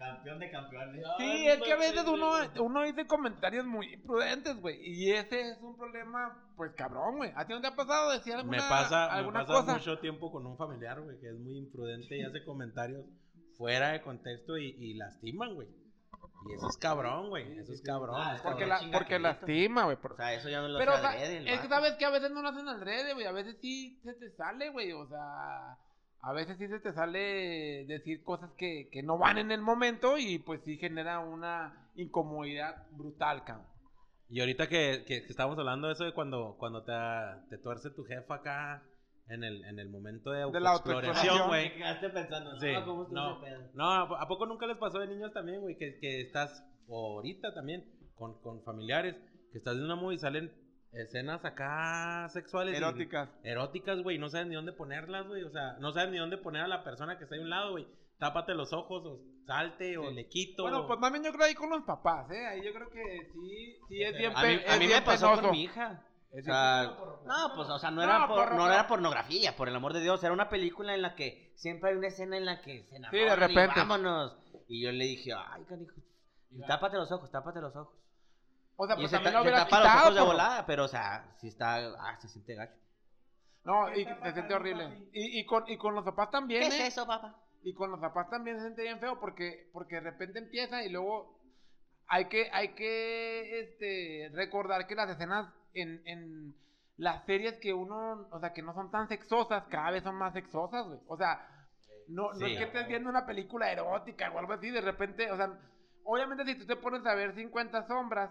campeón 0.00 0.38
de 0.38 0.50
campeones. 0.50 1.04
Sí, 1.18 1.46
es 1.46 1.60
que 1.62 1.72
a 1.72 1.76
veces 1.76 2.04
uno, 2.08 2.30
uno 2.58 2.82
dice 2.84 3.06
comentarios 3.06 3.66
muy 3.66 3.92
imprudentes, 3.92 4.56
güey. 4.60 4.80
Y 4.82 5.12
ese 5.12 5.50
es 5.50 5.58
un 5.60 5.76
problema, 5.76 6.42
pues 6.56 6.72
cabrón, 6.74 7.18
güey. 7.18 7.30
¿A 7.36 7.46
ti 7.46 7.52
no 7.52 7.60
te 7.60 7.66
ha 7.66 7.76
pasado 7.76 8.10
decir 8.10 8.34
alguna, 8.34 8.56
Me 8.56 8.68
pasa, 8.68 9.08
me 9.12 9.18
alguna 9.18 9.40
pasa 9.46 9.52
cosa? 9.60 9.72
mucho 9.74 9.98
tiempo 9.98 10.32
con 10.32 10.46
un 10.46 10.56
familiar, 10.56 11.00
güey, 11.02 11.20
que 11.20 11.28
es 11.28 11.38
muy 11.38 11.58
imprudente 11.58 12.16
y 12.16 12.22
hace 12.22 12.42
comentarios 12.46 13.04
fuera 13.58 13.90
de 13.90 14.00
contexto 14.00 14.56
y, 14.56 14.68
y 14.78 14.94
lastiman, 14.94 15.54
güey. 15.54 15.68
Y 16.48 16.54
eso 16.54 16.68
es 16.70 16.78
cabrón, 16.78 17.28
güey. 17.28 17.58
Eso 17.58 17.74
es 17.74 17.82
cabrón. 17.82 18.16
Ah, 18.18 18.36
es 18.36 18.40
Porque, 18.40 18.66
cabrón. 18.66 18.90
la, 18.90 18.98
porque 18.98 19.18
lastima, 19.18 19.84
güey. 19.84 19.98
por- 19.98 20.12
O 20.12 20.16
sea, 20.16 20.32
eso 20.32 20.48
ya 20.48 20.62
no 20.62 20.68
lo 20.68 20.78
Pero, 20.78 20.92
o 20.92 20.94
hace 20.94 21.02
sea, 21.02 21.10
adrede 21.12 21.36
el 21.36 21.48
es 21.48 21.60
que 21.60 21.68
sabes 21.68 21.92
que 21.96 22.04
a 22.06 22.10
veces 22.10 22.30
no 22.30 22.40
lo 22.40 22.48
hacen 22.48 22.66
adrede, 22.66 23.12
güey. 23.12 23.26
A 23.26 23.32
veces 23.32 23.58
sí 23.60 24.00
se 24.02 24.14
te 24.14 24.30
sale, 24.30 24.70
güey. 24.70 24.92
O 24.92 25.06
sea, 25.06 25.76
a 26.22 26.32
veces 26.32 26.58
sí 26.58 26.68
se 26.68 26.80
te 26.80 26.92
sale 26.92 27.86
decir 27.86 28.22
cosas 28.22 28.50
que, 28.56 28.88
que 28.90 29.02
no 29.02 29.18
van 29.18 29.38
en 29.38 29.50
el 29.50 29.62
momento 29.62 30.18
y 30.18 30.38
pues 30.38 30.60
sí 30.64 30.76
genera 30.76 31.20
una 31.20 31.90
incomodidad 31.96 32.86
brutal, 32.92 33.44
cabrón. 33.44 33.66
Y 34.28 34.40
ahorita 34.40 34.68
que, 34.68 35.04
que, 35.06 35.22
que 35.22 35.28
estábamos 35.28 35.58
hablando 35.58 35.88
de 35.88 35.94
eso 35.94 36.04
de 36.04 36.12
cuando, 36.12 36.56
cuando 36.58 36.84
te, 36.84 36.92
te 37.48 37.58
tuerce 37.58 37.90
tu 37.90 38.04
jefa 38.04 38.36
acá 38.36 38.82
en 39.28 39.44
el, 39.44 39.64
en 39.64 39.78
el 39.78 39.88
momento 39.88 40.30
de 40.30 40.44
De 40.50 40.60
la 40.60 40.70
autoexploración, 40.70 41.48
güey. 41.48 41.74
Quedaste 41.74 42.10
pensando, 42.10 42.58
Sí, 42.60 42.72
no, 42.72 42.84
¿cómo 42.84 43.08
no, 43.10 43.40
no, 43.74 44.16
¿a 44.16 44.28
poco 44.28 44.46
nunca 44.46 44.66
les 44.66 44.76
pasó 44.76 44.98
de 44.98 45.08
niños 45.08 45.32
también, 45.32 45.60
güey? 45.60 45.76
Que, 45.76 45.98
que 45.98 46.20
estás, 46.20 46.64
o 46.86 47.16
ahorita 47.16 47.54
también, 47.54 47.84
con, 48.14 48.40
con 48.40 48.62
familiares, 48.62 49.16
que 49.52 49.58
estás 49.58 49.76
en 49.76 49.84
una 49.84 49.96
movie 49.96 50.16
y 50.16 50.18
salen 50.18 50.52
escenas 50.92 51.44
acá 51.44 52.28
sexuales. 52.30 52.74
y- 52.74 52.76
Eróticas. 52.76 53.28
eróticas, 53.44 54.02
güey, 54.02 54.18
no 54.18 54.28
saben 54.28 54.48
ni 54.48 54.54
dónde 54.56 54.72
ponerlas, 54.72 55.26
güey. 55.26 55.42
O 55.44 55.50
sea, 55.50 55.74
no 55.78 55.92
saben 55.92 56.12
ni 56.12 56.18
dónde 56.18 56.38
poner 56.38 56.62
a 56.62 56.68
la 56.68 56.82
persona 56.84 57.16
que 57.18 57.24
está 57.24 57.36
a 57.36 57.40
un 57.40 57.50
lado, 57.50 57.72
güey. 57.72 57.86
Tápate 58.18 58.54
los 58.54 58.72
ojos, 58.72 59.02
o 59.06 59.20
salte, 59.46 59.96
o 59.96 60.08
Sí. 60.08 60.14
le 60.14 60.28
quito. 60.28 60.64
Bueno, 60.64 60.80
o- 60.80 60.86
pues 60.86 60.98
más 61.00 61.10
bien 61.10 61.24
yo 61.24 61.32
creo 61.32 61.46
ahí 61.46 61.54
con 61.54 61.70
los 61.70 61.82
papás, 61.84 62.30
¿eh? 62.30 62.46
Ahí 62.46 62.62
yo 62.64 62.72
creo 62.74 62.90
que 62.90 63.30
sí, 63.32 63.76
sí 63.88 64.02
es 64.02 64.16
bien 64.18 64.32
A 64.36 64.42
mí, 64.42 64.60
a 64.68 64.72
mí 64.78 64.86
bien 64.86 65.00
me 65.00 65.02
pasó 65.06 65.26
penoso. 65.28 65.42
con 65.42 65.50
mi 65.52 65.62
hija. 65.64 66.04
Es 66.32 66.42
O 66.42 66.44
sea, 66.44 66.82
no, 67.26 67.54
pues, 67.56 67.68
o 67.68 67.78
sea, 67.80 67.90
no 67.90 67.96
No, 67.96 68.02
era, 68.04 68.28
por- 68.28 68.36
por- 68.48 68.54
no 68.54 68.66
era 68.72 68.86
pornografía, 68.86 69.56
por 69.56 69.68
el 69.68 69.74
amor 69.74 69.92
de 69.94 70.00
Dios. 70.00 70.22
Era 70.22 70.32
una 70.32 70.48
película 70.48 70.94
en 70.94 71.02
la 71.02 71.16
que 71.16 71.50
siempre 71.56 71.90
hay 71.90 71.96
una 71.96 72.06
escena 72.06 72.36
en 72.36 72.44
la 72.44 72.60
que 72.60 72.84
se 72.84 72.96
enamoran 72.96 73.26
de 73.26 73.36
repente. 73.36 73.72
y 73.74 73.78
vámonos. 73.80 74.36
Y 74.68 74.84
yo 74.84 74.92
le 74.92 75.04
dije, 75.06 75.32
ay, 75.32 75.64
canijo, 75.64 75.96
tápate 76.68 76.98
los 76.98 77.10
ojos, 77.10 77.30
tápate 77.32 77.60
los 77.60 77.74
ojos. 77.74 77.96
O 78.82 78.86
sea, 78.86 78.96
pues 78.96 79.10
se, 79.10 79.16
también 79.16 79.34
ta- 79.34 79.38
lo 79.40 79.44
se 79.44 79.48
hubiera 79.50 79.64
tapa 79.64 79.78
los 79.80 79.88
quitado. 79.88 80.02
ojos 80.04 80.14
de 80.14 80.20
volada, 80.22 80.66
pero, 80.66 80.84
o 80.84 80.88
sea, 80.88 81.34
sí 81.36 81.48
está, 81.48 81.76
ah, 81.98 82.16
se 82.18 82.28
siente 82.28 82.54
gacho. 82.54 82.72
No, 83.64 83.94
y 83.94 84.04
se 84.06 84.32
siente 84.32 84.54
horrible. 84.54 85.08
Y, 85.12 85.38
y, 85.40 85.44
con, 85.44 85.68
y 85.68 85.76
con 85.76 85.94
los 85.94 86.04
papás 86.04 86.30
también, 86.30 86.62
¿eh? 86.62 86.86
eso, 86.86 87.06
papá? 87.06 87.36
Y 87.62 87.74
con 87.74 87.90
los 87.90 88.00
papás 88.00 88.30
también 88.30 88.56
se 88.56 88.62
siente 88.62 88.82
bien 88.82 88.98
feo 88.98 89.20
porque, 89.20 89.68
porque 89.74 89.96
de 89.96 90.00
repente 90.00 90.38
empieza 90.38 90.82
y 90.82 90.88
luego 90.88 91.38
hay 92.08 92.24
que, 92.26 92.48
hay 92.52 92.68
que 92.74 93.60
este, 93.60 94.30
recordar 94.34 94.86
que 94.86 94.94
las 94.94 95.10
escenas 95.10 95.52
en, 95.74 96.00
en 96.06 96.54
las 96.96 97.22
series 97.26 97.58
que 97.58 97.74
uno, 97.74 98.28
o 98.30 98.40
sea, 98.40 98.54
que 98.54 98.62
no 98.62 98.72
son 98.72 98.90
tan 98.90 99.08
sexosas, 99.08 99.64
cada 99.68 99.90
vez 99.90 100.02
son 100.04 100.14
más 100.14 100.32
sexosas, 100.32 100.86
güey. 100.86 101.00
O 101.06 101.18
sea, 101.18 101.46
no, 102.08 102.32
no 102.32 102.46
es 102.46 102.56
que 102.56 102.64
estés 102.64 102.88
viendo 102.88 103.10
una 103.10 103.26
película 103.26 103.70
erótica 103.70 104.30
o 104.30 104.38
algo 104.38 104.54
así, 104.54 104.70
de 104.70 104.80
repente, 104.80 105.30
o 105.30 105.36
sea, 105.36 105.52
obviamente 106.04 106.46
si 106.46 106.54
tú 106.58 106.64
te 106.66 106.76
pones 106.76 107.04
a 107.04 107.14
ver 107.14 107.34
50 107.34 107.86
sombras 107.86 108.30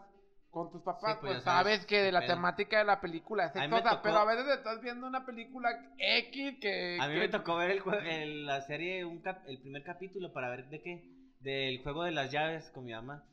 con 0.51 0.71
tus 0.71 0.81
papás, 0.81 1.13
Sí, 1.13 1.17
pues, 1.21 1.33
pues, 1.33 1.43
sabes 1.43 1.73
sabes 1.75 1.85
que 1.85 2.01
de 2.01 2.11
la 2.11 2.21
pedo. 2.21 2.33
temática 2.35 2.79
de 2.79 2.83
la 2.85 2.99
película 2.99 3.45
es 3.45 3.55
A 3.55 3.59
mí 3.61 3.67
me 3.67 3.75
sexosa, 3.77 3.95
tocó- 3.97 4.03
pero 4.03 4.17
a 4.17 4.25
veces 4.25 4.47
estás 4.57 4.81
viendo 4.81 5.05
una 5.07 5.25
película 5.25 5.69
X 5.97 6.57
que... 6.59 6.97
A 6.99 7.07
mí 7.07 7.13
que- 7.13 7.19
me 7.19 7.29
tocó 7.29 7.55
ver 7.57 7.71
el, 7.71 7.83
el- 8.07 8.45
la 8.45 8.61
serie, 8.61 9.05
un 9.05 9.21
cap- 9.21 9.43
el 9.47 9.59
primer 9.61 9.83
capítulo 9.83 10.33
para 10.33 10.49
ver 10.49 10.67
de 10.69 10.81
qué, 10.81 11.03
del 11.41 11.81
juego 11.83 12.03
de 12.03 12.11
las 12.11 12.31
llaves 12.31 12.69
con 12.71 12.85
mi 12.85 12.93
mamá. 12.93 13.23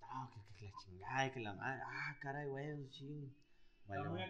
No, 0.00 0.30
que, 0.30 0.40
que 0.58 0.66
la 0.66 0.72
chingada, 0.84 1.26
y 1.26 1.30
que 1.32 1.40
la 1.40 1.54
madre, 1.54 1.80
ah, 1.84 2.16
caray, 2.20 2.46
güey, 2.48 2.72
un 2.72 2.90
ching. 2.90 3.34
Vale, 3.88 4.08
güey. 4.08 4.24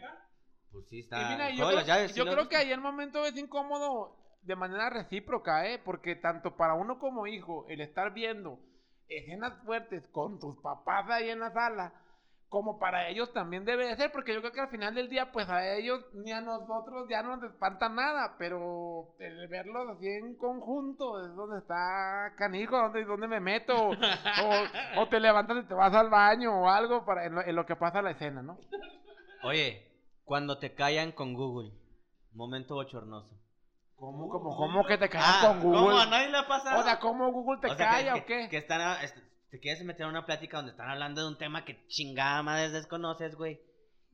Pues 0.72 0.86
sí, 0.88 1.00
está. 1.00 1.20
Y 1.20 1.32
mira, 1.32 1.48
el 1.50 1.56
yo 1.56 1.68
de 1.68 1.74
creo, 1.74 1.86
llaves, 1.86 2.14
yo 2.14 2.24
creo 2.26 2.48
que 2.48 2.56
ahí 2.56 2.70
el 2.72 2.80
momento 2.80 3.24
es 3.26 3.36
incómodo 3.36 4.16
de 4.42 4.56
manera 4.56 4.88
recíproca, 4.90 5.66
¿eh? 5.68 5.80
Porque 5.84 6.16
tanto 6.16 6.56
para 6.56 6.74
uno 6.74 6.98
como 6.98 7.26
hijo, 7.26 7.66
el 7.68 7.80
estar 7.80 8.12
viendo 8.12 8.58
escenas 9.08 9.52
fuertes 9.64 10.06
con 10.08 10.38
tus 10.40 10.56
papás 10.62 11.08
ahí 11.10 11.28
en 11.30 11.40
la 11.40 11.52
sala, 11.52 11.92
como 12.48 12.78
para 12.78 13.08
ellos 13.08 13.32
también 13.32 13.64
debe 13.64 13.88
de 13.88 13.96
ser, 13.96 14.12
porque 14.12 14.32
yo 14.32 14.40
creo 14.40 14.52
que 14.52 14.60
al 14.60 14.68
final 14.68 14.94
del 14.94 15.08
día, 15.08 15.32
pues 15.32 15.48
a 15.48 15.66
ellos 15.74 16.04
ni 16.12 16.30
a 16.30 16.40
nosotros 16.40 17.08
ya 17.10 17.20
no 17.22 17.36
nos 17.36 17.50
espanta 17.50 17.88
nada, 17.88 18.36
pero 18.38 19.08
el 19.18 19.48
verlos 19.48 19.88
así 19.96 20.06
en 20.06 20.36
conjunto 20.36 21.20
es 21.24 21.34
donde 21.34 21.58
está 21.58 22.32
canijo, 22.36 22.76
donde, 22.76 23.04
donde 23.04 23.26
me 23.26 23.40
meto, 23.40 23.74
o, 23.88 23.92
o- 23.92 25.02
o 25.02 25.08
te 25.08 25.18
levantas 25.18 25.64
y 25.64 25.66
te 25.66 25.74
vas 25.74 25.92
al 25.94 26.10
baño 26.10 26.54
o 26.62 26.68
algo 26.68 27.04
para 27.04 27.24
en 27.26 27.34
lo, 27.34 27.40
en 27.42 27.56
lo 27.56 27.66
que 27.66 27.74
pasa 27.76 28.02
la 28.02 28.12
escena, 28.12 28.40
¿no? 28.42 28.56
Oye, 29.42 29.90
cuando 30.24 30.58
te 30.58 30.74
callan 30.74 31.12
con 31.12 31.34
Google, 31.34 31.72
momento 32.32 32.74
bochornoso. 32.74 33.30
¿Cómo, 33.96 34.28
cómo, 34.28 34.56
cómo 34.56 34.84
que 34.84 34.98
te 34.98 35.08
caes 35.08 35.24
Ah, 35.26 35.46
con 35.48 35.60
Google? 35.60 35.80
¿cómo 35.80 35.98
a 35.98 36.06
nadie 36.06 36.28
le 36.28 36.38
ha 36.38 36.46
pasado? 36.48 36.80
O 36.80 36.82
sea, 36.82 36.98
¿cómo 36.98 37.30
Google 37.32 37.60
te 37.60 37.68
O 37.70 37.74
sea, 37.76 37.88
calla 37.88 38.14
que, 38.14 38.20
o 38.20 38.26
qué? 38.26 38.48
Que 38.48 38.56
están, 38.58 38.80
a- 38.80 39.02
est- 39.02 39.16
te 39.54 39.60
quieres 39.60 39.84
meter 39.84 40.02
en 40.02 40.08
una 40.08 40.26
plática 40.26 40.56
donde 40.56 40.72
están 40.72 40.90
hablando 40.90 41.20
de 41.20 41.28
un 41.28 41.38
tema 41.38 41.64
que 41.64 41.86
chingada 41.86 42.42
madre 42.42 42.70
desconoces, 42.70 43.36
güey. 43.36 43.60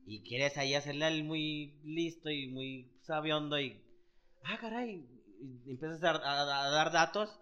Y 0.05 0.21
quieres 0.21 0.55
ahí 0.55 0.75
hacerle 0.75 1.05
al 1.05 1.23
muy 1.23 1.79
listo 1.83 2.29
y 2.29 2.49
muy 2.51 2.91
sabiondo 3.01 3.59
y... 3.59 3.83
Ah, 4.43 4.59
caray. 4.61 5.03
Y 5.65 5.71
empiezas 5.71 6.03
a, 6.03 6.11
a- 6.11 6.65
a 6.67 6.69
dar 6.69 6.91
datos. 6.91 7.35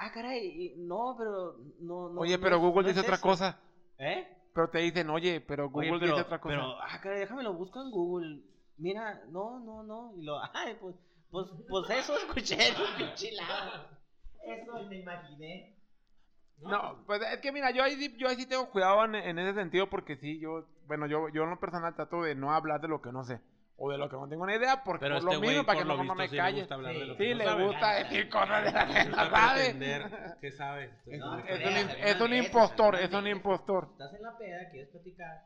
Ah, 0.00 0.10
caray. 0.12 0.48
y- 0.48 0.74
No, 0.78 1.14
pero... 1.16 1.58
No, 1.78 2.08
no, 2.08 2.20
Oye, 2.22 2.40
pero 2.40 2.58
Google 2.58 2.82
no 2.82 2.88
es 2.88 2.96
dice 2.96 3.06
otra 3.06 3.14
eso. 3.14 3.22
cosa. 3.22 3.60
¿Eh? 3.98 4.26
Pero 4.52 4.68
te 4.70 4.78
dicen, 4.80 5.08
oye, 5.08 5.40
pero 5.40 5.66
Oye, 5.72 5.90
Google 5.90 6.00
pero, 6.00 6.16
dice 6.16 6.26
otra 6.26 6.40
cosa. 6.40 6.54
pero, 6.56 6.76
ah, 6.82 7.00
caray, 7.00 7.20
déjame 7.20 7.44
lo 7.44 7.54
busco 7.54 7.80
en 7.82 7.90
Google. 7.92 8.42
Mira, 8.78 9.22
no, 9.30 9.60
no, 9.60 9.84
no. 9.84 10.12
Y 10.18 10.24
lo, 10.24 10.40
ay, 10.54 10.76
pues, 10.80 10.96
pues, 11.30 11.46
pues 11.68 11.88
eso 11.90 12.16
escuché, 12.18 12.56
pinche. 12.98 13.30
Eso 14.44 14.82
me 14.88 14.98
imaginé. 14.98 15.76
No, 16.62 17.04
pues 17.06 17.20
es 17.22 17.38
que 17.40 17.52
mira, 17.52 17.70
yo 17.70 17.82
ahí, 17.82 17.96
sí- 17.96 18.16
yo 18.16 18.28
ahí 18.28 18.36
sí 18.36 18.46
tengo 18.46 18.70
cuidado 18.70 19.04
en, 19.04 19.14
en 19.14 19.38
ese 19.38 19.54
sentido 19.54 19.88
porque 19.90 20.16
sí, 20.16 20.38
yo, 20.38 20.64
bueno, 20.86 21.06
yo, 21.06 21.28
yo 21.28 21.42
en 21.44 21.50
lo 21.50 21.58
personal 21.60 21.94
trato 21.94 22.22
de 22.22 22.34
no 22.34 22.52
hablar 22.52 22.80
de 22.80 22.88
lo 22.88 23.00
que 23.02 23.12
no 23.12 23.24
sé. 23.24 23.40
O 23.76 23.90
de 23.90 23.98
lo 23.98 24.08
que 24.08 24.14
no 24.16 24.28
tengo 24.28 24.46
ni 24.46 24.54
idea, 24.54 24.84
porque 24.84 25.00
Pero 25.06 25.14
por 25.16 25.22
este 25.22 25.34
lo 25.34 25.38
güey, 25.40 25.50
mismo, 25.50 25.66
para 25.66 25.78
que 25.80 25.84
no, 25.84 26.14
me 26.14 26.28
sí 26.28 26.36
le 26.36 26.40
calle. 26.40 26.66
Sí, 26.66 27.16
que 27.16 27.34
le 27.34 27.44
sabe. 27.44 27.64
gusta 27.66 27.92
decir 27.94 28.28
cosas 28.28 28.64
de 28.64 28.70
la 28.72 28.86
que 28.86 28.92
Le 28.92 29.04
no 29.04 29.16
gusta 29.16 29.30
sabe. 29.30 30.36
que 30.40 30.52
sabe. 30.52 30.90
No, 31.18 31.38
Es, 31.38 31.58
que 31.58 32.22
un, 32.22 32.32
es 32.32 32.44
impostor, 32.46 32.94
es 32.96 33.12
un 33.12 33.26
impostor. 33.26 33.88
Estás 33.92 34.14
en 34.14 34.22
la 34.22 34.38
peda, 34.38 34.70
quieres 34.70 34.88
platicar. 34.90 35.42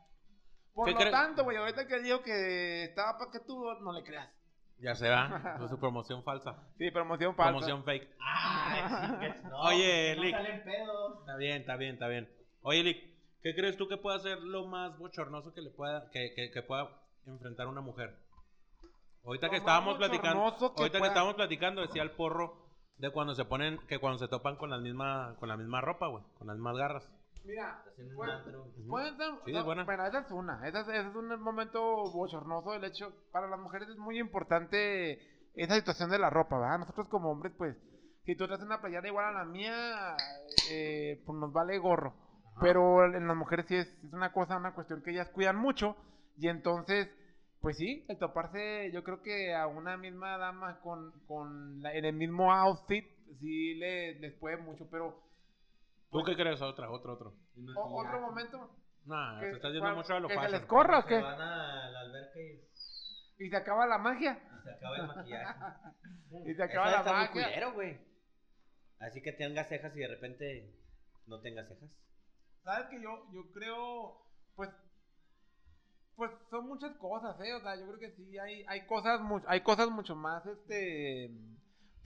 Por 0.73 0.85
¿Qué 0.95 1.05
lo 1.05 1.09
tanto, 1.09 1.43
güey, 1.45 1.57
ahorita 1.57 1.87
que 1.87 1.99
dijo 1.99 2.21
que 2.21 2.83
estaba 2.83 3.17
paquetudo, 3.17 3.79
no 3.79 3.91
le 3.93 4.03
creas. 4.03 4.29
Ya 4.79 4.95
se 4.95 5.09
va. 5.09 5.55
Fue 5.57 5.67
su 5.69 5.79
promoción 5.79 6.23
falsa. 6.23 6.55
Sí, 6.77 6.91
promoción 6.91 7.35
falsa. 7.35 7.51
Promoción 7.51 7.83
fake. 7.83 8.07
Ay, 8.19 9.33
no, 9.43 9.59
Oye, 9.61 10.15
no 10.15 10.23
Lick. 10.23 10.35
salen 10.35 10.63
pedos. 10.63 11.19
Está 11.19 11.35
bien, 11.37 11.61
está 11.61 11.75
bien, 11.77 11.93
está 11.93 12.07
bien. 12.07 12.29
Oye, 12.61 12.83
Lick, 12.83 13.03
¿qué 13.41 13.55
crees 13.55 13.77
tú 13.77 13.87
que 13.87 13.97
pueda 13.97 14.19
ser 14.19 14.39
lo 14.41 14.67
más 14.67 14.97
bochornoso 14.97 15.53
que 15.53 15.61
le 15.61 15.71
pueda, 15.71 16.09
que, 16.11 16.33
que, 16.35 16.51
que 16.51 16.61
pueda 16.61 16.89
enfrentar 17.25 17.67
una 17.67 17.81
mujer? 17.81 18.15
Ahorita 19.23 19.47
Lo 19.47 19.51
que 19.51 19.57
estábamos 19.57 19.97
platicando, 19.97 20.55
que 20.57 20.81
ahorita 20.81 21.01
que 21.01 21.07
estábamos 21.07 21.35
platicando, 21.35 21.81
decía 21.81 22.01
el 22.03 22.11
porro 22.11 22.65
de 22.97 23.11
cuando 23.11 23.35
se 23.35 23.45
ponen, 23.45 23.77
que 23.87 23.99
cuando 23.99 24.19
se 24.19 24.27
topan 24.27 24.55
con 24.55 24.69
la 24.69 24.77
misma, 24.77 25.35
con 25.39 25.49
la 25.49 25.57
misma 25.57 25.81
ropa, 25.81 26.07
güey, 26.07 26.23
con 26.37 26.47
las 26.47 26.55
mismas 26.55 26.77
garras. 26.77 27.11
Mira, 27.47 27.77
Estás 27.79 27.99
en 27.99 28.09
un 28.09 28.15
pues, 28.15 28.29
antro. 28.29 28.65
Puede 28.89 29.15
ser- 29.17 29.31
Sí, 29.45 29.51
no, 29.53 29.59
es 29.59 29.65
buena. 29.65 29.83
Bueno, 29.85 30.05
esa 30.05 30.19
es 30.19 30.31
una. 30.31 30.67
Esa 30.67 30.81
es, 30.81 30.87
ese 30.89 31.07
es 31.09 31.15
un 31.15 31.41
momento 31.41 31.81
bochornoso. 32.11 32.73
El 32.73 32.83
hecho, 32.83 33.13
para 33.31 33.47
las 33.47 33.59
mujeres 33.59 33.87
es 33.89 33.97
muy 33.97 34.19
importante 34.19 35.19
esa 35.55 35.75
situación 35.75 36.09
de 36.09 36.19
la 36.19 36.29
ropa, 36.29 36.59
¿verdad? 36.59 36.79
Nosotros 36.79 37.07
como 37.09 37.31
hombres, 37.31 37.53
pues, 37.57 37.75
si 38.25 38.35
tú 38.35 38.45
traes 38.47 38.61
una 38.61 38.81
playera 38.81 39.07
igual 39.07 39.25
a 39.25 39.31
la 39.31 39.45
mía, 39.45 40.15
eh, 40.71 41.21
pues 41.25 41.37
nos 41.39 41.51
vale 41.53 41.77
gorro. 41.77 42.13
Pero 42.59 43.05
en 43.05 43.27
las 43.27 43.37
mujeres 43.37 43.65
sí 43.67 43.75
es, 43.75 43.87
es 44.03 44.13
una 44.13 44.33
cosa, 44.33 44.57
una 44.57 44.73
cuestión 44.73 45.01
que 45.03 45.11
ellas 45.11 45.29
cuidan 45.29 45.55
mucho. 45.57 45.95
Y 46.37 46.49
entonces, 46.49 47.07
pues 47.61 47.77
sí, 47.77 48.05
el 48.09 48.17
toparse, 48.17 48.91
yo 48.91 49.03
creo 49.03 49.21
que 49.21 49.55
a 49.55 49.67
una 49.67 49.95
misma 49.97 50.37
dama 50.37 50.79
con, 50.81 51.11
con 51.27 51.81
la- 51.81 51.93
en 51.93 52.05
el 52.05 52.13
mismo 52.13 52.51
outfit, 52.51 53.05
sí 53.39 53.75
le, 53.75 54.19
les 54.19 54.33
puede 54.39 54.57
mucho. 54.57 54.87
Pero 54.91 55.15
¿Tú 56.11 56.23
qué 56.23 56.35
crees? 56.35 56.61
Otra, 56.61 56.89
otro, 56.89 57.13
otro. 57.13 57.33
o- 57.75 58.01
otro 58.01 58.21
momento, 58.21 58.69
Nah, 59.05 59.39
que- 59.39 59.47
te 59.51 59.55
estás 59.55 59.71
yendo 59.71 59.85
cuál- 59.85 59.95
mucho 59.95 60.13
a 60.13 60.19
lo 60.19 60.27
que 60.27 60.39
se 60.39 60.49
les 60.49 60.65
corra 60.65 60.99
o 60.99 61.01
Se 61.03 61.07
qué? 61.09 61.21
van 61.21 61.41
a 61.41 61.89
la 61.89 61.99
alberca 62.01 62.39
y, 62.39 63.45
Y 63.45 63.49
se 63.49 63.55
acaba 63.57 63.85
la 63.85 63.97
magia. 63.97 64.39
y 64.59 64.63
se 64.63 64.71
acaba 64.71 64.97
el 64.97 65.07
maquillaje. 65.07 65.55
Y 66.45 66.53
se 66.55 66.63
acaba 66.63 66.85
Eso 66.87 66.93
la 66.95 66.99
está 66.99 67.13
muy 67.13 67.21
magia. 67.27 67.43
culero, 67.45 67.73
güey. 67.73 67.99
Así 68.99 69.21
que 69.21 69.31
tengas 69.33 69.67
cejas 69.69 69.95
y 69.95 69.99
de 69.99 70.07
repente 70.07 70.73
no 71.27 71.39
tengas 71.41 71.67
cejas. 71.67 71.89
¿Sabes 72.63 72.87
que 72.89 73.01
yo, 73.01 73.31
yo 73.31 73.51
creo, 73.53 74.25
pues, 74.55 74.69
pues 76.15 76.31
son 76.49 76.67
muchas 76.67 76.95
cosas, 76.97 77.39
¿eh? 77.41 77.53
O 77.53 77.61
sea, 77.61 77.75
yo 77.75 77.85
creo 77.87 77.99
que 77.99 78.11
sí 78.15 78.37
hay, 78.39 78.65
hay 78.67 78.85
cosas, 78.87 79.21
mu- 79.21 79.43
hay 79.47 79.61
cosas 79.61 79.89
mucho 79.89 80.15
más, 80.15 80.45
este, 80.47 81.29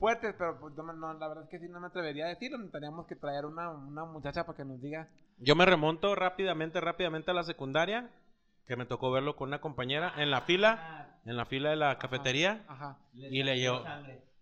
fuertes, 0.02 0.36
pero 0.38 0.60
pues 0.60 0.76
no, 0.76 0.92
no, 0.92 1.14
la 1.14 1.28
verdad 1.30 1.46
es 1.46 1.50
que 1.50 1.60
sí 1.60 1.70
no 1.72 1.80
me 1.80 1.88
atrevería 1.88 2.26
a 2.26 2.30
decirlo. 2.30 2.58
Necesitaríamos 2.58 3.08
que 3.08 3.16
traer 3.16 3.46
una, 3.46 3.70
una 3.70 4.04
muchacha 4.04 4.46
para 4.46 4.58
que 4.58 4.66
nos 4.66 4.82
diga. 4.82 5.08
Yo 5.38 5.56
me 5.56 5.66
remonto 5.66 6.14
rápidamente, 6.16 6.82
rápidamente 6.82 7.32
a 7.32 7.34
la 7.34 7.44
secundaria, 7.44 8.10
que 8.68 8.76
me 8.76 8.86
tocó 8.86 9.12
verlo 9.12 9.36
con 9.38 9.48
una 9.50 9.62
compañera 9.62 10.12
en 10.18 10.30
la 10.32 10.42
fila, 10.42 11.20
en 11.26 11.38
la 11.38 11.46
fila 11.46 11.70
de 11.70 11.76
la 11.78 11.98
cafetería. 11.98 12.66
Ajá. 12.68 12.98
Y 13.14 13.44
le 13.44 13.58
llegó- 13.58 13.84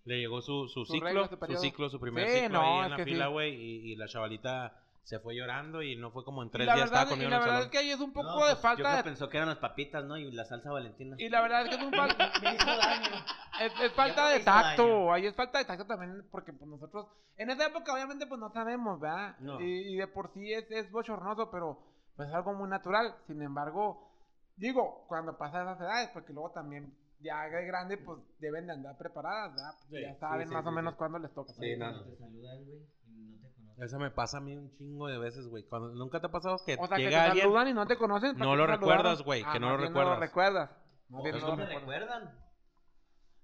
Le 0.06 0.18
llegó 0.18 0.42
su, 0.42 0.68
su 0.70 0.86
Su 0.86 0.94
ciclo, 0.94 1.08
regla, 1.08 1.28
su 1.28 1.54
su 1.56 1.62
ciclo, 1.62 1.90
su 1.90 2.00
primer 2.00 2.28
Sí, 2.28 2.40
ciclo 2.40 2.50
no, 2.58 2.62
ahí 2.80 2.86
en 2.86 2.90
la 2.92 3.04
fila, 3.04 3.26
sí. 3.28 3.32
güey, 3.32 3.54
y, 3.54 3.92
y 3.92 3.96
la 3.96 4.08
chavalita 4.08 4.74
se 5.04 5.20
fue 5.20 5.36
llorando 5.36 5.82
y 5.82 5.96
no 5.96 6.12
fue 6.12 6.24
como 6.24 6.44
en 6.44 6.50
Y 6.50 6.52
tres 6.52 6.68
la 6.68 6.76
días 6.76 6.90
verdad, 6.90 7.04
estaba 7.04 7.24
y 7.24 7.28
la 7.28 7.40
verdad 7.40 7.62
es 7.62 7.68
que 7.68 7.78
ahí 7.80 7.92
es 7.92 8.00
un 8.00 8.14
poco 8.14 8.28
No, 8.28 8.36
de 8.36 8.40
pues, 8.42 8.56
Yo 8.56 8.62
falta 8.62 8.84
creo 8.84 8.98
de... 8.98 9.04
pensó 9.04 9.30
que 9.30 9.38
eran 9.38 9.50
las 9.50 9.58
papitas, 9.58 10.06
¿no? 10.06 10.18
Y 10.18 10.32
la 10.32 10.46
salsa 10.46 10.72
valentina. 10.72 11.16
Y 11.20 11.30
la 11.30 11.42
verdad 11.42 11.64
es 11.64 11.70
que 11.70 11.76
es 11.76 11.82
un 11.82 11.92
falta... 11.92 12.32
Me 12.44 12.56
hizo 12.56 12.66
daño. 12.66 13.26
Es, 13.62 13.74
es 13.82 13.94
falta 13.94 14.30
de 14.30 14.40
tacto, 14.42 14.84
daño. 14.84 15.14
ahí 15.14 15.26
es 15.26 15.36
falta 15.36 15.60
de 15.60 15.66
tacto 15.66 15.86
también, 15.86 16.28
porque 16.32 16.54
pues 16.54 16.70
nosotros, 16.70 17.08
en 17.38 17.50
esa 17.50 17.68
época 17.68 17.94
obviamente 17.94 18.28
pues 18.28 18.40
no 18.40 18.52
sabemos, 18.52 19.00
¿verdad? 19.00 19.36
No. 19.40 19.60
Y, 19.60 19.94
y 19.94 19.98
de 19.98 20.08
por 20.08 20.32
sí 20.34 20.54
es, 20.54 20.70
es 20.70 20.92
bochornoso, 20.92 21.50
pero 21.52 21.80
pues 22.16 22.30
es 22.30 22.36
algo 22.36 22.54
muy 22.54 22.70
natural. 22.70 23.16
Sin 23.28 23.42
embargo, 23.42 24.12
digo, 24.58 25.06
cuando 25.08 25.38
pasa 25.38 25.62
esas 25.62 25.80
edades, 25.80 26.10
porque 26.14 26.34
luego 26.34 26.52
también 26.52 26.94
ya 27.22 27.44
de 27.50 27.66
grande 27.66 27.98
pues 27.98 28.20
deben 28.40 28.68
de 28.68 28.74
andar 28.74 28.98
preparadas, 28.98 29.52
¿verdad? 29.54 29.74
Sí, 29.90 30.02
ya 30.02 30.16
saben 30.16 30.48
sí, 30.48 30.50
sí, 30.50 30.54
más 30.54 30.66
o 30.66 30.70
sí, 30.70 30.76
menos 30.76 30.94
sí. 30.94 30.98
cuándo 30.98 31.20
les 31.20 31.34
toca. 31.34 31.54
Sí, 31.54 31.76
no. 31.78 31.86
Cuando 31.86 32.04
te 32.06 32.18
saludan, 32.18 32.66
güey, 32.66 32.80
y 33.08 33.26
no 33.28 33.38
te 33.42 33.54
conocen. 33.54 33.69
Eso 33.82 33.98
me 33.98 34.12
pasa 34.12 34.38
a 34.38 34.42
mí 34.42 34.56
un 34.58 34.76
chingo 34.78 35.08
de 35.08 35.18
veces, 35.18 35.48
güey. 35.48 35.64
Cuando, 35.64 35.90
¿Nunca 35.90 36.20
te 36.20 36.28
ha 36.28 36.32
pasado 36.32 36.58
que 36.66 36.74
O 36.76 36.88
sea, 36.88 36.98
que 36.98 37.04
te 37.04 37.10
llega 37.10 37.26
alguien? 37.26 37.44
saludan 37.46 37.68
y 37.70 37.74
no 37.74 37.88
te 37.88 37.98
conocen. 37.98 38.34
¿para 38.34 38.46
No 38.46 38.56
lo 38.56 38.68
recuerdas, 38.68 39.22
güey, 39.24 39.44
que 39.52 39.60
no 39.60 39.70
lo 39.70 39.78
recuerdas. 39.78 40.10
No 40.10 40.16
lo 40.16 40.20
recuerdas. 40.20 40.70
No 41.10 41.18
lo 41.24 41.58
me 41.58 41.66
recuerdan. 41.66 42.40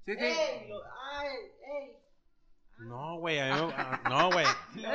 Sí, 0.05 0.13
sí. 0.13 0.23
¡Ey! 0.25 0.67
Lo- 0.69 0.81
¡Ay! 0.83 1.29
¡Ey! 1.63 1.97
No, 2.79 3.17
güey, 3.19 3.39
a 3.39 3.55
mí 3.55 3.61
me- 3.67 3.73
ah, 3.77 4.01
no, 4.09 4.29
güey. 4.31 4.45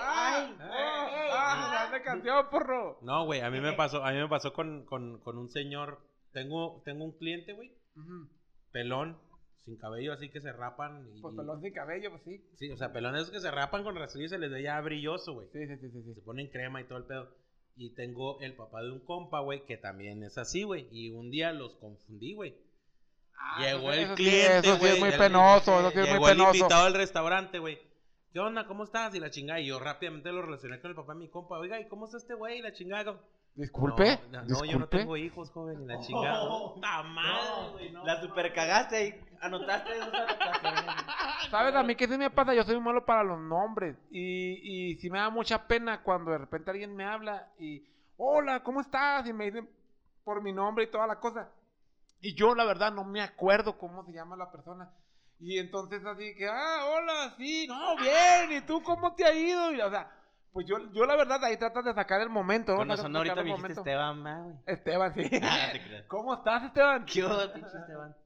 ¡Ah! 0.00 1.88
¡La 1.90 2.02
canción, 2.02 2.48
porro! 2.50 2.98
No, 3.02 3.24
güey, 3.24 3.40
a 3.40 3.50
mí 3.50 3.60
me 3.60 3.72
pasó, 3.74 4.04
a 4.04 4.10
mí 4.12 4.18
me 4.18 4.28
pasó 4.28 4.52
con, 4.52 4.84
con, 4.84 5.20
con 5.20 5.38
un 5.38 5.48
señor. 5.48 6.00
Tengo, 6.32 6.82
tengo 6.84 7.04
un 7.04 7.12
cliente, 7.12 7.52
güey, 7.54 7.72
Ujú. 7.96 8.28
pelón, 8.72 9.18
sin 9.64 9.76
cabello, 9.76 10.12
así 10.14 10.30
que 10.30 10.40
se 10.40 10.52
rapan. 10.52 11.06
Y, 11.14 11.20
Pues 11.20 11.34
pelón 11.36 11.60
sin 11.60 11.72
cabello, 11.72 12.10
pues 12.10 12.22
sí. 12.24 12.42
Sí, 12.56 12.70
o 12.70 12.76
sea, 12.76 12.92
pelones 12.92 13.30
que 13.30 13.40
se 13.40 13.50
rapan 13.50 13.82
con 13.84 13.94
rastrillo 13.96 14.26
y 14.26 14.30
se 14.30 14.38
les 14.38 14.50
ve 14.50 14.62
ya 14.62 14.80
brilloso, 14.80 15.34
güey. 15.34 15.48
Sí, 15.52 15.66
sí, 15.66 15.76
sí, 15.78 15.90
sí. 15.90 16.02
sí. 16.02 16.14
Se 16.14 16.20
ponen 16.22 16.48
crema 16.48 16.80
y 16.80 16.84
todo 16.84 16.98
el 16.98 17.04
pedo. 17.04 17.28
Y 17.76 17.94
tengo 17.94 18.40
el 18.40 18.56
papá 18.56 18.82
de 18.82 18.90
un 18.90 19.00
compa, 19.04 19.40
güey, 19.40 19.64
que 19.66 19.76
también 19.76 20.22
es 20.24 20.36
así, 20.38 20.62
güey. 20.64 20.88
Y 20.90 21.10
un 21.10 21.30
día 21.30 21.52
los 21.52 21.76
confundí, 21.76 22.34
güey. 22.34 22.56
Ah, 23.40 23.60
Llegó 23.60 23.92
el 23.92 24.14
cliente, 24.14 24.58
eso 24.68 24.74
sí 24.74 24.78
güey. 24.80 24.92
es 24.94 24.98
muy 25.00 25.08
el- 25.10 25.18
penoso, 25.18 25.78
eso 25.80 25.90
sí 25.92 25.98
es 26.00 26.06
Llegó 26.06 26.20
muy 26.22 26.30
el 26.30 26.36
penoso. 26.36 26.56
invitado 26.56 26.84
del 26.86 26.94
restaurante, 26.94 27.58
güey. 27.60 27.78
¿Qué 28.32 28.40
onda? 28.40 28.66
¿Cómo 28.66 28.84
estás? 28.84 29.14
Y 29.14 29.20
la 29.20 29.30
chingada. 29.30 29.60
Y 29.60 29.66
yo 29.68 29.78
rápidamente 29.78 30.32
lo 30.32 30.42
relacioné 30.42 30.80
con 30.80 30.90
el 30.90 30.96
papá 30.96 31.12
de 31.14 31.20
mi 31.20 31.28
compa. 31.28 31.58
Oiga, 31.58 31.80
¿y 31.80 31.86
cómo 31.88 32.06
está 32.06 32.16
este 32.18 32.34
güey? 32.34 32.58
Y 32.58 32.62
la 32.62 32.72
chingada. 32.72 33.18
Disculpe, 33.58 34.20
No, 34.30 34.38
no, 34.38 34.44
disculpe. 34.44 34.72
yo 34.72 34.78
no 34.78 34.86
tengo 34.86 35.16
hijos, 35.16 35.50
joven. 35.50 35.82
Y 35.82 35.86
la 35.86 35.98
chingada. 36.00 36.44
No. 36.44 38.04
La 38.04 38.20
super 38.20 38.52
cagaste 38.54 39.08
y 39.08 39.14
anotaste 39.40 39.96
esas 39.96 40.14
anotaciones. 40.14 40.84
¿Sabes? 41.50 41.74
A 41.74 41.82
mí 41.82 41.96
qué 41.96 42.06
se 42.06 42.16
me 42.16 42.30
pasa, 42.30 42.54
yo 42.54 42.62
soy 42.62 42.76
muy 42.76 42.84
malo 42.84 43.04
para 43.04 43.24
los 43.24 43.40
nombres. 43.40 43.96
Y, 44.12 44.90
y 44.92 44.94
sí 44.96 45.10
me 45.10 45.18
da 45.18 45.28
mucha 45.28 45.66
pena 45.66 46.02
cuando 46.02 46.30
de 46.30 46.38
repente 46.38 46.70
alguien 46.70 46.94
me 46.94 47.04
habla 47.04 47.48
y, 47.58 47.84
hola, 48.16 48.62
¿cómo 48.62 48.80
estás? 48.80 49.26
Y 49.26 49.32
me 49.32 49.46
dicen 49.46 49.68
por 50.22 50.40
mi 50.40 50.52
nombre 50.52 50.84
y 50.84 50.90
toda 50.90 51.08
la 51.08 51.18
cosa. 51.18 51.48
Y 52.20 52.34
yo, 52.34 52.54
la 52.54 52.64
verdad, 52.64 52.92
no 52.92 53.02
me 53.04 53.22
acuerdo 53.22 53.76
cómo 53.76 54.04
se 54.04 54.12
llama 54.12 54.36
la 54.36 54.52
persona. 54.52 54.88
Y 55.40 55.58
entonces 55.58 56.04
así 56.04 56.34
que, 56.36 56.46
ah, 56.48 56.84
hola, 56.86 57.34
sí, 57.36 57.66
no, 57.68 57.96
bien, 57.96 58.52
¿y 58.58 58.60
tú 58.66 58.82
cómo 58.82 59.14
te 59.14 59.24
ha 59.24 59.32
ido? 59.34 59.72
Y, 59.72 59.80
o 59.80 59.90
sea, 59.90 60.10
pues 60.52 60.66
yo, 60.66 60.76
yo 60.92 61.04
la 61.06 61.16
verdad 61.16 61.42
ahí 61.44 61.56
tratas 61.56 61.84
de 61.84 61.94
sacar 61.94 62.20
el 62.20 62.30
momento, 62.30 62.72
¿no? 62.72 62.78
Con 62.78 62.88
razón 62.88 63.14
ahorita 63.14 63.36
me 63.36 63.42
dijiste 63.44 63.62
momento. 63.62 63.80
Esteban, 63.80 64.22
ma, 64.22 64.42
güey. 64.42 64.56
Esteban, 64.66 65.14
sí. 65.14 65.22
Ah, 65.42 65.72
te. 65.72 66.06
¿Cómo 66.08 66.34
estás, 66.34 66.64
Esteban? 66.64 67.04
¿Qué 67.04 67.24
hubo, 67.24 67.52
pinche 67.52 67.78
Esteban? 67.78 68.16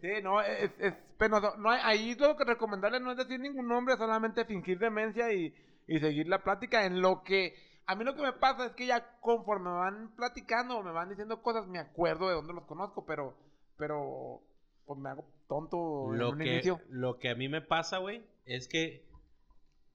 Sí, 0.00 0.22
no, 0.22 0.40
es, 0.40 0.70
es 0.78 0.94
penoso. 1.18 1.56
No 1.58 1.70
hay, 1.70 1.80
ahí 1.82 2.14
lo 2.16 2.36
que 2.36 2.44
recomendarle 2.44 3.00
no 3.00 3.12
es 3.12 3.18
decir 3.18 3.38
ningún 3.38 3.68
nombre, 3.68 3.96
solamente 3.96 4.44
fingir 4.44 4.78
demencia 4.78 5.32
y, 5.32 5.54
y 5.86 5.98
seguir 6.00 6.28
la 6.28 6.42
plática. 6.42 6.84
En 6.84 7.00
lo 7.00 7.22
que, 7.22 7.54
a 7.86 7.94
mí 7.94 8.04
lo 8.04 8.14
que 8.14 8.22
me 8.22 8.32
pasa 8.32 8.66
es 8.66 8.72
que 8.72 8.86
ya 8.86 9.18
conforme 9.20 9.70
me 9.70 9.76
van 9.76 10.14
platicando 10.16 10.78
o 10.78 10.82
me 10.82 10.92
van 10.92 11.08
diciendo 11.08 11.42
cosas, 11.42 11.66
me 11.66 11.78
acuerdo 11.78 12.28
de 12.28 12.34
dónde 12.34 12.52
los 12.52 12.64
conozco, 12.64 13.04
pero, 13.04 13.36
pero, 13.76 14.40
pues 14.86 14.98
me 14.98 15.10
hago 15.10 15.24
tonto 15.48 16.14
en 16.14 16.22
un 16.22 16.38
que, 16.38 16.54
inicio. 16.54 16.80
lo 16.88 17.18
que 17.18 17.30
a 17.30 17.34
mí 17.34 17.48
me 17.48 17.60
pasa, 17.60 17.98
güey, 17.98 18.24
es 18.44 18.68
que 18.68 19.06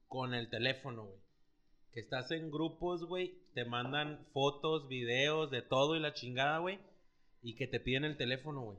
con 0.07 0.33
el 0.33 0.49
teléfono, 0.49 1.05
güey, 1.05 1.24
que 1.95 2.01
estás 2.01 2.29
en 2.31 2.51
grupos, 2.51 3.05
güey, 3.05 3.33
te 3.55 3.65
mandan 3.65 4.19
fotos, 4.33 4.87
videos, 4.89 5.49
de 5.49 5.61
todo 5.63 5.95
y 5.95 5.99
la 5.99 6.13
chingada, 6.13 6.59
güey, 6.59 6.77
y 7.41 7.55
que 7.55 7.67
te 7.67 7.79
piden 7.79 8.03
el 8.05 8.17
teléfono, 8.17 8.61
güey. 8.61 8.77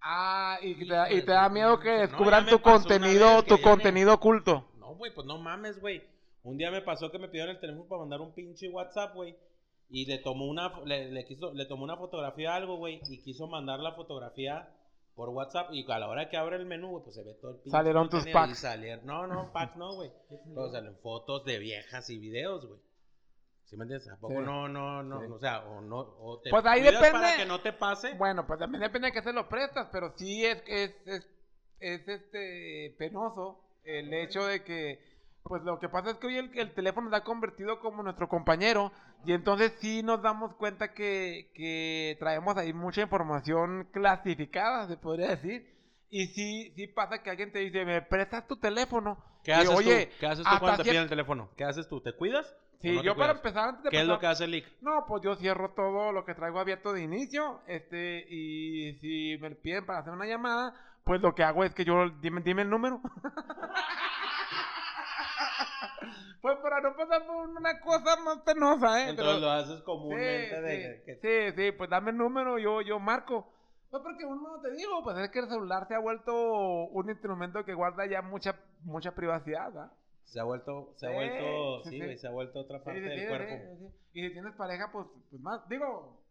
Ah, 0.00 0.58
y, 0.60 0.74
te, 0.74 0.86
da- 0.86 1.10
y 1.10 1.16
de 1.16 1.22
te 1.22 1.30
da 1.32 1.46
tu 1.46 1.54
miedo 1.54 1.78
que 1.78 1.88
descubran 1.90 2.46
tu 2.46 2.60
contenido, 2.60 3.44
tu 3.44 3.54
me- 3.54 3.62
contenido 3.62 4.12
oculto. 4.14 4.68
No, 4.78 4.96
güey, 4.96 5.14
pues 5.14 5.26
no 5.26 5.38
mames, 5.38 5.80
güey. 5.80 6.02
Un 6.42 6.58
día 6.58 6.72
me 6.72 6.82
pasó 6.82 7.12
que 7.12 7.20
me 7.20 7.28
pidieron 7.28 7.54
el 7.54 7.60
teléfono 7.60 7.86
para 7.88 8.00
mandar 8.00 8.20
un 8.20 8.34
pinche 8.34 8.68
WhatsApp, 8.68 9.14
güey. 9.14 9.36
Y 9.88 10.06
le 10.06 10.18
tomó 10.18 10.46
una 10.48 10.72
le, 10.84 11.12
le 11.12 11.24
quiso 11.24 11.52
le 11.52 11.66
tomó 11.66 11.84
una 11.84 11.96
fotografía 11.96 12.52
a 12.52 12.56
algo, 12.56 12.76
güey, 12.78 13.00
y 13.08 13.22
quiso 13.22 13.46
mandar 13.46 13.78
la 13.78 13.92
fotografía 13.92 14.68
por 15.14 15.28
WhatsApp 15.30 15.68
y 15.72 15.90
a 15.90 15.98
la 15.98 16.08
hora 16.08 16.28
que 16.30 16.36
abre 16.36 16.56
el 16.56 16.66
menú, 16.66 16.90
güey, 16.90 17.02
pues 17.04 17.14
se 17.14 17.22
ve 17.22 17.34
todo 17.34 17.50
el 17.52 17.56
pinche 17.58 17.70
Salieron 17.70 18.08
tus 18.08 18.26
packs. 18.28 18.58
salieron- 18.60 19.04
no, 19.04 19.26
no, 19.26 19.50
packs 19.52 19.76
no, 19.76 19.94
güey. 19.94 20.10
Pero 20.28 20.70
salen 20.70 20.96
fotos 21.02 21.44
de 21.44 21.58
viejas 21.58 22.08
y 22.10 22.18
videos, 22.18 22.66
güey. 22.66 22.80
¿Sí 23.64 23.76
me 23.76 23.84
entiendes? 23.84 24.08
¿A 24.10 24.16
poco 24.16 24.34
Sí. 24.34 24.40
no, 24.40 24.68
no, 24.68 25.02
no, 25.02 25.20
Sí. 25.20 25.26
o 25.32 25.38
sea, 25.38 25.60
o 25.64 25.80
no, 25.80 25.98
o 25.98 26.40
te 26.40 26.50
Pues 26.50 26.64
ahí 26.66 26.82
depende. 26.82 27.10
para 27.10 27.36
que 27.36 27.46
no 27.46 27.60
te 27.60 27.72
pase? 27.72 28.14
Bueno, 28.14 28.46
pues 28.46 28.58
también 28.58 28.82
depende 28.82 29.08
de 29.08 29.12
que 29.12 29.22
se 29.22 29.32
lo 29.32 29.48
prestas, 29.48 29.88
pero 29.92 30.12
sí 30.16 30.44
es, 30.44 30.62
es, 30.66 30.90
es, 31.06 31.26
es, 31.80 32.08
este 32.08 32.94
penoso 32.98 33.60
el 33.84 34.12
hecho 34.14 34.44
de 34.46 34.62
que, 34.62 35.11
pues 35.44 35.62
lo 35.64 35.78
que 35.78 35.88
pasa 35.88 36.10
es 36.10 36.16
que 36.18 36.26
hoy 36.28 36.36
el, 36.38 36.50
el 36.58 36.72
teléfono 36.74 37.10
se 37.10 37.16
ha 37.16 37.24
convertido 37.24 37.80
como 37.80 38.02
nuestro 38.02 38.28
compañero 38.28 38.92
y 39.24 39.32
entonces 39.32 39.72
sí 39.80 40.02
nos 40.02 40.22
damos 40.22 40.54
cuenta 40.54 40.92
que, 40.94 41.50
que 41.54 42.16
traemos 42.18 42.56
ahí 42.56 42.72
mucha 42.72 43.02
información 43.02 43.88
clasificada, 43.92 44.86
se 44.88 44.96
podría 44.96 45.28
decir. 45.30 45.70
Y 46.10 46.26
sí, 46.26 46.72
sí 46.76 46.86
pasa 46.88 47.22
que 47.22 47.30
alguien 47.30 47.52
te 47.52 47.60
dice, 47.60 47.84
me 47.84 48.02
prestas 48.02 48.46
tu 48.46 48.56
teléfono. 48.56 49.18
¿Qué 49.42 49.52
Y, 49.52 49.54
haces 49.54 49.70
oye, 49.70 50.06
tú? 50.06 50.12
¿Qué 50.20 50.26
haces 50.26 50.44
tú 50.44 50.58
cuando 50.60 50.82
te 50.82 50.90
piden 50.90 51.02
el 51.04 51.08
teléfono? 51.08 51.50
¿Qué 51.56 51.64
haces 51.64 51.88
tú? 51.88 52.00
¿Te 52.02 52.12
cuidas? 52.14 52.54
Sí, 52.80 52.90
¿O 52.90 52.92
no 52.94 53.00
te 53.00 53.06
yo 53.06 53.16
para 53.16 53.32
empezar 53.32 53.68
antes 53.70 53.84
de 53.84 53.90
¿Qué 53.90 54.00
es 54.00 54.06
lo 54.06 54.18
que 54.18 54.26
hace 54.26 54.46
Lick? 54.46 54.66
no, 54.80 55.04
pues 55.06 55.22
yo 55.22 55.36
cierro 55.36 55.72
todo 55.74 56.12
lo 56.12 56.24
que 56.24 56.34
traigo 56.34 56.58
abierto 56.60 56.92
de 56.92 57.02
inicio, 57.02 57.60
este, 57.66 58.26
y 58.28 58.94
si 59.00 59.38
me 59.40 59.50
piden 59.52 59.86
para 59.86 60.00
hacer 60.00 60.12
una 60.12 60.26
llamada, 60.26 60.74
pues 61.04 61.20
lo 61.20 61.34
que 61.34 61.44
hago 61.44 61.64
es 61.64 61.74
que 61.74 61.84
yo, 61.84 62.10
dime, 62.20 62.40
dime 62.42 62.62
el 62.62 62.70
número. 62.70 63.00
pues 66.42 66.58
para 66.58 66.80
no 66.80 66.94
pasar 66.96 67.24
por 67.26 67.48
una 67.48 67.80
cosa 67.80 68.16
más 68.22 68.38
penosa, 68.40 69.00
¿eh? 69.00 69.10
Entonces 69.10 69.34
Pero- 69.36 69.38
lo 69.40 69.50
haces 69.50 69.78
sí, 69.78 69.84
comúnmente 69.84 70.60
de 70.60 70.96
sí, 70.98 71.04
que 71.06 71.16
sí, 71.16 71.56
sí, 71.56 71.72
pues 71.72 71.88
dame 71.88 72.10
el 72.10 72.18
número, 72.18 72.58
yo, 72.58 72.82
yo 72.82 72.98
marco. 72.98 73.48
Pues 73.90 74.02
porque 74.02 74.24
uno, 74.24 74.60
te 74.60 74.70
digo, 74.72 75.02
pues 75.04 75.16
es 75.18 75.30
que 75.30 75.38
el 75.38 75.48
celular 75.48 75.86
se 75.86 75.94
ha 75.94 75.98
vuelto 75.98 76.32
un 76.34 77.08
instrumento 77.10 77.64
que 77.64 77.74
guarda 77.74 78.06
ya 78.06 78.22
mucha, 78.22 78.56
mucha 78.84 79.14
privacidad, 79.14 79.66
¿verdad? 79.72 79.92
se 80.24 80.40
ha 80.40 80.44
vuelto, 80.44 80.94
se 80.96 81.06
ha 81.06 81.10
Sí, 81.10 81.14
vuelto, 81.14 81.82
sí, 81.84 81.90
sí, 81.90 82.00
sí. 82.08 82.18
se 82.18 82.26
ha 82.26 82.30
vuelto 82.30 82.60
otra 82.60 82.78
Sí, 82.78 82.84
parte 82.86 83.00
sí, 83.00 83.08
del 83.08 83.20
sí, 83.20 83.26
cuerpo. 83.28 83.54
sí, 83.54 83.76
sí. 83.78 83.94
Y 84.14 84.26
si 84.28 84.32
tienes 84.32 84.54
pareja, 84.54 84.88
pues, 84.90 85.06
pues 85.30 85.42
más, 85.42 85.68
digo, 85.68 86.22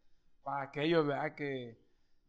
para 0.43 0.63
aquellos, 0.63 1.05
¿verdad? 1.05 1.35
Que, 1.35 1.77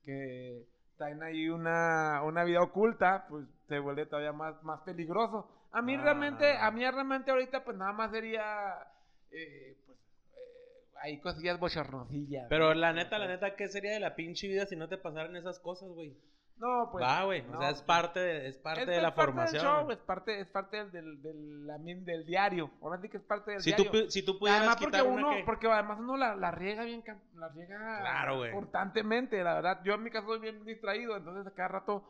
que 0.04 0.66
traen 0.98 1.22
ahí 1.22 1.48
una, 1.48 2.22
una 2.24 2.44
vida 2.44 2.60
oculta, 2.62 3.24
pues 3.28 3.46
se 3.68 3.78
vuelve 3.78 4.04
todavía 4.06 4.32
más, 4.32 4.62
más 4.62 4.80
peligroso. 4.82 5.48
A 5.72 5.82
mí 5.82 5.94
Ah. 5.96 6.02
realmente, 6.02 6.56
a 6.56 6.70
mí 6.70 6.80
realmente 6.88 7.30
ahorita, 7.30 7.64
pues 7.64 7.76
nada 7.76 7.92
más 7.92 8.10
sería, 8.10 8.86
eh, 9.30 9.76
pues, 9.86 9.98
eh, 10.34 10.90
ahí 11.02 11.18
cosillas 11.20 11.58
bochornosillas. 11.58 12.46
Pero 12.48 12.74
la 12.74 12.92
neta, 12.92 13.18
la 13.18 13.26
neta, 13.26 13.56
¿qué 13.56 13.68
sería 13.68 13.92
de 13.92 14.00
la 14.00 14.14
pinche 14.14 14.48
vida 14.48 14.66
si 14.66 14.76
no 14.76 14.88
te 14.88 14.98
pasaran 14.98 15.34
esas 15.36 15.58
cosas, 15.60 15.88
güey? 15.90 16.16
No, 16.58 16.90
pues. 16.92 17.02
Va, 17.04 17.24
güey, 17.24 17.42
no, 17.42 17.58
o 17.58 17.60
sea, 17.60 17.70
es 17.70 17.76
pues, 17.78 17.86
parte 17.86 18.20
de, 18.20 18.46
es 18.48 18.58
parte 18.58 18.82
es- 18.82 18.86
de 18.86 18.96
es 18.98 19.02
la 19.02 19.14
parte 19.14 19.32
formación. 19.32 19.62
Del 19.64 19.72
show, 19.72 19.90
es 19.90 19.98
parte, 19.98 20.40
es 20.40 20.46
parte 20.48 20.84
del, 20.90 21.20
del, 21.22 22.24
diario. 22.26 22.70
Ahora 22.82 23.00
sí 23.00 23.08
que 23.08 23.16
es 23.16 23.22
parte 23.24 23.50
del 23.52 23.62
si, 23.62 23.72
tú, 23.74 23.82
diario. 23.82 24.02
pu- 24.02 24.10
si 24.10 24.22
tú 24.24 24.38
pudieras 24.38 24.60
además 24.60 24.76
porque 24.80 25.02
uno, 25.02 25.30
que... 25.30 25.42
porque 25.44 25.66
además 25.68 25.98
uno 25.98 26.16
la, 26.16 26.36
la 26.36 26.50
riega 26.52 26.84
bien, 26.84 27.02
la 27.34 27.48
riega 27.48 27.98
Claro, 28.00 28.42
constantemente, 28.52 29.42
la 29.42 29.54
verdad. 29.54 29.80
Yo 29.82 29.94
en 29.94 30.02
mi 30.04 30.10
caso 30.10 30.26
soy 30.28 30.38
bien 30.38 30.64
distraído, 30.64 31.16
entonces 31.16 31.46
a 31.50 31.54
cada 31.56 31.68
rato, 31.68 32.04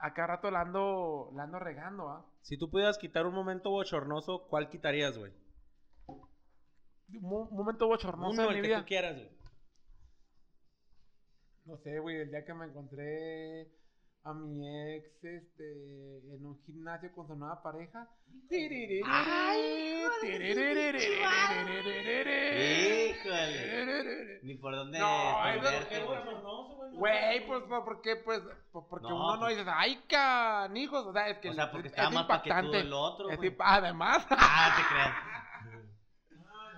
a 0.00 0.14
cada 0.14 0.28
rato 0.28 0.50
la 0.50 0.62
ando, 0.62 1.30
la 1.34 1.42
ando 1.44 1.58
regando, 1.58 2.08
¿ah? 2.08 2.26
Si 2.42 2.56
tú 2.58 2.70
pudieras 2.70 2.98
quitar 2.98 3.26
un 3.26 3.34
momento 3.34 3.70
bochornoso, 3.70 4.46
¿cuál 4.48 4.70
quitarías, 4.70 5.16
güey? 5.18 5.32
Un 6.06 7.22
mo- 7.22 7.48
un 7.50 7.56
momento 7.56 7.86
bochornoso 7.86 8.32
Uno, 8.32 8.42
de 8.42 8.48
el 8.48 8.54
mi 8.56 8.62
que 8.62 8.68
vida. 8.68 8.80
tú 8.80 8.86
quieras, 8.86 9.16
güey. 9.16 9.30
No 11.66 11.76
sé, 11.78 11.98
güey, 11.98 12.16
el 12.20 12.30
día 12.30 12.44
que 12.44 12.54
me 12.54 12.66
encontré 12.66 13.68
a 14.24 14.34
mi 14.34 14.94
ex, 14.96 15.06
este, 15.24 16.18
en 16.34 16.44
un 16.44 16.58
gimnasio 16.66 17.10
con 17.14 17.26
su 17.26 17.34
nueva 17.36 17.62
pareja. 17.62 18.06
Híjole. 23.20 24.40
Ni 24.42 24.54
por 24.56 24.74
dónde 24.74 24.98
No, 24.98 25.46
es 25.48 25.60
güey. 25.62 25.74
Güey, 26.92 27.46
pues, 27.46 27.62
pues, 27.68 27.80
porque, 27.84 28.16
pues, 28.16 28.40
pues, 28.72 28.84
porque 28.90 29.08
No, 29.08 29.14
uno 29.16 29.34
no 29.36 29.40
pues- 29.42 29.56
dice, 29.56 29.70
ay, 29.72 30.02
canijos, 30.08 31.06
o 31.06 31.12
sea, 31.12 31.28
es 31.28 31.38
que 31.38 31.50
O 31.50 31.54
sea, 31.54 31.64
es- 31.64 31.70
porque 31.70 31.86
es 31.88 31.92
estaba 31.94 32.10
más 32.10 32.22
impactante. 32.22 32.80
el 32.80 32.92
otro, 32.92 33.30
Es 33.30 33.36
güey. 33.36 33.50
imp- 33.50 33.62
además, 33.64 34.26
Ah, 34.30 34.74
te 34.76 34.82
creas. 34.94 35.14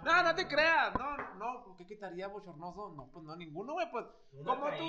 No, 0.05 0.23
no 0.23 0.35
te 0.35 0.49
creas, 0.49 0.95
no, 0.99 1.17
no, 1.39 1.65
¿por 1.65 1.77
qué 1.77 1.87
quitaría 1.87 2.29
bochornoso? 2.29 2.91
No, 2.97 3.07
pues 3.13 3.25
no, 3.25 3.37
ninguno, 3.37 3.75
güey, 3.75 3.91
pues, 3.91 4.07
como 4.45 4.67
tú, 4.79 4.85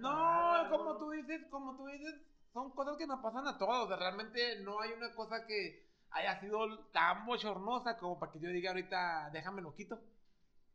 no, 0.00 0.70
como 0.70 0.96
tú 0.98 1.10
dices, 1.10 1.46
como 1.50 1.76
tú 1.76 1.86
dices, 1.86 2.14
son 2.52 2.70
cosas 2.72 2.96
que 2.96 3.06
nos 3.06 3.20
pasan 3.20 3.46
a 3.46 3.58
todos, 3.58 3.84
o 3.84 3.88
sea, 3.88 3.96
realmente 3.96 4.60
no 4.62 4.80
hay 4.80 4.92
una 4.92 5.14
cosa 5.14 5.46
que 5.46 5.84
haya 6.10 6.38
sido 6.40 6.78
tan 6.92 7.26
bochornosa 7.26 7.98
como 7.98 8.18
para 8.18 8.32
que 8.32 8.40
yo 8.40 8.48
diga 8.50 8.70
ahorita, 8.70 9.30
déjame 9.32 9.62
lo 9.62 9.74
quito, 9.74 10.00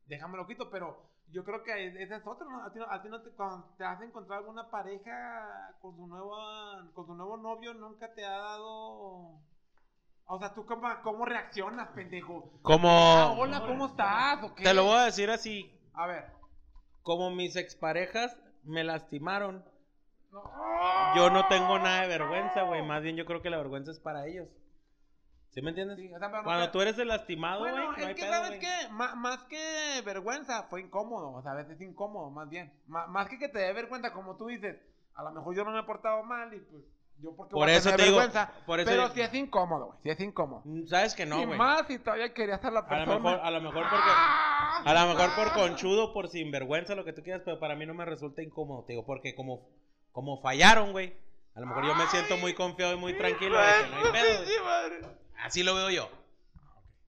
déjame 0.08 0.38
lo 0.38 0.48
quito, 0.48 0.70
pero 0.70 0.98
yo 1.32 1.44
creo 1.44 1.64
que 1.64 1.88
ese 2.02 2.16
es 2.16 2.26
otro, 2.28 2.50
¿no? 2.50 2.64
A 2.64 2.74
ti, 2.74 2.80
no- 2.80 2.90
a 2.90 3.02
ti 3.02 3.08
no 3.10 3.22
te, 3.22 3.30
cuando 3.32 3.66
te 3.78 3.84
has 3.86 4.02
encontrado 4.02 4.42
alguna 4.42 4.70
pareja 4.70 5.76
con 5.82 5.96
su 5.96 6.08
nueva, 6.08 6.90
con 6.94 7.06
su 7.06 7.14
nuevo 7.14 7.38
novio, 7.38 7.74
nunca 7.74 8.14
te 8.14 8.26
ha 8.26 8.38
dado... 8.38 9.40
O 10.32 10.38
sea, 10.38 10.54
¿tú 10.54 10.64
cómo, 10.68 10.88
cómo 11.02 11.26
reaccionas, 11.26 11.90
pendejo? 11.90 12.52
Como... 12.62 12.88
Ah, 12.88 13.32
hola, 13.36 13.62
¿cómo 13.66 13.88
estás? 13.88 14.44
¿O 14.44 14.54
qué? 14.54 14.64
Te 14.64 14.74
lo 14.76 14.84
voy 14.86 14.98
a 14.98 15.06
decir 15.06 15.28
así. 15.32 15.76
A 15.96 16.06
ver. 16.06 16.26
Como 17.02 17.32
mis 17.32 17.56
exparejas 17.56 18.38
me 18.64 18.84
lastimaron, 18.84 19.66
No. 20.32 20.44
yo 21.16 21.32
no 21.32 21.48
tengo 21.48 21.80
nada 21.80 22.02
de 22.02 22.08
vergüenza, 22.10 22.62
güey. 22.62 22.86
Más 22.86 23.02
bien 23.02 23.16
yo 23.16 23.26
creo 23.26 23.42
que 23.42 23.50
la 23.50 23.58
vergüenza 23.58 23.90
es 23.92 24.00
para 24.00 24.28
ellos. 24.28 24.48
¿Sí 25.50 25.64
me 25.64 25.70
entiendes? 25.70 25.98
Sí, 25.98 26.14
o 26.14 26.20
sea, 26.20 26.30
pero 26.30 26.44
Cuando 26.44 26.70
tú 26.70 26.80
eres 26.82 27.00
el 27.00 27.08
lastimado, 27.08 27.62
güey, 27.62 27.72
Bueno, 27.72 27.92
no 27.94 27.98
es 27.98 28.14
que, 28.16 28.22
pedo, 28.22 28.32
¿sabes 28.32 28.50
güey. 28.50 28.60
qué? 28.60 28.88
Má- 28.92 29.16
más 29.16 29.44
que 29.46 30.02
vergüenza, 30.06 30.68
fue 30.70 30.82
incómodo. 30.82 31.32
O 31.34 31.42
sea, 31.42 31.54
a 31.54 31.56
veces 31.56 31.82
incómodo, 31.82 32.30
más 32.30 32.48
bien. 32.50 32.72
Má- 32.86 33.08
más 33.08 33.28
que 33.30 33.40
que 33.40 33.50
te 33.50 33.58
dé 33.58 33.74
vergüenza, 33.74 34.14
como 34.14 34.38
tú 34.38 34.46
dices, 34.46 34.78
a 35.16 35.24
lo 35.24 35.32
mejor 35.32 35.56
yo 35.56 35.64
no 35.66 35.72
me 35.72 35.80
he 35.80 35.84
portado 35.84 36.22
mal 36.24 36.54
y 36.54 36.60
pues 36.60 36.84
Yo 37.22 37.36
porque 37.36 37.52
Por 37.52 37.66
voy 37.66 37.72
a 37.72 37.76
eso 37.76 37.90
tener 37.90 37.98
te 38.00 38.04
digo, 38.06 38.18
vergüenza. 38.18 38.52
por 38.66 38.80
eso 38.80 38.90
pero 38.90 39.10
si 39.10 39.22
es 39.22 39.34
incómodo, 39.34 39.88
güey. 39.88 39.98
Si 40.04 40.10
es 40.10 40.20
incómodo. 40.22 40.62
Mm, 40.66 40.86
¿Sabes 40.88 41.14
que 41.16 41.26
no, 41.26 41.42
y 41.42 41.46
güey? 41.46 41.58
más 41.58 41.86
si 41.88 42.00
todavía 42.00 42.34
querías 42.34 42.64
a 42.64 42.72
la 42.72 42.80
A 42.80 42.88
persona. 42.88 43.14
lo 43.14 43.20
mejor, 43.20 43.40
a 43.44 43.52
lo 43.52 43.62
mejor 43.62 43.84
porque... 43.90 44.10
¡Ah! 44.10 44.84
A 44.86 44.94
lo 44.94 45.14
mejor 45.14 45.30
por 45.36 45.52
conchudo, 45.54 46.14
por 46.14 46.30
sinvergüenza, 46.30 46.96
lo 46.96 47.04
que 47.04 47.12
tú 47.14 47.22
quieras, 47.22 47.42
pero 47.44 47.60
para 47.60 47.76
mí 47.76 47.86
no 47.86 47.94
me 47.94 48.06
resulta 48.06 48.42
incómodo, 48.42 48.84
te 48.86 48.94
digo, 48.94 49.06
porque 49.06 49.36
como, 49.36 49.68
como 50.14 50.42
fallaron, 50.42 50.92
güey, 50.94 51.14
a 51.56 51.60
lo 51.60 51.66
mejor 51.66 51.86
yo 51.86 51.96
me 51.96 52.08
siento 52.08 52.38
muy 52.38 52.54
confiado 52.54 52.94
y 52.94 52.98
muy 52.98 53.18
tranquilo 53.18 53.58
de 53.58 53.66
que 53.66 53.90
no 53.90 53.98
hay 53.98 54.12
pedo. 54.14 55.10
Así 55.44 55.64
lo 55.64 55.76
veo 55.76 55.90
yo. 55.90 56.10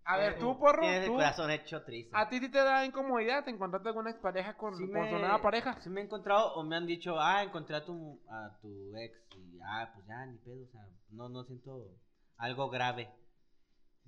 A 0.03 0.17
ver, 0.17 0.39
tú, 0.39 0.57
porro, 0.57 0.81
Tienes 0.81 1.01
el 1.03 1.07
tú. 1.07 1.15
corazón 1.15 1.51
hecho 1.51 1.83
triste. 1.83 2.11
¿A 2.15 2.27
ti 2.27 2.39
sí 2.39 2.49
te 2.49 2.57
da 2.57 2.85
incomodidad? 2.85 3.43
¿Te 3.43 3.51
encontraste 3.51 3.89
alguna 3.89 4.09
expareja 4.09 4.55
con, 4.57 4.75
Sí 4.75 4.83
con 4.85 4.93
me- 4.93 5.09
tu 5.09 5.19
nueva 5.19 5.41
pareja? 5.41 5.79
Sí 5.81 5.89
me 5.89 6.01
he 6.01 6.03
encontrado 6.03 6.53
o 6.55 6.63
me 6.63 6.75
han 6.75 6.85
dicho, 6.87 7.19
ah, 7.19 7.43
encontré 7.43 7.75
a 7.75 7.85
tu, 7.85 8.19
a 8.29 8.57
tu 8.61 8.95
ex 8.97 9.15
y, 9.37 9.59
ah, 9.63 9.91
pues 9.93 10.05
ya, 10.07 10.25
ni 10.25 10.37
pedo, 10.39 10.63
o 10.63 10.71
sea, 10.71 10.81
no, 11.11 11.29
no 11.29 11.43
siento 11.43 11.87
algo 12.37 12.69
grave. 12.69 13.09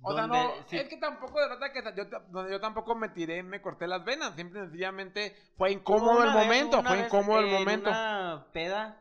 O 0.02 0.12
sea, 0.14 0.26
no, 0.26 0.50
sí- 0.66 0.76
es 0.76 0.88
que 0.88 0.96
tampoco 0.98 1.40
de 1.40 1.48
verdad 1.48 1.72
que 1.72 1.82
yo, 1.96 2.48
yo 2.50 2.60
tampoco 2.60 2.94
me 2.94 3.08
tiré, 3.10 3.42
me 3.42 3.62
corté 3.62 3.86
las 3.86 4.04
venas. 4.04 4.34
Simple 4.34 4.60
sencillamente 4.60 5.34
fue 5.56 5.70
incómodo 5.72 6.24
el 6.24 6.34
vez, 6.34 6.34
momento, 6.34 6.82
fue 6.82 6.96
vez 6.96 7.06
incómodo 7.06 7.38
el 7.38 7.46
en 7.46 7.52
momento. 7.52 7.88
una 7.90 8.46
peda, 8.52 9.00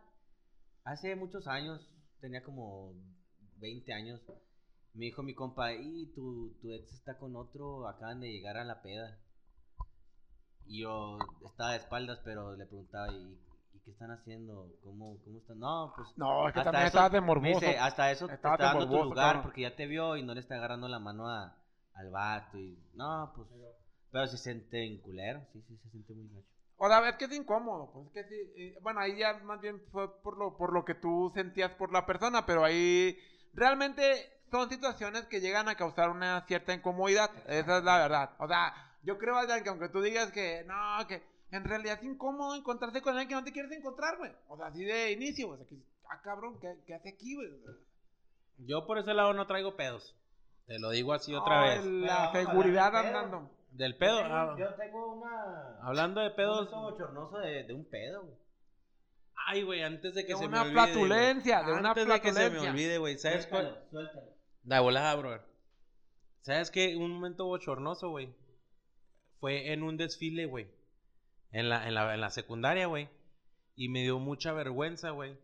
hace 0.86 1.16
muchos 1.16 1.48
años, 1.48 1.90
tenía 2.22 2.44
como 2.44 2.94
20 3.58 3.92
años, 3.94 4.22
me 4.94 5.06
dijo 5.06 5.24
mi 5.24 5.34
compa, 5.34 5.74
y 5.74 6.08
tu, 6.14 6.54
tu 6.62 6.72
ex 6.72 6.94
está 6.94 7.18
con 7.18 7.36
otro, 7.36 7.88
acaban 7.88 8.20
de 8.22 8.32
llegar 8.32 8.58
a 8.58 8.64
la 8.64 8.82
peda. 8.82 9.18
Y 10.66 10.82
yo 10.82 11.18
estaba 11.46 11.72
de 11.72 11.78
espaldas, 11.78 12.20
pero 12.24 12.56
le 12.56 12.66
preguntaba, 12.66 13.12
¿y, 13.12 13.38
y 13.74 13.80
qué 13.84 13.92
están 13.92 14.12
haciendo? 14.12 14.70
¿Cómo, 14.84 15.18
cómo 15.24 15.40
están? 15.40 15.60
No, 15.60 15.94
pues... 15.96 16.08
No, 16.16 16.48
es 16.48 16.54
que 16.54 16.60
hasta 16.60 16.72
también 16.72 16.88
eso- 16.88 16.98
estabas 16.98 17.12
de 17.12 17.22
me 17.22 17.28
morboso. 17.28 17.60
dice, 17.60 17.78
hasta 17.78 18.12
eso 18.12 18.28
te 18.28 18.36
está 18.36 18.56
dando 18.58 18.86
tu 18.86 18.92
morboso, 18.92 19.10
lugar 19.10 19.26
cabrón. 19.26 19.44
porque 19.44 19.62
ya 19.62 19.76
te 19.76 19.88
vio 19.88 20.16
y 20.16 20.24
no 20.24 20.34
le 20.34 20.40
está 20.40 20.56
agarrando 20.56 20.88
la 20.88 21.00
mano 21.00 21.28
a, 21.28 21.58
al 21.96 22.10
vato. 22.12 22.58
Y, 22.58 22.78
no, 22.94 23.32
pues... 23.36 23.48
Pero 24.12 24.28
se 24.28 24.38
siente 24.38 24.86
en 24.86 25.02
culero, 25.02 25.42
sí, 25.52 25.62
sí, 25.68 25.76
se 25.84 25.90
siente 25.90 26.14
muy 26.14 26.28
gacho. 26.30 26.48
O 26.78 26.88
sea, 26.88 27.10
es 27.10 27.16
que 27.16 27.26
es 27.26 27.34
incómodo, 27.34 27.92
pues 27.92 28.08
es 28.08 28.14
que 28.14 28.24
sí. 28.26 28.54
eh, 28.58 28.78
bueno, 28.82 29.00
ahí 29.00 29.18
ya 29.18 29.34
más 29.44 29.60
bien 29.60 29.82
fue 29.92 30.22
por 30.22 30.38
lo, 30.38 30.56
por 30.56 30.72
lo 30.72 30.86
que 30.86 30.96
tú 30.96 31.32
sentías 31.34 31.72
por 31.72 31.92
la 31.92 32.06
persona, 32.06 32.46
pero 32.46 32.64
ahí 32.64 33.18
realmente 33.54 34.04
son 34.54 34.70
situaciones 34.70 35.24
que 35.26 35.42
llegan 35.42 35.68
a 35.68 35.74
causar 35.76 36.10
una 36.12 36.46
cierta 36.46 36.74
incomodidad. 36.76 37.32
Esa 37.48 37.80
es 37.80 37.84
la 37.84 37.98
verdad. 37.98 38.30
O 38.38 38.48
sea, 38.48 38.72
yo 39.02 39.18
creo, 39.18 39.36
Adrián, 39.36 39.64
que 39.64 39.70
aunque 39.70 39.90
tú 39.90 40.00
digas 40.02 40.32
que 40.32 40.64
no, 40.68 41.08
que 41.08 41.24
en 41.50 41.64
realidad 41.64 41.98
es 42.00 42.04
incómodo 42.04 42.54
encontrarse 42.56 43.02
con 43.02 43.14
alguien 43.14 43.30
que 43.30 43.36
no 43.36 43.44
te 43.44 43.52
quieres 43.52 43.72
encontrar, 43.72 44.18
güey. 44.20 44.32
O 44.48 44.56
sea, 44.58 44.68
así 44.68 44.86
de 44.86 45.12
inicio, 45.12 45.48
güey. 45.48 45.60
O 45.60 45.64
sea, 45.64 45.68
que, 45.68 45.84
ah, 46.10 46.22
cabrón, 46.24 46.60
¿qué, 46.60 46.76
qué 46.86 46.94
hace 46.94 47.10
aquí, 47.10 47.34
güey? 47.36 47.50
Yo 48.60 48.86
por 48.86 49.00
ese 49.00 49.14
lado 49.16 49.34
no 49.34 49.48
traigo 49.48 49.76
pedos. 49.76 50.16
Te 50.68 50.78
lo 50.80 50.92
digo 50.92 51.14
así 51.14 51.34
otra 51.34 51.62
vez. 51.64 51.82
Pero 51.82 52.06
La 52.06 52.32
seguridad 52.32 52.96
andando. 52.96 53.50
Del 53.72 53.98
pedo. 53.98 54.18
Yo 54.22 54.24
tengo- 54.28 54.36
ah, 54.36 54.56
Yo 54.60 54.74
tengo 54.76 55.14
una... 55.14 55.80
hablando 55.82 56.22
de 56.22 56.30
pedos. 56.30 56.72
Un 56.72 56.82
bochornoso 56.84 57.40
de, 57.40 57.64
de 57.64 57.74
un 57.74 57.86
pedo, 57.90 58.22
güey. 58.22 58.36
Ay, 59.48 59.64
güey, 59.64 59.82
antes 59.82 60.14
de 60.14 60.26
que 60.26 60.34
De 60.34 60.40
se 60.40 60.46
una 60.46 60.64
me 60.64 60.70
olvide. 60.70 60.74
güey. 60.82 60.94
flatulencia, 60.94 61.64
de 61.64 61.74
una 61.74 61.90
Antes 61.90 62.08
de 62.08 62.22
que 62.22 62.32
se 62.34 62.50
me 62.52 62.60
olvide, 62.70 62.98
güey. 63.00 63.18
¿Sabes 63.18 63.48
cuál? 63.48 63.64
Suéltalo, 63.66 63.90
suéltalo. 63.90 64.33
De 64.64 64.80
volada, 64.80 65.16
bro. 65.16 65.42
¿Sabes 66.42 66.72
qué? 66.72 66.96
Un 66.98 67.12
momento 67.12 67.46
bochornoso, 67.46 68.10
güey. 68.10 68.34
Fue 69.40 69.72
en 69.74 69.84
un 69.84 69.98
desfile, 69.98 70.46
güey. 70.46 70.68
En 71.52 71.70
la, 71.70 71.88
en 71.88 71.94
la, 71.96 72.14
en 72.14 72.22
la 72.22 72.30
secundaria, 72.30 72.88
güey. 72.88 73.10
Y 73.76 73.90
me 73.90 74.02
dio 74.04 74.20
mucha 74.20 74.52
vergüenza, 74.54 75.12
güey. 75.12 75.38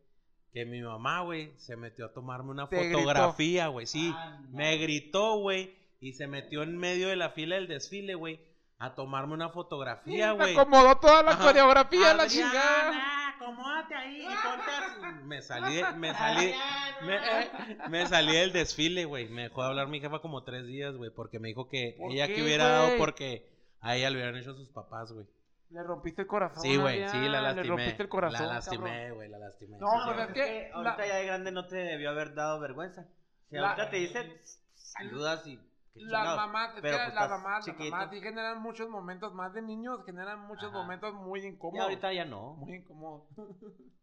Que 0.52 0.66
mi 0.66 0.82
mamá, 0.82 1.22
güey, 1.22 1.54
se 1.58 1.76
metió 1.78 2.06
a 2.08 2.14
tomarme 2.14 2.50
una 2.52 2.68
Te 2.70 2.92
fotografía, 2.92 3.68
güey. 3.68 3.86
Sí, 3.86 4.12
Ah, 4.16 4.40
no. 4.42 4.58
me 4.58 4.78
gritó, 4.78 5.38
güey. 5.38 5.76
Y 6.02 6.14
se 6.14 6.28
metió 6.28 6.64
en 6.64 6.78
medio 6.78 7.10
de 7.10 7.16
la 7.18 7.30
fila 7.32 7.56
del 7.56 7.68
desfile, 7.68 8.16
güey. 8.16 8.40
A 8.80 8.96
tomarme 8.96 9.34
una 9.34 9.50
fotografía, 9.50 10.32
güey. 10.32 10.54
acomodó 10.56 10.96
toda 10.98 11.22
la 11.24 11.32
Ajá. 11.32 11.44
coreografía, 11.44 12.14
la 12.14 12.24
Adriana, 12.24 12.28
chingada. 12.28 12.92
Acomódate 13.40 13.96
ahí 13.96 14.22
y 14.22 14.26
ponte. 14.26 15.24
Me 15.26 15.42
salí, 15.42 15.76
de- 15.76 15.92
me 15.94 16.14
salí, 16.14 16.54
me, 17.06 17.90
me 17.90 18.06
salí 18.08 18.34
del 18.36 18.52
desfile, 18.52 19.06
güey. 19.06 19.30
Me 19.30 19.44
dejó 19.44 19.62
de 19.64 19.70
hablar 19.70 19.88
mi 19.88 20.00
jefa 20.00 20.20
como 20.20 20.44
tres 20.44 20.66
días, 20.68 20.96
güey, 20.96 21.12
porque 21.12 21.40
me 21.40 21.48
dijo 21.50 21.68
que 21.70 21.96
¿Por 21.98 22.12
ella 22.12 22.28
qué, 22.28 22.36
que 22.36 22.44
hubiera 22.44 22.68
dado 22.68 22.86
güey? 22.88 22.98
porque 22.98 23.50
a 23.82 23.96
ella 23.96 24.10
le 24.10 24.18
hubieran 24.18 24.36
hecho 24.38 24.54
sus 24.54 24.70
papás, 24.70 25.12
güey. 25.12 25.26
Le 25.72 25.84
rompiste 25.84 26.24
el 26.24 26.28
corazón. 26.28 26.64
Sí, 26.64 26.78
güey, 26.78 27.08
sí, 27.10 27.18
la 27.30 27.42
lastimé. 27.42 27.64
Le 27.64 27.70
rompiste 27.70 28.04
el 28.04 28.10
corazón. 28.10 28.48
la 28.48 28.54
lastimé, 28.56 29.12
güey, 29.12 29.30
la 29.30 29.38
lastimé. 29.38 29.78
No, 29.78 29.88
sí, 29.92 30.00
pues 30.06 30.16
sí, 30.18 30.24
es 30.24 30.34
que 30.34 30.72
ahorita 30.74 30.98
la- 30.98 31.08
ya 31.08 31.16
de 31.18 31.26
grande 31.28 31.52
no 31.52 31.68
te 31.68 31.76
debió 31.78 32.10
haber 32.10 32.34
dado 32.34 32.60
vergüenza. 32.60 33.06
Si 33.50 33.56
La- 33.56 33.70
ahorita 33.72 33.90
te 33.92 33.98
dicen, 33.98 34.34
saludas 34.76 35.46
y... 35.46 35.60
Las 35.96 36.36
mamás, 36.36 36.76
es 36.76 36.82
Pero, 36.82 36.98
que 36.98 37.04
pues, 37.04 37.16
las 37.16 37.30
mamás, 37.30 37.68
las 37.68 37.78
mamás 37.78 38.10
sí 38.12 38.22
generan 38.22 38.62
muchos 38.62 38.90
momentos 38.90 39.34
más 39.34 39.54
de 39.54 39.62
niños, 39.62 40.06
generan 40.06 40.40
muchos 40.48 40.70
Ajá. 40.70 40.78
momentos 40.78 41.14
muy 41.14 41.42
Y 41.42 41.48
incómodos. 41.48 41.84
ahorita 41.84 42.14
ya 42.14 42.26
no. 42.26 42.54
Muy 42.54 42.76
incómodos. 42.76 43.28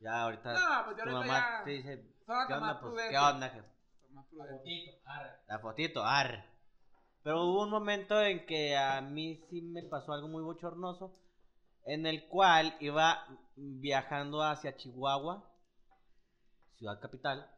Ya 0.00 0.22
ahorita 0.22 0.52
No, 0.52 0.84
pues 0.84 0.96
ya 0.98 1.04
tu 1.04 1.10
ahorita 1.10 1.32
mamá 1.32 1.58
ya 1.58 1.64
te 1.64 1.70
dice, 1.70 2.14
¿qué 2.26 2.54
onda? 2.54 2.80
Pues. 2.80 3.08
¿qué 3.08 3.18
onda? 3.18 3.48
jefe? 3.48 3.68
Más 4.10 4.26
prudentes. 4.26 4.94
La 5.48 5.58
fotito, 5.60 6.04
ar. 6.04 6.44
Pero 7.22 7.42
hubo 7.44 7.62
un 7.62 7.70
momento 7.70 8.20
en 8.20 8.44
que 8.44 8.76
a 8.76 9.00
mí 9.00 9.40
sí 9.48 9.62
me 9.62 9.82
pasó 9.84 10.12
algo 10.12 10.28
muy 10.28 10.42
bochornoso, 10.42 11.16
en 11.86 12.04
el 12.04 12.28
cual 12.28 12.76
iba 12.80 13.24
viajando 13.56 14.42
hacia 14.42 14.76
Chihuahua, 14.76 15.50
ciudad 16.76 17.00
capital, 17.00 17.50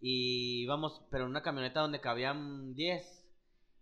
y 0.00 0.62
íbamos, 0.62 1.02
pero 1.10 1.24
en 1.24 1.30
una 1.30 1.42
camioneta 1.42 1.80
donde 1.80 2.00
cabían 2.00 2.74
10, 2.74 3.14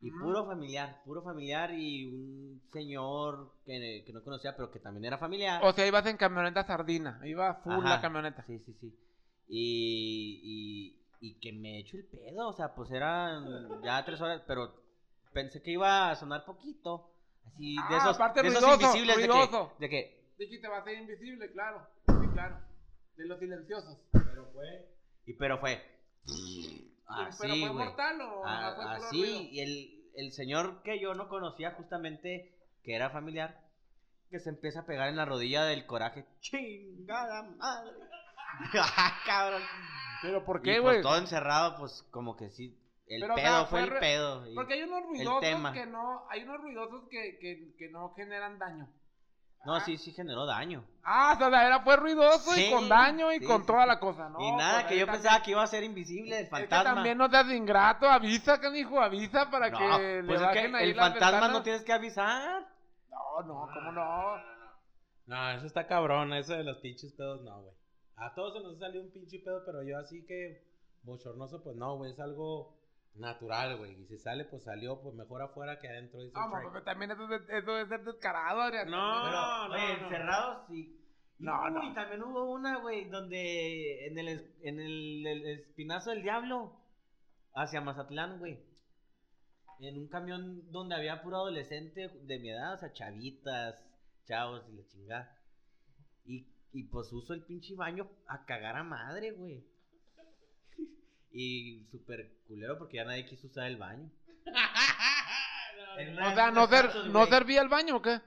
y 0.02 0.10
puro 0.10 0.44
familiar, 0.46 1.00
puro 1.04 1.22
familiar, 1.22 1.72
y 1.74 2.04
un 2.06 2.62
señor 2.72 3.52
que, 3.64 4.02
que 4.06 4.12
no 4.12 4.22
conocía, 4.22 4.54
pero 4.54 4.70
que 4.70 4.78
también 4.78 5.06
era 5.06 5.18
familiar. 5.18 5.60
O 5.64 5.72
sea, 5.72 5.86
ibas 5.86 6.06
en 6.06 6.16
camioneta 6.16 6.64
sardina. 6.64 7.20
Iba 7.24 7.54
full 7.56 7.72
Ajá, 7.72 7.88
la 7.96 8.00
camioneta. 8.00 8.44
Sí, 8.46 8.58
sí, 8.60 8.74
sí. 8.80 8.94
Y, 9.48 10.40
y, 11.20 11.28
y 11.28 11.40
que 11.40 11.52
me 11.52 11.78
echo 11.80 11.96
el 11.96 12.04
pedo, 12.06 12.48
o 12.48 12.52
sea, 12.52 12.74
pues 12.74 12.90
eran 12.90 13.82
ya 13.82 14.04
tres 14.04 14.20
horas, 14.20 14.42
pero 14.46 14.74
pensé 15.32 15.62
que 15.62 15.72
iba 15.72 16.10
a 16.10 16.16
sonar 16.16 16.44
poquito. 16.44 17.10
Así, 17.46 17.76
de 17.76 17.82
Ah, 17.94 17.98
esos, 17.98 18.16
aparte 18.16 18.42
de 18.42 18.48
esos 18.48 18.60
ruidoso, 18.62 18.82
invisibles 18.86 19.16
de 19.16 19.22
que, 19.22 19.28
ruidoso. 19.28 19.72
de 19.78 19.88
que, 19.88 20.26
Dijiste, 20.38 20.68
va 20.68 20.78
a 20.78 20.84
ser 20.84 20.98
invisible, 20.98 21.50
claro. 21.52 21.86
Sí, 22.06 22.26
claro. 22.34 22.58
De 23.16 23.24
los 23.26 23.38
silenciosos. 23.38 23.96
y 25.24 25.32
pero 25.34 25.58
fue, 25.58 25.80
¿Pero 26.26 27.28
así, 27.28 27.36
fue 27.38 27.48
güey. 27.58 27.72
mortal 27.72 28.20
o 28.20 28.44
A- 28.44 28.70
no 28.70 28.76
fue 28.76 28.84
así, 29.06 29.22
ruido? 29.22 29.40
y 29.50 29.60
el, 29.60 30.04
el 30.16 30.32
señor 30.32 30.82
que 30.82 31.00
yo 31.00 31.14
no 31.14 31.28
conocía 31.28 31.72
justamente, 31.72 32.52
que 32.82 32.94
era 32.94 33.10
familiar, 33.10 33.60
que 34.30 34.40
se 34.40 34.48
empieza 34.50 34.80
a 34.80 34.86
pegar 34.86 35.08
en 35.08 35.16
la 35.16 35.24
rodilla 35.24 35.64
del 35.64 35.86
coraje. 35.86 36.26
Chingada 36.40 37.42
madre. 37.42 37.92
Ah, 38.74 39.20
Cabrón. 39.26 39.62
¿Pero 40.22 40.44
por 40.44 40.60
Y 40.60 40.62
qué, 40.62 40.80
pues 40.80 40.92
güey? 40.94 41.02
todo 41.02 41.18
encerrado, 41.18 41.76
pues 41.78 42.02
como 42.10 42.36
que 42.36 42.48
sí. 42.50 42.74
El 43.06 43.20
Pero, 43.20 43.34
o 43.34 43.36
pedo 43.36 43.46
sea, 43.46 43.66
fue 43.66 43.84
fue 43.86 43.94
el 43.94 44.00
pedo. 44.00 44.44
Porque 44.54 44.74
hay 44.74 44.82
unos 44.82 45.02
ruidosos 45.04 45.72
que 45.72 45.86
no, 45.86 46.24
hay 46.30 46.42
unos 46.42 46.60
ruidosos 46.62 47.08
que, 47.10 47.38
que, 47.38 47.74
que 47.78 47.88
no 47.90 48.14
generan 48.14 48.58
daño. 48.58 48.88
No, 49.66 49.74
Ah. 49.74 49.80
sí, 49.80 49.98
sí 49.98 50.12
generó 50.12 50.46
daño. 50.46 50.84
Ah, 51.02 51.32
o 51.34 51.38
sea, 51.50 51.66
era 51.66 51.80
fue 51.80 51.96
ruidoso 51.96 52.56
y 52.58 52.70
con 52.70 52.88
daño 52.88 53.32
y 53.32 53.40
sí, 53.40 53.44
con 53.46 53.60
sí, 53.62 53.66
toda 53.66 53.84
la 53.84 53.98
cosa, 54.00 54.28
¿no? 54.28 54.40
y 54.40 54.52
nada, 54.52 54.74
pues 54.80 54.86
que 54.86 54.98
yo 54.98 55.06
también- 55.06 55.22
pensaba 55.22 55.42
que 55.42 55.50
iba 55.50 55.62
a 55.62 55.66
ser 55.66 55.82
invisible 55.84 56.36
el 56.38 56.44
Es 56.44 56.48
que 56.50 56.56
fantasma. 56.56 56.94
también 56.94 57.18
no 57.18 57.28
seas 57.28 57.50
ingrato, 57.50 58.08
avisa, 58.08 58.60
canijo, 58.60 59.00
avisa 59.00 59.50
para 59.50 59.70
no, 59.70 59.78
que 59.78 60.22
le 60.22 60.24
pues 60.28 60.40
es 60.40 60.48
que 60.48 60.58
ahí 60.60 60.90
el 60.90 60.96
las 60.96 61.08
fantasma 61.10 61.30
ventanas. 61.32 61.50
no 61.52 61.62
tienes 61.62 61.82
que 61.84 61.92
avisar. 61.92 62.66
No, 63.10 63.42
no, 63.42 63.68
¿cómo 63.74 63.92
no? 63.92 64.36
No, 65.26 65.50
eso 65.50 65.66
está 65.66 65.86
cabrón, 65.86 66.32
eso 66.32 66.52
de 66.54 66.62
los 66.64 66.78
pinches 66.78 67.12
pedos, 67.14 67.42
no, 67.42 67.60
güey. 67.62 67.74
A 68.16 68.32
todos 68.34 68.54
se 68.54 68.60
nos 68.62 68.76
ha 68.76 68.86
salido 68.86 69.02
un 69.04 69.10
pinche 69.12 69.40
pedo, 69.44 69.62
pero 69.66 69.82
yo 69.82 69.98
así 69.98 70.24
que 70.26 70.62
bochornoso, 71.02 71.62
pues 71.62 71.76
no, 71.76 71.96
güey, 71.96 72.12
es 72.12 72.20
algo 72.20 72.76
natural, 73.18 73.76
güey. 73.78 74.00
Y 74.00 74.06
si 74.06 74.18
sale, 74.18 74.44
pues 74.44 74.64
salió, 74.64 75.00
pues 75.02 75.14
mejor 75.14 75.42
afuera 75.42 75.78
que 75.80 75.88
adentro, 75.88 76.20
dice 76.22 76.34
No, 76.34 76.50
pero 76.72 76.82
también 76.84 77.10
eso, 77.10 77.22
es 77.24 77.46
de- 77.46 77.58
eso 77.58 77.78
es 77.78 77.88
ser 77.88 78.04
descarado, 78.04 78.60
Adrián. 78.62 78.90
No, 78.90 79.22
Pero, 79.24 79.68
no, 79.68 79.74
oye, 79.74 79.98
no. 79.98 80.04
encerrados 80.04 80.66
sí. 80.68 81.02
Y, 81.38 81.44
No, 81.44 81.68
no. 81.70 81.94
también 81.94 82.22
hubo 82.22 82.44
una, 82.52 82.78
güey, 82.78 83.08
donde 83.10 84.06
en 84.06 84.18
el, 84.18 84.54
en 84.62 84.80
el, 84.80 85.26
el 85.26 85.46
espinazo 85.60 86.10
del 86.10 86.22
diablo, 86.22 86.72
hacia 87.54 87.80
Mazatlán, 87.80 88.38
güey. 88.38 88.58
En 89.80 89.98
un 89.98 90.08
camión 90.08 90.70
donde 90.72 90.94
había 90.94 91.22
puro 91.22 91.36
adolescente 91.36 92.08
de 92.08 92.38
mi 92.38 92.50
edad, 92.50 92.74
o 92.74 92.78
sea, 92.78 92.92
chavitas, 92.94 93.76
chavos 94.26 94.62
y 94.70 94.76
la 94.76 94.86
chingada. 94.86 95.38
Y, 96.24 96.46
y 96.72 96.84
pues 96.84 97.12
uso 97.12 97.34
el 97.34 97.44
pinche 97.44 97.74
baño 97.74 98.08
a 98.26 98.46
cagar 98.46 98.76
a 98.76 98.82
madre, 98.84 99.32
güey. 99.32 99.62
Y 101.38 101.84
súper 101.90 102.32
culero 102.48 102.78
porque 102.78 102.96
ya 102.96 103.04
nadie 103.04 103.26
quiso 103.26 103.46
usar 103.46 103.66
el 103.66 103.76
baño. 103.76 104.10
O 105.98 106.34
sea, 106.34 106.50
¿no, 106.50 106.66
ser, 106.66 107.06
¿no 107.06 107.26
servía 107.26 107.62
el 107.62 107.68
baño 107.68 107.96
o 107.96 108.02
qué? 108.02 108.20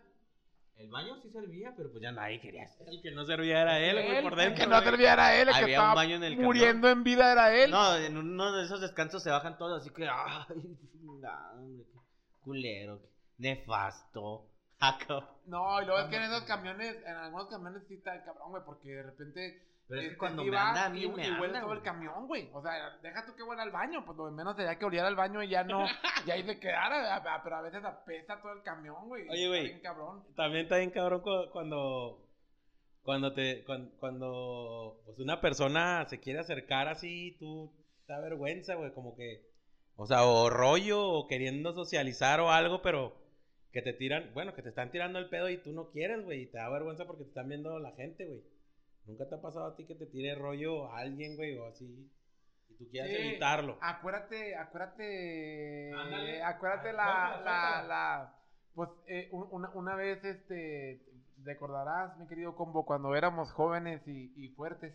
El 0.78 0.90
baño 0.90 1.20
sí 1.22 1.30
servía, 1.30 1.74
pero 1.76 1.92
pues 1.92 2.02
ya 2.02 2.12
nadie 2.12 2.40
quería 2.40 2.64
hacer. 2.64 2.88
El 2.88 3.02
que 3.02 3.12
no 3.12 3.26
servía 3.26 3.62
era 3.62 3.80
él, 3.80 4.04
güey, 4.04 4.24
por 4.24 4.34
el 4.34 4.40
dentro. 4.40 4.64
que 4.64 4.70
no 4.70 4.82
servía 4.82 5.14
era 5.14 5.36
él, 5.36 5.48
el 5.50 5.54
que 5.54 5.62
Había 5.64 5.80
un 5.80 5.84
estaba 5.84 5.94
baño 5.96 6.16
en 6.16 6.24
el 6.24 6.32
camión. 6.34 6.46
muriendo 6.46 6.90
en 6.90 7.04
vida 7.04 7.32
era 7.32 7.54
él. 7.54 7.70
No, 7.70 7.96
en 7.96 8.18
uno 8.18 8.52
de 8.54 8.64
esos 8.66 8.82
descansos 8.82 9.22
se 9.22 9.30
bajan 9.30 9.58
todos, 9.58 9.82
así 9.82 9.92
que, 9.94 10.08
ay, 10.08 10.46
qué 10.92 11.86
culero, 12.42 13.02
nefasto. 13.38 14.48
Jaco. 14.80 15.42
No, 15.46 15.82
y 15.82 15.86
luego 15.86 16.02
es 16.02 16.08
que 16.08 16.16
en 16.16 16.24
esos 16.24 16.44
camiones, 16.44 16.96
en 17.06 17.16
algunos 17.16 17.50
camiones 17.50 17.84
sí 17.88 17.96
está 17.96 18.16
el 18.16 18.24
cabrón, 18.24 18.52
güey, 18.52 18.64
porque 18.66 18.90
de 18.90 19.04
repente. 19.04 19.64
Pero 19.90 20.02
es 20.02 20.08
que 20.08 20.14
este, 20.14 20.18
cuando 20.20 20.44
me 20.46 20.56
anda 20.58 20.86
a 20.86 20.90
mí, 20.90 21.04
y, 21.04 21.08
me 21.10 21.28
y 21.28 21.32
huele 21.32 21.46
anda, 21.48 21.62
todo 21.62 21.74
el 21.74 21.82
camión, 21.82 22.28
güey. 22.28 22.48
O 22.54 22.62
sea, 22.62 22.98
deja 23.02 23.26
tú 23.26 23.36
que 23.36 23.44
huele 23.44 23.62
al 23.64 23.72
baño, 23.72 24.06
pues 24.06 24.18
lo 24.18 24.28
de 24.28 24.32
menos 24.32 24.56
sería 24.56 24.78
que 24.78 24.86
oliera 24.86 25.08
al 25.08 25.16
baño 25.16 25.42
y 25.44 25.50
ya 25.50 25.64
no, 25.64 25.84
y 26.28 26.32
ahí 26.32 26.44
se 26.44 26.60
quedara, 26.60 27.16
a- 27.16 27.36
a- 27.36 27.44
pero 27.44 27.56
a 27.58 27.62
veces 27.62 27.84
apesta 27.84 28.40
todo 28.42 28.54
el 28.54 28.62
camión, 28.62 29.08
güey. 29.08 29.28
Oye, 29.28 29.38
está 29.44 29.48
güey. 29.50 29.64
bien 29.66 29.80
cabrón. 29.82 30.24
También 30.36 30.64
está 30.64 30.78
bien 30.78 30.92
cabrón 30.92 31.22
cu- 31.22 31.50
cuando. 31.52 32.26
Cuando 33.02 33.34
te. 33.34 33.64
Cuando, 33.66 33.92
cuando 34.00 35.02
pues 35.06 35.18
una 35.20 35.42
persona 35.42 36.06
se 36.08 36.20
quiere 36.20 36.40
acercar 36.40 36.88
así, 36.88 37.36
tú. 37.40 37.74
Te 38.06 38.14
da 38.14 38.20
vergüenza, 38.20 38.76
güey. 38.76 38.94
Como 38.94 39.16
que. 39.16 39.42
O 39.96 40.06
sea, 40.06 40.24
o 40.26 40.50
rollo, 40.50 41.02
o 41.04 41.28
queriendo 41.28 41.74
socializar 41.74 42.40
o 42.42 42.52
algo, 42.52 42.82
pero. 42.84 43.16
Que 43.72 43.82
te 43.82 43.94
tiran. 43.94 44.32
Bueno, 44.34 44.54
que 44.54 44.62
te 44.62 44.70
están 44.70 44.92
tirando 44.92 45.18
el 45.20 45.30
pedo 45.30 45.50
y 45.50 45.58
tú 45.58 45.72
no 45.72 45.90
quieres, 45.92 46.24
güey. 46.24 46.44
Y 46.44 46.46
te 46.52 46.58
da 46.58 46.70
vergüenza 46.70 47.06
porque 47.06 47.24
te 47.24 47.30
están 47.30 47.48
viendo 47.50 47.80
la 47.80 47.92
gente, 47.94 48.26
güey. 48.28 48.42
¿Nunca 49.10 49.28
te 49.28 49.36
ha 49.36 49.42
pasado 49.42 49.66
a 49.66 49.76
ti 49.76 49.86
que 49.86 49.96
te 49.96 50.06
tire 50.06 50.36
rollo 50.36 50.86
a 50.92 51.00
alguien, 51.00 51.36
güey? 51.36 51.58
O 51.58 51.66
así. 51.66 52.10
Y 52.70 52.76
tú 52.76 52.88
quieras 52.92 53.10
Sí. 53.10 53.18
evitarlo. 53.18 53.78
Acuérdate, 53.82 54.56
acuérdate, 54.56 55.92
Ándale. 55.94 56.44
acuérdate 56.44 56.90
Ah, 56.90 56.94
la, 56.94 57.42
la, 57.44 57.88
la, 57.88 58.36
pues 58.76 58.90
eh, 59.08 59.28
un- 59.32 59.48
una, 59.52 59.70
una 59.72 59.96
vez, 59.96 60.24
este, 60.24 61.02
recordarás, 61.44 62.16
mi 62.20 62.28
querido 62.28 62.56
combo, 62.56 62.86
cuando 62.86 63.16
éramos 63.16 63.52
jóvenes 63.54 64.08
y, 64.08 64.32
y 64.36 64.50
fuertes, 64.50 64.94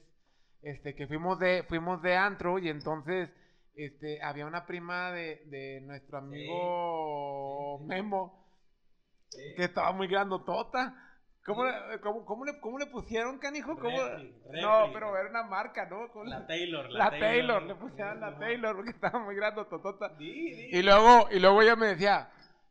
este, 0.63 0.95
que 0.95 1.07
fuimos 1.09 1.39
de, 1.41 1.65
fuimos 1.65 2.01
de 2.03 2.17
antro 2.17 2.59
y 2.61 2.69
entonces, 2.69 3.29
este, 3.75 4.23
había 4.23 4.47
una 4.47 4.65
prima 4.67 5.11
de, 5.11 5.43
de 5.47 5.81
nuestro 5.81 6.19
amigo 6.19 7.79
Sí, 7.81 7.85
sí. 7.85 7.89
Memo, 7.89 8.47
que 9.57 9.65
estaba 9.65 9.91
muy 9.93 10.07
grandotota. 10.07 11.04
¿Cómo, 11.45 11.65
le, 11.65 12.01
cómo, 12.01 12.25
cómo 12.25 12.45
le, 12.47 12.59
¿Cómo 12.61 12.79
le 12.79 12.87
pusieron, 12.87 13.39
canijo? 13.39 13.77
¿Cómo? 13.79 14.03
Refri, 14.03 14.35
no, 14.63 14.91
pero 14.95 15.15
era 15.19 15.29
una 15.29 15.43
marca, 15.43 15.85
¿no? 15.87 16.09
¿Cómo 16.11 16.25
La 16.25 16.47
Taylor. 16.47 16.91
la 16.91 17.11
Taylor, 17.11 17.63
le 17.65 17.75
pusieron 17.75 18.19
la. 18.19 18.39
Taylor 18.39 18.75
porque 18.77 18.91
estaba 18.93 19.19
muy 19.19 19.37
grande, 19.37 19.63
totota. 19.67 20.09
Di, 20.17 20.33
di. 20.55 20.79
Y 20.79 20.83
luego, 20.83 21.29
y 21.31 21.39
luego 21.41 21.61
ella 21.61 21.77
me 21.77 21.89
decía, 21.89 22.31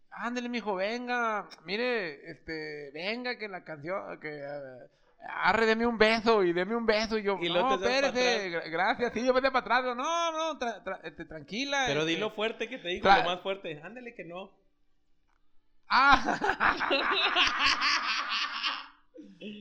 ándale, 0.10 0.50
mijo, 0.50 0.74
venga, 0.74 1.48
mire, 1.66 2.32
este, 2.32 2.90
venga, 2.96 3.38
que 3.38 3.48
la 3.48 3.64
canción, 3.64 4.20
que 4.20 4.40
eh, 4.40 4.88
arre, 5.30 5.68
deme 5.68 5.86
un 5.86 6.00
beso 6.00 6.44
y 6.44 6.52
deme 6.52 6.76
un 6.76 6.88
beso. 6.88 7.20
Y 7.20 7.24
yo, 7.24 7.38
Y 7.40 7.50
no, 7.50 7.54
te 7.54 7.60
das 7.60 7.68
pa' 7.68 7.76
espérese, 8.08 8.50
gra- 8.50 8.72
gracias, 8.72 9.14
sí, 9.14 9.24
yo 9.24 9.34
vete 9.34 9.52
para 9.52 9.60
atrás. 9.60 9.84
Yo, 9.84 9.94
no, 9.94 10.32
no, 10.32 10.60
tra- 10.60 10.84
tra- 10.84 11.00
este, 11.04 11.26
tranquila. 11.26 11.84
Pero 11.86 12.00
este". 12.02 12.14
dilo 12.14 12.32
fuerte 12.32 12.68
que 12.68 12.80
te 12.80 12.88
digo, 12.88 13.08
lo 13.08 13.24
más 13.24 13.42
fuerte. 13.42 13.80
Ándale 13.84 14.16
que 14.16 14.24
no. 14.26 14.50
Ah. 15.90 16.40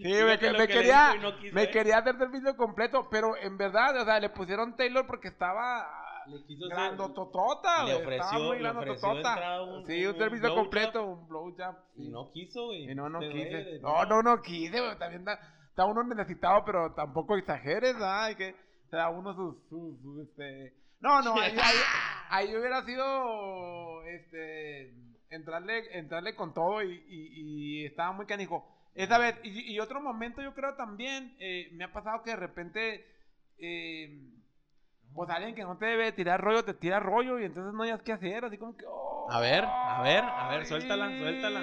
Sí, 0.03 0.13
me, 0.25 0.39
que- 0.39 0.53
me 0.53 0.67
que 0.67 0.75
quería, 0.75 1.15
y 1.17 1.19
no 1.21 1.33
me 1.53 1.71
quería 1.71 1.99
hacer 1.99 2.17
servicio 2.19 2.57
completo, 2.57 3.09
pero 3.11 3.37
en 3.37 3.57
verdad, 3.57 4.01
o 4.01 4.05
sea, 4.05 4.21
le 4.21 4.31
pusieron 4.31 4.77
Taylor 4.77 5.07
porque 5.07 5.29
estaba 5.29 5.87
Le 6.27 6.45
quiso 6.47 6.69
grandototota, 6.69 7.85
le 7.85 7.95
ofreció- 7.95 8.23
estaba 8.25 8.45
muy 8.45 8.59
le 8.61 8.69
ofreció 8.71 9.17
entrar 9.17 9.61
un- 9.63 9.87
Sí, 9.87 10.07
un 10.07 10.13
un 10.15 10.19
servicio 10.21 10.55
completo, 10.55 11.05
un 11.05 11.29
blowjob. 11.29 11.75
Y 11.97 12.05
sí. 12.05 12.09
no 12.11 12.31
quiso, 12.31 12.67
güey. 12.67 12.91
Y 12.91 12.95
no, 12.95 13.09
no 13.09 13.21
Este 13.21 13.33
quise. 13.35 13.57
de- 13.57 13.81
No, 13.81 14.05
no, 14.05 14.23
no 14.23 14.41
quise, 14.43 14.81
güey. 14.81 14.99
También 14.99 15.21
está, 15.23 15.41
está 15.69 15.85
uno 15.85 16.03
necesitado, 16.05 16.65
pero 16.65 16.95
tampoco 16.95 17.37
exageres, 17.37 17.97
¿ah? 18.01 18.25
Hay 18.27 18.37
que 18.37 18.55
se 18.91 18.97
da 18.97 19.09
uno 19.09 19.35
sus, 19.35 19.57
sus, 19.69 20.01
sus, 20.03 20.29
este... 20.29 20.75
No, 21.01 21.21
no, 21.23 21.33
ahí, 21.41 21.51
ahí, 21.61 21.77
ahí 22.31 22.57
hubiera 22.57 22.85
sido, 22.85 24.05
este, 24.07 24.95
entrarle, 25.31 25.99
entrarle 25.99 26.35
con 26.37 26.55
todo 26.55 26.83
y, 26.83 27.03
y, 27.09 27.81
y 27.83 27.87
estaba 27.87 28.13
muy 28.13 28.27
canijo. 28.27 28.69
Esa 28.95 29.19
vez, 29.19 29.39
y, 29.43 29.73
y 29.73 29.81
otro 29.81 30.01
momento 30.01 30.43
yo 30.43 30.55
creo 30.55 30.75
también, 30.75 31.35
eh, 31.41 31.69
me 31.73 31.85
ha 31.85 31.93
pasado 31.93 32.23
que 32.23 32.31
de 32.31 32.37
repente, 32.37 33.07
eh, 33.59 34.21
pues 35.15 35.31
alguien 35.31 35.55
que 35.55 35.63
no 35.65 35.77
te 35.79 35.87
debe 35.87 36.13
tirar 36.13 36.41
rollo, 36.41 36.65
te 36.65 36.75
tira 36.75 37.01
rollo 37.01 37.39
y 37.39 37.45
entonces 37.45 37.73
no 37.75 37.83
hayas 37.85 38.03
qué 38.03 38.13
hacer, 38.13 38.45
así 38.45 38.59
como 38.59 38.77
que... 38.77 38.85
oh, 38.87 39.31
A 39.31 39.41
ver, 39.41 39.65
a 39.65 40.03
ver, 40.03 40.25
a 40.25 40.49
ver, 40.51 40.67
suéltala, 40.67 41.09
suéltala. 41.19 41.61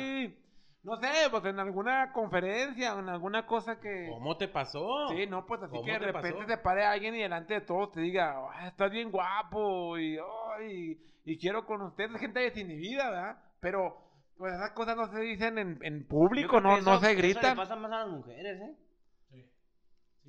No 0.82 0.95
sé, 0.95 1.09
pues 1.30 1.43
en 1.45 1.59
alguna 1.59 2.11
conferencia 2.13 2.93
en 2.97 3.09
alguna 3.09 3.45
cosa 3.45 3.80
que... 3.82 4.07
¿Cómo 4.09 4.38
te 4.38 4.47
pasó? 4.47 5.09
Sí, 5.09 5.27
no, 5.27 5.45
pues 5.45 5.61
así 5.61 5.71
¿Cómo 5.71 5.84
que 5.84 5.91
de 5.91 5.99
te 5.99 6.05
repente 6.05 6.38
pasó? 6.38 6.47
se 6.49 6.57
pare 6.57 6.86
alguien 6.86 7.15
y 7.15 7.19
delante 7.21 7.55
de 7.55 7.61
todos 7.61 7.91
te 7.91 7.99
diga, 7.99 8.34
"Ah, 8.53 8.67
estás 8.69 8.89
bien 8.89 9.11
guapo 9.11 9.97
y, 9.97 10.17
ay, 10.57 10.97
y 11.25 11.38
quiero 11.38 11.65
con 11.65 11.82
usted, 11.82 12.09
es 12.15 12.21
gente 12.21 12.39
desinhibida, 12.39 13.09
¿verdad? 13.09 13.38
Pero 13.59 13.97
pues 14.40 14.54
esas 14.54 14.72
cosas 14.72 14.96
no 14.98 15.12
se 15.12 15.20
dicen 15.20 15.58
en, 15.60 15.78
en 15.84 16.08
público, 16.08 16.60
no, 16.62 16.70
no 16.70 16.78
eso- 16.78 17.00
se 17.02 17.12
Eso 17.12 17.18
gritan. 17.20 17.52
le 17.52 17.56
pasa 17.56 17.76
más 17.76 17.92
a 17.92 18.00
las 18.00 18.08
mujeres, 18.08 18.60
¿eh? 18.62 18.76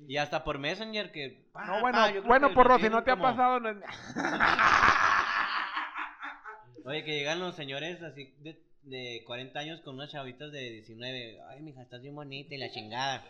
Y 0.07 0.17
hasta 0.17 0.43
por 0.43 0.57
Messenger 0.59 1.11
que... 1.11 1.47
pa, 1.53 1.65
No, 1.65 1.79
bueno, 1.79 1.97
pa, 1.97 2.11
bueno, 2.27 2.49
que 2.49 2.55
porro, 2.55 2.77
si 2.79 2.89
no 2.89 3.03
te 3.03 3.11
ha 3.11 3.15
pasado, 3.15 3.59
no 3.59 3.69
es- 3.69 3.77
Oye, 6.85 7.03
que 7.05 7.11
llegan 7.13 7.39
los 7.39 7.55
señores 7.55 8.01
así 8.01 8.33
de, 8.39 8.59
de 8.83 9.23
40 9.25 9.59
años 9.59 9.81
con 9.81 9.95
unas 9.95 10.11
chavitas 10.11 10.51
de 10.51 10.59
19. 10.71 11.39
Ay, 11.49 11.61
mija, 11.61 11.83
estás 11.83 12.01
bien 12.01 12.15
bonita 12.15 12.55
y 12.55 12.57
la 12.57 12.71
chingada. 12.71 13.23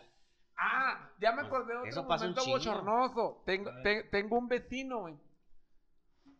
Ah, 0.57 1.09
ya 1.19 1.33
me 1.33 1.41
acordé 1.41 1.73
de 1.73 1.79
otro 1.79 1.89
Eso 1.89 2.07
pasa 2.07 2.25
un 2.25 2.31
momento 2.31 2.49
bochornoso. 2.49 3.43
Tengo, 3.45 3.69
te- 3.83 4.03
tengo 4.05 4.37
un 4.37 4.47
vecino, 4.47 4.99
güey. 5.01 5.15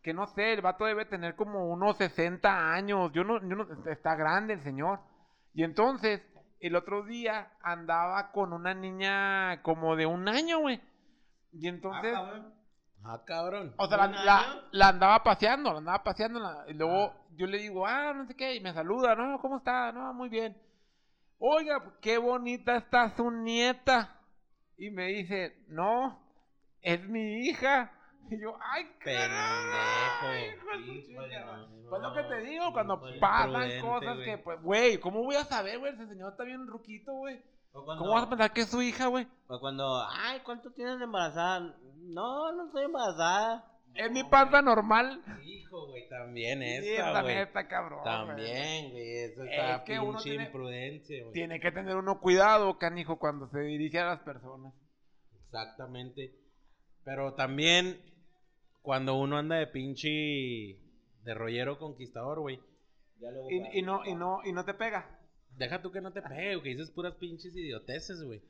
Que 0.03 0.13
no 0.13 0.27
sé, 0.27 0.53
el 0.53 0.61
vato 0.61 0.85
debe 0.85 1.05
tener 1.05 1.35
como 1.35 1.65
unos 1.69 1.97
60 1.97 2.73
años. 2.73 3.11
Yo 3.13 3.23
no, 3.23 3.39
yo 3.41 3.55
no, 3.55 3.67
está 3.91 4.15
grande 4.15 4.53
el 4.55 4.63
señor. 4.63 4.99
Y 5.53 5.63
entonces, 5.63 6.21
el 6.59 6.75
otro 6.75 7.03
día 7.03 7.51
andaba 7.61 8.31
con 8.31 8.53
una 8.53 8.73
niña 8.73 9.61
como 9.61 9.95
de 9.95 10.05
un 10.07 10.27
año, 10.27 10.59
güey. 10.59 10.81
Y 11.53 11.67
entonces, 11.67 12.15
Ah, 13.03 13.19
cabrón. 13.25 13.73
o 13.77 13.87
sea, 13.87 14.07
la, 14.07 14.63
la 14.71 14.87
andaba 14.89 15.23
paseando, 15.23 15.71
la 15.71 15.79
andaba 15.79 16.03
paseando. 16.03 16.39
la- 16.39 16.65
y 16.67 16.73
luego 16.73 17.13
Ah. 17.15 17.17
yo 17.35 17.47
le 17.47 17.57
digo, 17.57 17.85
ah, 17.87 18.13
no 18.13 18.25
sé 18.27 18.35
qué, 18.35 18.55
y 18.55 18.59
me 18.59 18.73
saluda, 18.73 19.15
no, 19.15 19.39
¿cómo 19.41 19.57
está? 19.57 19.91
No, 19.91 20.13
muy 20.13 20.29
bien. 20.29 20.55
Oiga, 21.39 21.81
qué 22.01 22.17
bonita 22.19 22.75
está 22.75 23.15
su 23.15 23.29
nieta. 23.31 24.15
Y 24.77 24.89
me 24.91 25.07
dice, 25.07 25.63
no, 25.67 26.19
es 26.81 27.01
mi 27.07 27.47
hija. 27.47 27.91
Y 28.29 28.39
yo, 28.39 28.55
ay, 28.61 28.85
carajo, 28.99 30.27
Pendejo. 30.27 30.55
hijo 30.55 30.77
de 30.77 30.85
su 30.85 30.91
Híjole, 31.11 31.27
chingada". 31.29 31.57
no, 31.57 31.89
Pues 31.89 32.01
lo 32.01 32.13
que 32.13 32.23
te 32.23 32.41
digo, 32.41 32.71
cuando 32.71 33.01
pasan 33.19 33.81
cosas 33.81 34.17
que, 34.23 34.37
pues, 34.37 34.61
güey, 34.61 34.97
¿cómo 34.99 35.23
voy 35.23 35.35
a 35.35 35.43
saber, 35.43 35.79
güey? 35.79 35.93
Ese 35.93 36.07
señor 36.07 36.31
está 36.31 36.43
bien 36.45 36.65
ruquito, 36.67 37.13
güey. 37.13 37.41
Cuando, 37.73 37.97
¿Cómo 37.97 38.13
vas 38.13 38.23
a 38.23 38.29
pensar 38.29 38.51
que 38.53 38.61
es 38.61 38.69
su 38.69 38.81
hija, 38.81 39.07
güey? 39.07 39.27
o 39.47 39.59
cuando, 39.59 40.05
ay, 40.09 40.39
¿cuánto 40.43 40.71
tienes 40.71 40.97
de 40.99 41.05
embarazada? 41.05 41.73
No, 41.97 42.51
no 42.53 42.65
estoy 42.67 42.85
embarazada. 42.85 43.65
Es 43.95 44.09
mi 44.11 44.23
panza 44.23 44.61
normal. 44.61 45.21
Hijo, 45.43 45.87
güey, 45.87 46.07
también 46.07 46.59
Sí, 46.81 46.89
esa, 46.93 47.11
también 47.11 47.37
güey. 47.39 47.47
está 47.47 47.67
cabrón. 47.67 48.03
También, 48.05 48.91
güey. 48.91 49.17
Eso 49.25 49.43
Es 49.43 49.51
está 49.51 49.83
que 49.83 49.99
uno 49.99 50.11
pinche 50.11 50.23
tiene- 50.29 50.45
imprudencia, 50.45 51.21
güey. 51.23 51.33
Tiene 51.33 51.59
que 51.59 51.71
tener 51.73 51.95
uno 51.97 52.19
cuidado, 52.21 52.77
canijo, 52.77 53.19
cuando 53.19 53.49
se 53.49 53.59
dirige 53.59 53.99
a 53.99 54.05
las 54.05 54.19
personas. 54.21 54.73
Exactamente. 55.45 56.33
Pero 57.03 57.33
también, 57.33 57.99
cuando 58.81 59.15
uno 59.15 59.37
anda 59.37 59.57
de 59.57 59.67
pinche. 59.67 60.09
de 61.23 61.33
rollero 61.33 61.77
conquistador, 61.77 62.39
güey. 62.39 62.59
Y, 63.49 63.79
y 63.79 63.81
no, 63.83 64.03
y 64.05 64.15
no, 64.15 64.39
y 64.43 64.51
no 64.51 64.65
te 64.65 64.73
pega. 64.73 65.19
Deja 65.55 65.81
tú 65.81 65.91
que 65.91 66.01
no 66.01 66.11
te 66.11 66.21
pegue, 66.21 66.61
que 66.63 66.69
dices 66.69 66.89
puras 66.91 67.13
pinches 67.15 67.55
idioteces, 67.55 68.23
güey. 68.23 68.41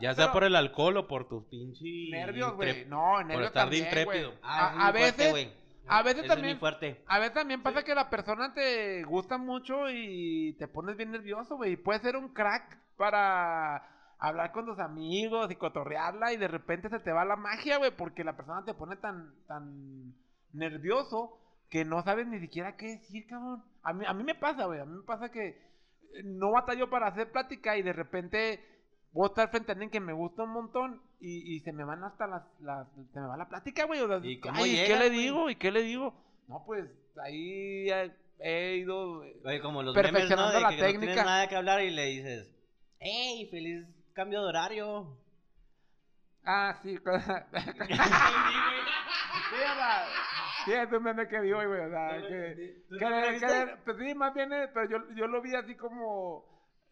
Ya 0.00 0.14
sea 0.14 0.30
por 0.30 0.44
el 0.44 0.54
alcohol 0.54 0.96
o 0.98 1.08
por 1.08 1.28
tus 1.28 1.44
pinches. 1.46 1.82
nervios, 2.10 2.54
güey. 2.54 2.84
No, 2.86 3.20
nervios 3.24 3.48
estar 3.48 3.68
de 3.68 3.80
también, 3.80 4.04
güey. 4.04 4.18
intrépido. 4.20 4.38
Ah, 4.42 4.68
A, 4.68 4.70
es 4.70 4.76
a 4.78 4.92
muy 4.92 5.00
fuerte, 5.00 5.16
veces, 5.18 5.30
güey. 5.30 5.52
a 5.86 6.02
veces 6.04 6.26
también, 6.26 6.50
es 6.50 6.54
muy 6.54 6.60
fuerte. 6.60 7.02
a 7.06 7.18
veces 7.18 7.34
también 7.34 7.62
pasa 7.62 7.82
que 7.82 7.94
la 7.94 8.08
persona 8.10 8.54
te 8.54 9.02
gusta 9.04 9.38
mucho 9.38 9.90
y 9.90 10.54
te 10.58 10.68
pones 10.68 10.96
bien 10.96 11.10
nervioso, 11.10 11.56
güey. 11.56 11.72
Y 11.72 11.76
puede 11.76 11.98
ser 12.00 12.16
un 12.16 12.32
crack 12.32 12.78
para 12.96 13.82
hablar 14.20 14.52
con 14.52 14.66
tus 14.66 14.78
amigos 14.78 15.50
y 15.50 15.56
cotorrearla 15.56 16.32
y 16.32 16.36
de 16.36 16.46
repente 16.48 16.88
se 16.90 17.00
te 17.00 17.10
va 17.12 17.24
la 17.24 17.36
magia, 17.36 17.78
güey, 17.78 17.90
porque 17.96 18.22
la 18.24 18.36
persona 18.36 18.64
te 18.64 18.74
pone 18.74 18.96
tan, 18.96 19.32
tan 19.46 20.14
nervioso 20.52 21.38
que 21.70 21.84
no 21.84 22.02
sabes 22.02 22.26
ni 22.26 22.38
siquiera 22.40 22.76
qué 22.76 22.86
decir, 22.98 23.26
cabrón. 23.26 23.62
A 23.82 23.92
mí, 23.92 24.04
a 24.06 24.12
mí 24.12 24.22
me 24.24 24.34
pasa, 24.34 24.66
güey. 24.66 24.80
A 24.80 24.84
mí 24.84 24.96
me 24.98 25.02
pasa 25.04 25.30
que 25.30 25.48
eh, 25.48 26.22
no 26.24 26.50
batallo 26.52 26.90
para 26.90 27.06
hacer 27.08 27.30
plática 27.32 27.76
y 27.78 27.82
de 27.82 27.92
repente 27.92 28.60
voy 29.12 29.24
a 29.24 29.28
estar 29.28 29.50
frente 29.50 29.70
a 29.70 29.74
alguien 29.74 29.90
que 29.90 30.00
me 30.00 30.12
gusta 30.12 30.42
un 30.42 30.50
montón 30.50 31.00
y, 31.20 31.54
y 31.56 31.60
se 31.60 31.72
me 31.72 31.84
van 31.84 32.02
hasta 32.04 32.26
las, 32.26 32.42
las- 32.60 32.88
se 33.12 33.20
me 33.20 33.26
va 33.26 33.36
la 33.36 33.48
plática, 33.48 33.84
güey. 33.86 34.00
o 34.00 34.08
sea, 34.08 34.20
¿Y 34.22 34.38
cómo 34.40 34.62
ay, 34.62 34.80
¿y 34.80 34.86
¿Qué 34.86 34.96
le 34.96 35.08
güey? 35.08 35.18
digo? 35.18 35.50
¿Y 35.50 35.56
qué 35.56 35.70
le 35.70 35.82
digo? 35.82 36.14
No, 36.48 36.62
pues 36.66 36.84
ahí 37.24 37.88
he, 38.40 38.76
ido. 38.76 39.24
eh, 39.24 39.40
Oye, 39.44 39.60
como 39.60 39.82
los 39.82 39.94
memes, 39.94 40.10
¿no? 40.12 40.18
Perfeccionando 40.18 40.54
De 40.56 40.60
la 40.60 40.68
que 40.70 40.76
no 40.76 40.82
técnica. 40.82 41.06
tienes 41.12 41.24
nada 41.24 41.48
que 41.48 41.56
hablar 41.56 41.82
y 41.82 41.90
le 41.90 42.04
dices, 42.06 42.50
¡Ey! 42.98 43.48
¡Feliz 43.50 43.86
cambio 44.20 44.42
de 44.42 44.48
horario! 44.48 45.16
Ah, 46.44 46.78
sí. 46.82 46.94
con- 46.98 47.18
Sí, 50.66 50.72
es 50.72 50.92
un 50.92 51.02
meme 51.02 51.26
que 51.26 51.40
vi 51.40 51.52
hoy, 51.52 51.66
güey. 51.66 51.80
O 51.80 51.88
sea, 51.90 52.20
que, 52.20 52.82
¿Tú 52.88 52.96
que- 52.98 53.38
que- 53.40 53.76
pues 53.84 53.96
sí, 53.96 54.14
más 54.14 54.34
bien, 54.34 54.52
eh, 54.52 54.68
pero 54.74 54.90
yo, 54.90 54.98
yo 55.14 55.26
lo 55.26 55.40
vi 55.40 55.54
así 55.54 55.74
como. 55.74 56.44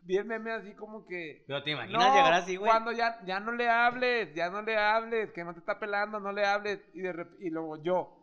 Vi 0.05 0.17
el 0.17 0.25
meme 0.25 0.53
así 0.53 0.73
como 0.75 1.05
que. 1.07 1.45
Pero 1.47 1.63
te 1.63 1.73
imaginas 1.73 2.03
No, 2.03 2.15
llegar 2.15 2.33
así, 2.33 2.57
güey. 2.57 2.71
cuando 2.71 2.93
ya, 2.93 3.21
ya 3.27 3.41
no 3.41 3.53
le 3.53 3.69
hables, 3.69 4.33
ya 4.35 4.49
no 4.49 4.63
le 4.63 4.79
hables, 4.79 5.31
que 5.33 5.45
no 5.45 5.53
te 5.53 5.59
está 5.61 5.79
pelando, 5.79 6.19
no 6.19 6.33
le 6.33 6.47
hables. 6.47 6.81
Y, 6.95 7.01
de 7.03 7.13
rep- 7.13 7.37
y 7.41 7.51
luego 7.51 7.77
yo, 7.83 8.18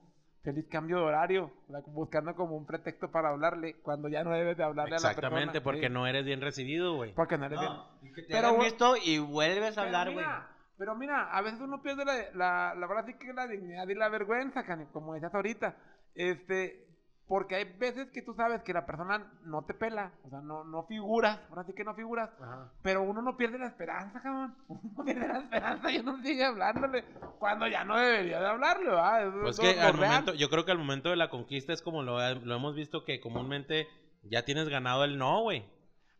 feliz 0.45 0.65
cambio 0.69 0.97
de 0.99 1.03
horario, 1.03 1.51
buscando 1.87 2.33
como 2.35 2.55
un 2.55 2.65
pretexto 2.65 3.11
para 3.11 3.29
hablarle, 3.29 3.75
cuando 3.81 4.07
ya 4.07 4.23
no 4.23 4.31
debes 4.31 4.55
de 4.55 4.63
hablarle 4.63 4.95
a 4.95 4.99
la 4.99 5.01
persona. 5.01 5.11
Exactamente, 5.11 5.59
porque 5.61 5.87
sí, 5.87 5.93
no 5.93 6.07
eres 6.07 6.23
bien 6.23 6.39
recibido, 6.39 6.95
güey. 6.95 7.13
Porque 7.13 7.37
no 7.37 7.45
eres 7.47 7.59
bien. 7.59 7.73
Y 8.03 8.13
que 8.13 8.21
te 8.21 8.27
Pero, 8.33 8.57
visto 8.59 8.95
y 8.95 9.17
vuelves 9.19 9.77
a 9.77 9.81
Pero 9.83 9.87
hablar, 9.87 10.13
güey. 10.13 10.25
mira, 10.25 10.47
Pero 10.77 10.95
mira, 10.95 11.31
a 11.35 11.41
veces 11.41 11.59
uno 11.59 11.81
pierde 11.81 12.05
la, 12.05 12.13
la, 12.33 12.75
la 12.75 12.87
verdad 12.87 13.05
sí 13.07 13.15
que 13.15 13.33
la 13.33 13.47
dignidad 13.47 13.87
y 13.87 13.95
la 13.95 14.07
vergüenza, 14.07 14.63
Cani, 14.63 14.85
como 14.93 15.13
decías 15.15 15.33
ahorita. 15.33 15.75
Este, 16.13 16.84
porque 17.27 17.55
hay 17.55 17.63
veces 17.63 18.11
que 18.11 18.21
tú 18.21 18.33
sabes 18.35 18.61
que 18.61 18.73
la 18.73 18.85
persona 18.85 19.31
no 19.43 19.65
te 19.65 19.73
pela, 19.73 20.11
o 20.23 20.29
sea, 20.29 20.41
no, 20.41 20.63
no 20.63 20.83
figuras, 20.83 21.39
ahora 21.49 21.63
sí 21.63 21.73
que 21.73 21.83
no 21.83 21.95
figuras. 21.95 22.29
Ajá. 22.39 22.71
Pero 22.83 23.01
uno 23.01 23.21
no 23.21 23.35
pierde 23.35 23.57
la 23.57 23.67
esperanza, 23.67 24.21
cabrón. 24.21 24.55
Uno 24.67 24.81
no 24.97 25.03
pierde 25.03 25.27
la 25.27 25.39
esperanza 25.39 25.91
y 25.91 25.97
uno 25.99 26.21
sigue 26.21 26.45
hablándole 26.45 27.03
cuando 27.39 27.67
ya 27.67 27.83
no 27.83 27.97
debería 27.97 28.39
de 28.39 28.47
hablarle, 28.47 28.89
¿verdad? 28.89 29.27
Eso 29.27 29.39
Pues 29.41 29.59
es 29.59 29.75
que 29.75 29.81
al 29.81 29.93
momento, 29.95 30.33
yo 30.33 30.49
creo 30.49 30.65
que 30.65 30.71
al 30.71 30.77
momento 30.77 31.09
de 31.09 31.15
la 31.15 31.29
conquista 31.29 31.73
es 31.73 31.81
como 31.81 32.03
lo, 32.03 32.17
lo 32.35 32.55
hemos 32.55 32.75
visto 32.75 33.03
que 33.03 33.19
comúnmente 33.19 33.87
ya 34.23 34.45
tienes 34.45 34.69
ganado 34.69 35.03
el 35.03 35.17
no, 35.17 35.41
güey. 35.41 35.65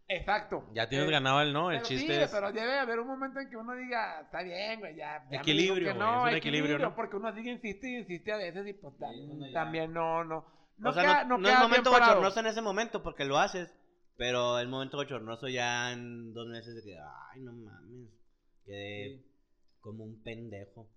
Exacto. 0.08 0.64
Ya 0.74 0.88
tienes 0.88 1.08
Eh, 1.08 1.12
ganado 1.12 1.42
el 1.42 1.52
no, 1.52 1.72
el 1.72 1.82
chiste 1.82 2.14
sí, 2.14 2.22
es... 2.22 2.32
pero 2.32 2.52
debe 2.52 2.78
haber 2.78 3.00
un 3.00 3.08
momento 3.08 3.40
en 3.40 3.50
que 3.50 3.58
uno 3.58 3.74
diga, 3.74 4.22
está 4.22 4.44
bien, 4.44 4.80
güey, 4.80 4.96
ya. 4.96 5.24
ya 5.32 5.38
Equilibrio, 5.40 5.96
güey, 5.96 6.08
es 6.18 6.22
un 6.24 6.38
equilibrio, 6.38 6.78
¿no? 6.78 6.96
Porque 6.96 7.16
uno 7.16 7.34
sigue 7.34 7.52
insiste 7.52 7.90
y 7.90 7.98
insiste 7.98 8.32
a 8.32 8.38
veces 8.38 8.68
y 8.68 8.74
pues 8.74 8.94
también 9.54 9.94
no, 9.94 10.24
no. 10.24 10.46
No, 10.78 10.90
o 10.90 10.94
sea, 10.94 11.04
queda, 11.04 11.24
no, 11.24 11.30
no 11.30 11.38
no 11.38 11.44
queda 11.44 11.54
es 11.54 11.64
momento 11.64 11.92
bochornoso 11.92 12.40
en 12.40 12.46
ese 12.48 12.62
momento 12.62 13.04
porque 13.04 13.26
lo 13.26 13.38
haces. 13.38 13.74
Pero 14.18 14.60
el 14.60 14.68
momento 14.70 14.98
bochornoso 14.98 15.48
ya 15.50 15.92
en 15.92 16.34
dos 16.34 16.48
meses 16.48 16.76
de 16.76 16.84
que, 16.84 16.98
ay, 16.98 17.42
no 17.42 17.52
mames. 17.52 18.10
Quedé 18.66 19.22
como 19.82 20.06
un 20.06 20.24
pendejo. 20.24 20.90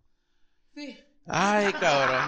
Sí. 0.75 0.97
Ay, 1.27 1.73
cabrón. 1.81 2.21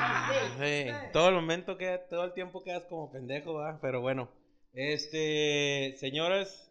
Sí, 0.61 0.91
Todo 1.13 1.29
el 1.29 1.35
momento 1.37 1.79
queda, 1.79 2.07
todo 2.09 2.25
el 2.25 2.33
tiempo 2.33 2.63
quedas 2.65 2.85
como 2.89 3.11
pendejo, 3.13 3.55
¿va? 3.55 3.79
Pero 3.81 4.01
bueno. 4.01 4.29
Este, 4.73 5.97
señores, 5.99 6.70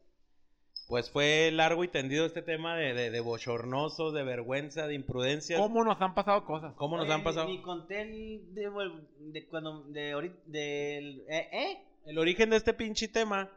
pues 0.89 1.11
fue 1.11 1.51
largo 1.53 1.83
y 1.83 1.87
tendido 1.87 2.25
este 2.25 2.41
tema 2.41 2.75
de, 2.75 2.95
de, 2.95 3.11
de 3.11 3.19
bochornosos, 3.19 4.11
de 4.11 4.23
vergüenza, 4.23 4.87
de 4.87 4.95
imprudencias. 4.95 5.61
¿Cómo 5.61 5.83
nos 5.83 6.01
han 6.01 6.15
pasado 6.15 6.43
cosas? 6.45 6.73
¿Cómo 6.75 6.97
nos 6.97 7.07
han 7.07 7.23
pasado? 7.23 7.47
Ni 7.47 7.61
conté 7.61 8.01
el 8.01 8.55
de, 8.55 9.45
cuando, 9.47 9.83
de 9.83 10.11
ahorita, 10.13 10.35
del, 10.47 11.23
eh, 11.29 11.47
¿eh? 11.51 11.77
El 12.07 12.17
origen 12.17 12.49
de 12.49 12.57
este 12.57 12.73
pinche 12.73 13.07
tema 13.07 13.51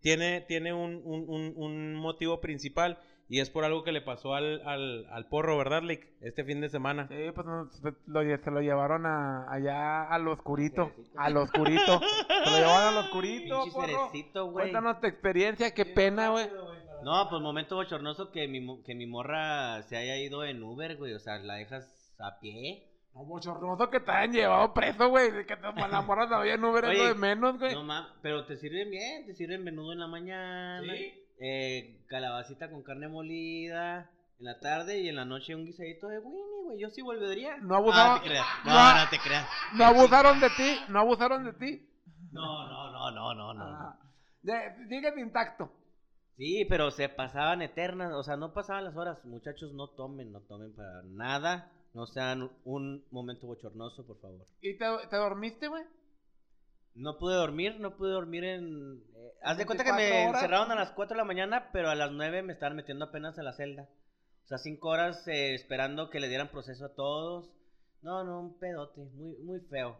tiene, 0.00 0.40
tiene 0.40 0.72
un, 0.72 1.00
un, 1.04 1.26
un, 1.28 1.54
un 1.56 1.94
motivo 1.94 2.40
principal 2.40 2.98
y 3.28 3.40
es 3.40 3.50
por 3.50 3.64
algo 3.64 3.84
que 3.84 3.92
le 3.92 4.00
pasó 4.00 4.34
al, 4.34 4.62
al, 4.66 5.06
al 5.10 5.26
porro, 5.28 5.58
¿verdad, 5.58 5.82
Lick? 5.82 6.06
Este 6.22 6.44
fin 6.44 6.60
de 6.60 6.68
semana. 6.70 7.06
Sí, 7.08 7.14
pues 7.34 7.46
se 7.82 7.92
lo, 8.06 8.22
lle- 8.22 8.42
se 8.42 8.50
lo 8.50 8.60
llevaron 8.60 9.04
a, 9.06 9.50
allá 9.52 10.02
al 10.04 10.26
oscurito. 10.28 10.92
Al 11.16 11.36
oscurito. 11.36 12.00
se 12.00 12.50
lo 12.50 12.56
llevaron 12.56 12.96
al 12.96 13.04
oscurito, 13.04 13.62
Pinche 13.64 13.72
porro. 13.74 13.86
cerecito, 14.10 14.44
güey. 14.46 14.64
Cuéntanos 14.70 15.00
tu 15.00 15.06
experiencia, 15.06 15.74
qué 15.74 15.84
pena, 15.84 16.30
güey. 16.30 16.48
No, 17.04 17.28
pues 17.30 17.40
momento 17.42 17.76
bochornoso 17.76 18.32
que 18.32 18.48
mi, 18.48 18.60
mo- 18.60 18.82
que 18.82 18.94
mi 18.94 19.06
morra 19.06 19.82
se 19.82 19.96
haya 19.96 20.16
ido 20.16 20.42
en 20.44 20.62
Uber, 20.62 20.96
güey. 20.96 21.12
O 21.14 21.18
sea, 21.20 21.38
la 21.38 21.54
dejas 21.54 22.14
a 22.18 22.40
pie. 22.40 22.84
No, 23.14 23.24
bochornoso 23.24 23.88
que 23.90 24.00
te 24.00 24.10
hayan 24.10 24.32
llevado 24.32 24.72
preso, 24.74 25.08
güey. 25.08 25.30
Que 25.46 25.56
te 25.56 25.62
la 25.62 26.00
morra 26.02 26.26
todavía 26.26 26.54
en 26.54 26.64
Uber 26.64 26.84
es 26.86 26.98
lo 26.98 27.04
de 27.08 27.14
menos, 27.14 27.58
güey. 27.58 27.72
No 27.74 27.84
mames, 27.84 28.10
pero 28.22 28.44
te 28.46 28.56
sirven 28.56 28.90
bien, 28.90 29.26
te 29.26 29.34
sirven 29.34 29.62
menudo 29.64 29.92
en 29.92 30.00
la 30.00 30.06
mañana. 30.08 30.92
Eh, 31.40 32.04
calabacita 32.08 32.70
con 32.70 32.82
carne 32.82 33.08
molida 33.08 34.10
en 34.38 34.44
la 34.46 34.58
tarde 34.60 35.00
y 35.00 35.08
en 35.08 35.16
la 35.16 35.24
noche 35.24 35.54
un 35.54 35.64
guisadito 35.64 36.08
de 36.08 36.18
Winnie, 36.18 36.62
güey. 36.64 36.78
Yo 36.80 36.90
sí 36.90 37.02
volvería. 37.02 37.56
No 37.58 37.76
abusaron- 37.76 38.18
Ah, 38.18 38.20
te 38.22 38.28
creas. 38.28 38.46
No, 38.64 38.72
no- 38.72 38.94
no, 39.04 39.10
te 39.10 39.18
creas. 39.18 39.48
No 39.74 39.84
abusaron 39.84 40.40
de 40.40 40.50
ti, 40.50 40.76
no 40.88 40.98
abusaron 41.00 41.44
de 41.44 41.52
ti. 41.54 41.88
No, 42.32 42.68
no, 42.68 42.90
no, 42.92 43.10
no, 43.10 43.34
no, 43.34 43.54
no. 43.54 43.64
Ah, 43.64 43.98
intacto. 45.18 45.70
Sí, 46.36 46.64
pero 46.68 46.90
se 46.92 47.08
pasaban 47.08 47.62
eternas, 47.62 48.12
o 48.12 48.22
sea, 48.22 48.36
no 48.36 48.52
pasaban 48.52 48.84
las 48.84 48.96
horas. 48.96 49.18
Muchachos, 49.24 49.72
no 49.74 49.88
tomen, 49.88 50.30
no 50.30 50.40
tomen 50.42 50.72
para 50.74 51.02
nada. 51.04 51.72
No 51.94 52.06
sean 52.06 52.50
un 52.64 53.04
momento 53.10 53.46
bochornoso, 53.46 54.06
por 54.06 54.20
favor. 54.20 54.46
¿Y 54.60 54.76
te, 54.78 54.84
te 55.10 55.16
dormiste, 55.16 55.66
güey? 55.68 55.82
No 56.98 57.16
pude 57.18 57.34
dormir, 57.36 57.78
no 57.80 57.96
pude 57.96 58.10
dormir 58.12 58.44
en... 58.44 59.02
eh, 59.14 59.32
haz 59.42 59.56
de 59.58 59.66
cuenta 59.66 59.84
que 59.84 59.92
24 59.92 59.92
me 59.92 60.28
horas. 60.28 60.42
encerraron 60.42 60.72
a 60.72 60.74
las 60.74 60.90
4 60.92 61.14
de 61.14 61.18
la 61.18 61.24
mañana, 61.24 61.70
pero 61.72 61.90
a 61.90 61.94
las 61.94 62.10
9 62.10 62.42
me 62.42 62.52
estaban 62.52 62.76
metiendo 62.76 63.04
apenas 63.06 63.38
a 63.38 63.42
la 63.42 63.52
celda. 63.52 63.88
O 64.44 64.48
sea, 64.48 64.58
5 64.58 64.88
horas 64.88 65.28
eh, 65.28 65.54
esperando 65.54 66.10
que 66.10 66.20
le 66.20 66.28
dieran 66.28 66.48
proceso 66.48 66.84
a 66.86 66.94
todos. 66.94 67.50
No, 68.02 68.24
no, 68.24 68.40
un 68.40 68.58
pedote, 68.58 69.00
muy, 69.14 69.36
muy 69.44 69.60
feo. 69.60 69.96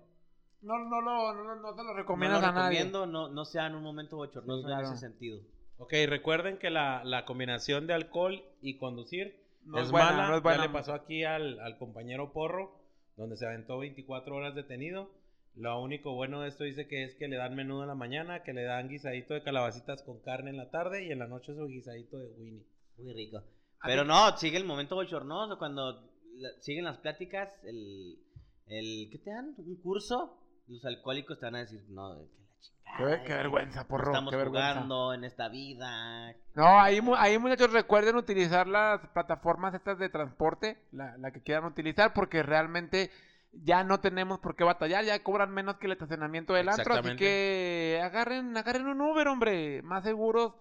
No, 0.60 0.76
no, 0.78 1.00
lo, 1.00 1.34
no, 1.34 1.54
no 1.56 1.74
te 1.74 1.82
lo 1.82 1.88
No 1.90 1.94
recomiendas 1.94 2.40
lo 2.42 2.48
a 2.48 2.52
nadie. 2.52 2.78
recomiendo, 2.78 3.06
no, 3.06 3.28
no 3.28 3.44
sean 3.44 3.74
un 3.76 3.82
momento 3.82 4.16
bochornoso 4.16 4.60
Sí, 4.62 4.66
claro. 4.66 4.86
en 4.86 4.92
ese 4.92 5.00
sentido. 5.00 5.40
Ok, 5.78 5.92
recuerden 6.08 6.58
que 6.58 6.70
la, 6.70 7.04
la 7.04 7.24
combinación 7.24 7.86
de 7.86 7.94
alcohol 7.94 8.42
y 8.60 8.76
conducir 8.78 9.36
No 9.64 9.78
es, 9.78 9.84
es 9.84 9.90
buena, 9.92 10.10
mala. 10.10 10.28
no 10.28 10.36
es 10.36 10.42
buena. 10.42 10.58
Ya 10.62 10.66
le 10.66 10.72
pasó 10.72 10.94
aquí 10.94 11.22
al, 11.22 11.60
al 11.60 11.78
compañero 11.78 12.32
Porro, 12.32 12.72
donde 13.16 13.36
se 13.36 13.46
aventó 13.46 13.78
24 13.78 14.34
horas 14.34 14.54
detenido. 14.56 15.10
Lo 15.58 15.80
único 15.82 16.14
bueno 16.14 16.40
de 16.42 16.48
esto 16.48 16.64
dice 16.64 16.86
que 16.86 17.04
es 17.04 17.14
que 17.16 17.26
le 17.28 17.36
dan 17.36 17.54
menudo 17.56 17.82
en 17.82 17.88
la 17.88 17.94
mañana, 17.94 18.42
que 18.44 18.52
le 18.52 18.62
dan 18.62 18.88
guisadito 18.88 19.34
de 19.34 19.42
calabacitas 19.42 20.02
con 20.04 20.20
carne 20.20 20.50
en 20.50 20.56
la 20.56 20.70
tarde 20.70 21.04
y 21.04 21.10
en 21.12 21.18
la 21.18 21.26
noche 21.26 21.54
su 21.54 21.66
guisadito 21.66 22.16
de 22.18 22.28
Winnie. 22.38 22.64
Muy 22.98 23.12
rico. 23.12 23.42
Pero 23.84 24.04
no, 24.04 24.36
sigue 24.36 24.56
el 24.56 24.64
momento 24.64 24.94
bochornoso 24.94 25.58
cuando 25.58 26.10
la- 26.36 26.50
siguen 26.60 26.84
las 26.84 26.98
pláticas, 26.98 27.48
el, 27.64 28.18
el, 28.66 29.08
¿qué 29.10 29.18
te 29.18 29.30
dan? 29.30 29.54
¿Un 29.56 29.76
curso? 29.82 30.38
Los 30.68 30.84
alcohólicos 30.84 31.38
te 31.38 31.46
van 31.46 31.56
a 31.56 31.60
decir, 31.60 31.80
no, 31.88 32.14
que 32.16 32.38
la 32.42 32.48
Qué, 32.58 33.04
chingada. 33.04 33.24
qué 33.24 33.34
vergüenza, 33.34 33.82
no 33.82 33.88
porro. 33.88 34.10
Estamos 34.12 34.30
qué 34.30 34.36
vergüenza. 34.36 34.72
jugando 34.74 35.14
en 35.14 35.24
esta 35.24 35.48
vida. 35.48 36.34
No, 36.54 36.66
ahí, 36.80 37.00
mu- 37.00 37.14
ahí 37.14 37.38
muchachos 37.38 37.72
recuerden 37.72 38.16
utilizar 38.16 38.66
las 38.66 39.00
plataformas 39.08 39.74
estas 39.74 39.98
de 39.98 40.08
transporte, 40.08 40.78
la, 40.92 41.16
la 41.18 41.30
que 41.30 41.42
quieran 41.42 41.64
utilizar, 41.64 42.12
porque 42.12 42.42
realmente 42.42 43.10
ya 43.52 43.84
no 43.84 44.00
tenemos 44.00 44.38
por 44.40 44.56
qué 44.56 44.64
batallar, 44.64 45.04
ya 45.04 45.22
cobran 45.22 45.50
menos 45.50 45.76
que 45.76 45.86
el 45.86 45.92
estacionamiento 45.92 46.52
del 46.54 46.68
antro, 46.68 46.94
así 46.94 47.16
que 47.16 48.00
agarren, 48.02 48.56
agarren 48.56 48.86
un 48.86 49.00
Uber, 49.00 49.28
hombre, 49.28 49.82
más 49.82 50.04
seguros, 50.04 50.54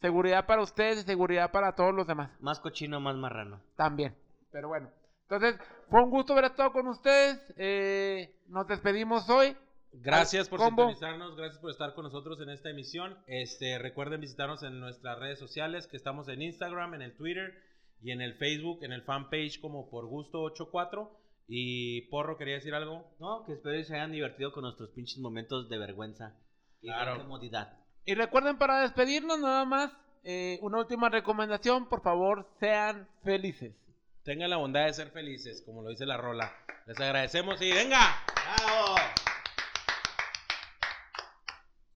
seguridad 0.00 0.46
para 0.46 0.62
ustedes 0.62 0.98
y 0.98 1.02
seguridad 1.02 1.50
para 1.52 1.74
todos 1.74 1.94
los 1.94 2.06
demás 2.06 2.30
Más 2.40 2.60
cochino, 2.60 3.00
más 3.00 3.16
marrano. 3.16 3.60
también. 3.76 4.16
Pero 4.50 4.68
bueno, 4.68 4.90
entonces 5.22 5.58
fue 5.88 6.02
un 6.02 6.10
gusto 6.10 6.32
haber 6.32 6.46
estado 6.46 6.72
con 6.72 6.86
ustedes, 6.88 7.38
eh, 7.56 8.34
nos 8.48 8.66
despedimos 8.66 9.28
hoy. 9.30 9.56
Gracias 9.94 10.48
por 10.48 10.58
combo. 10.58 10.88
sintonizarnos, 10.88 11.36
gracias 11.36 11.60
por 11.60 11.70
estar 11.70 11.94
con 11.94 12.04
nosotros 12.04 12.40
en 12.40 12.48
esta 12.48 12.70
emisión. 12.70 13.14
Este, 13.26 13.78
recuerden 13.78 14.22
visitarnos 14.22 14.62
en 14.62 14.80
nuestras 14.80 15.18
redes 15.18 15.38
sociales, 15.38 15.86
que 15.86 15.98
estamos 15.98 16.28
en 16.28 16.40
Instagram, 16.40 16.94
en 16.94 17.02
el 17.02 17.14
Twitter 17.14 17.62
y 18.02 18.10
en 18.10 18.22
el 18.22 18.34
Facebook, 18.34 18.82
en 18.82 18.92
el 18.92 19.02
fanpage 19.02 19.60
como 19.60 19.90
por 19.90 20.06
gusto 20.06 20.40
84. 20.40 21.10
Y 21.54 22.00
Porro, 22.08 22.38
¿quería 22.38 22.54
decir 22.54 22.72
algo? 22.74 23.04
No, 23.20 23.44
que 23.44 23.52
espero 23.52 23.76
que 23.76 23.84
se 23.84 23.94
hayan 23.94 24.10
divertido 24.12 24.52
con 24.52 24.62
nuestros 24.62 24.88
pinches 24.88 25.18
momentos 25.18 25.68
de 25.68 25.76
vergüenza 25.76 26.34
y 26.80 26.86
Claro. 26.86 27.12
de 27.12 27.18
incomodidad. 27.18 27.76
Y 28.06 28.14
recuerden 28.14 28.56
para 28.56 28.80
despedirnos 28.80 29.38
nada 29.38 29.66
más, 29.66 29.92
eh, 30.24 30.58
una 30.62 30.78
última 30.78 31.10
recomendación, 31.10 31.90
por 31.90 32.00
favor, 32.02 32.48
sean 32.58 33.06
felices. 33.22 33.74
Tengan 34.24 34.48
la 34.48 34.56
bondad 34.56 34.86
de 34.86 34.94
ser 34.94 35.10
felices, 35.10 35.62
como 35.66 35.82
lo 35.82 35.90
dice 35.90 36.06
la 36.06 36.16
rola. 36.16 36.50
Les 36.86 36.98
agradecemos 36.98 37.60
y 37.60 37.70
venga. 37.70 38.00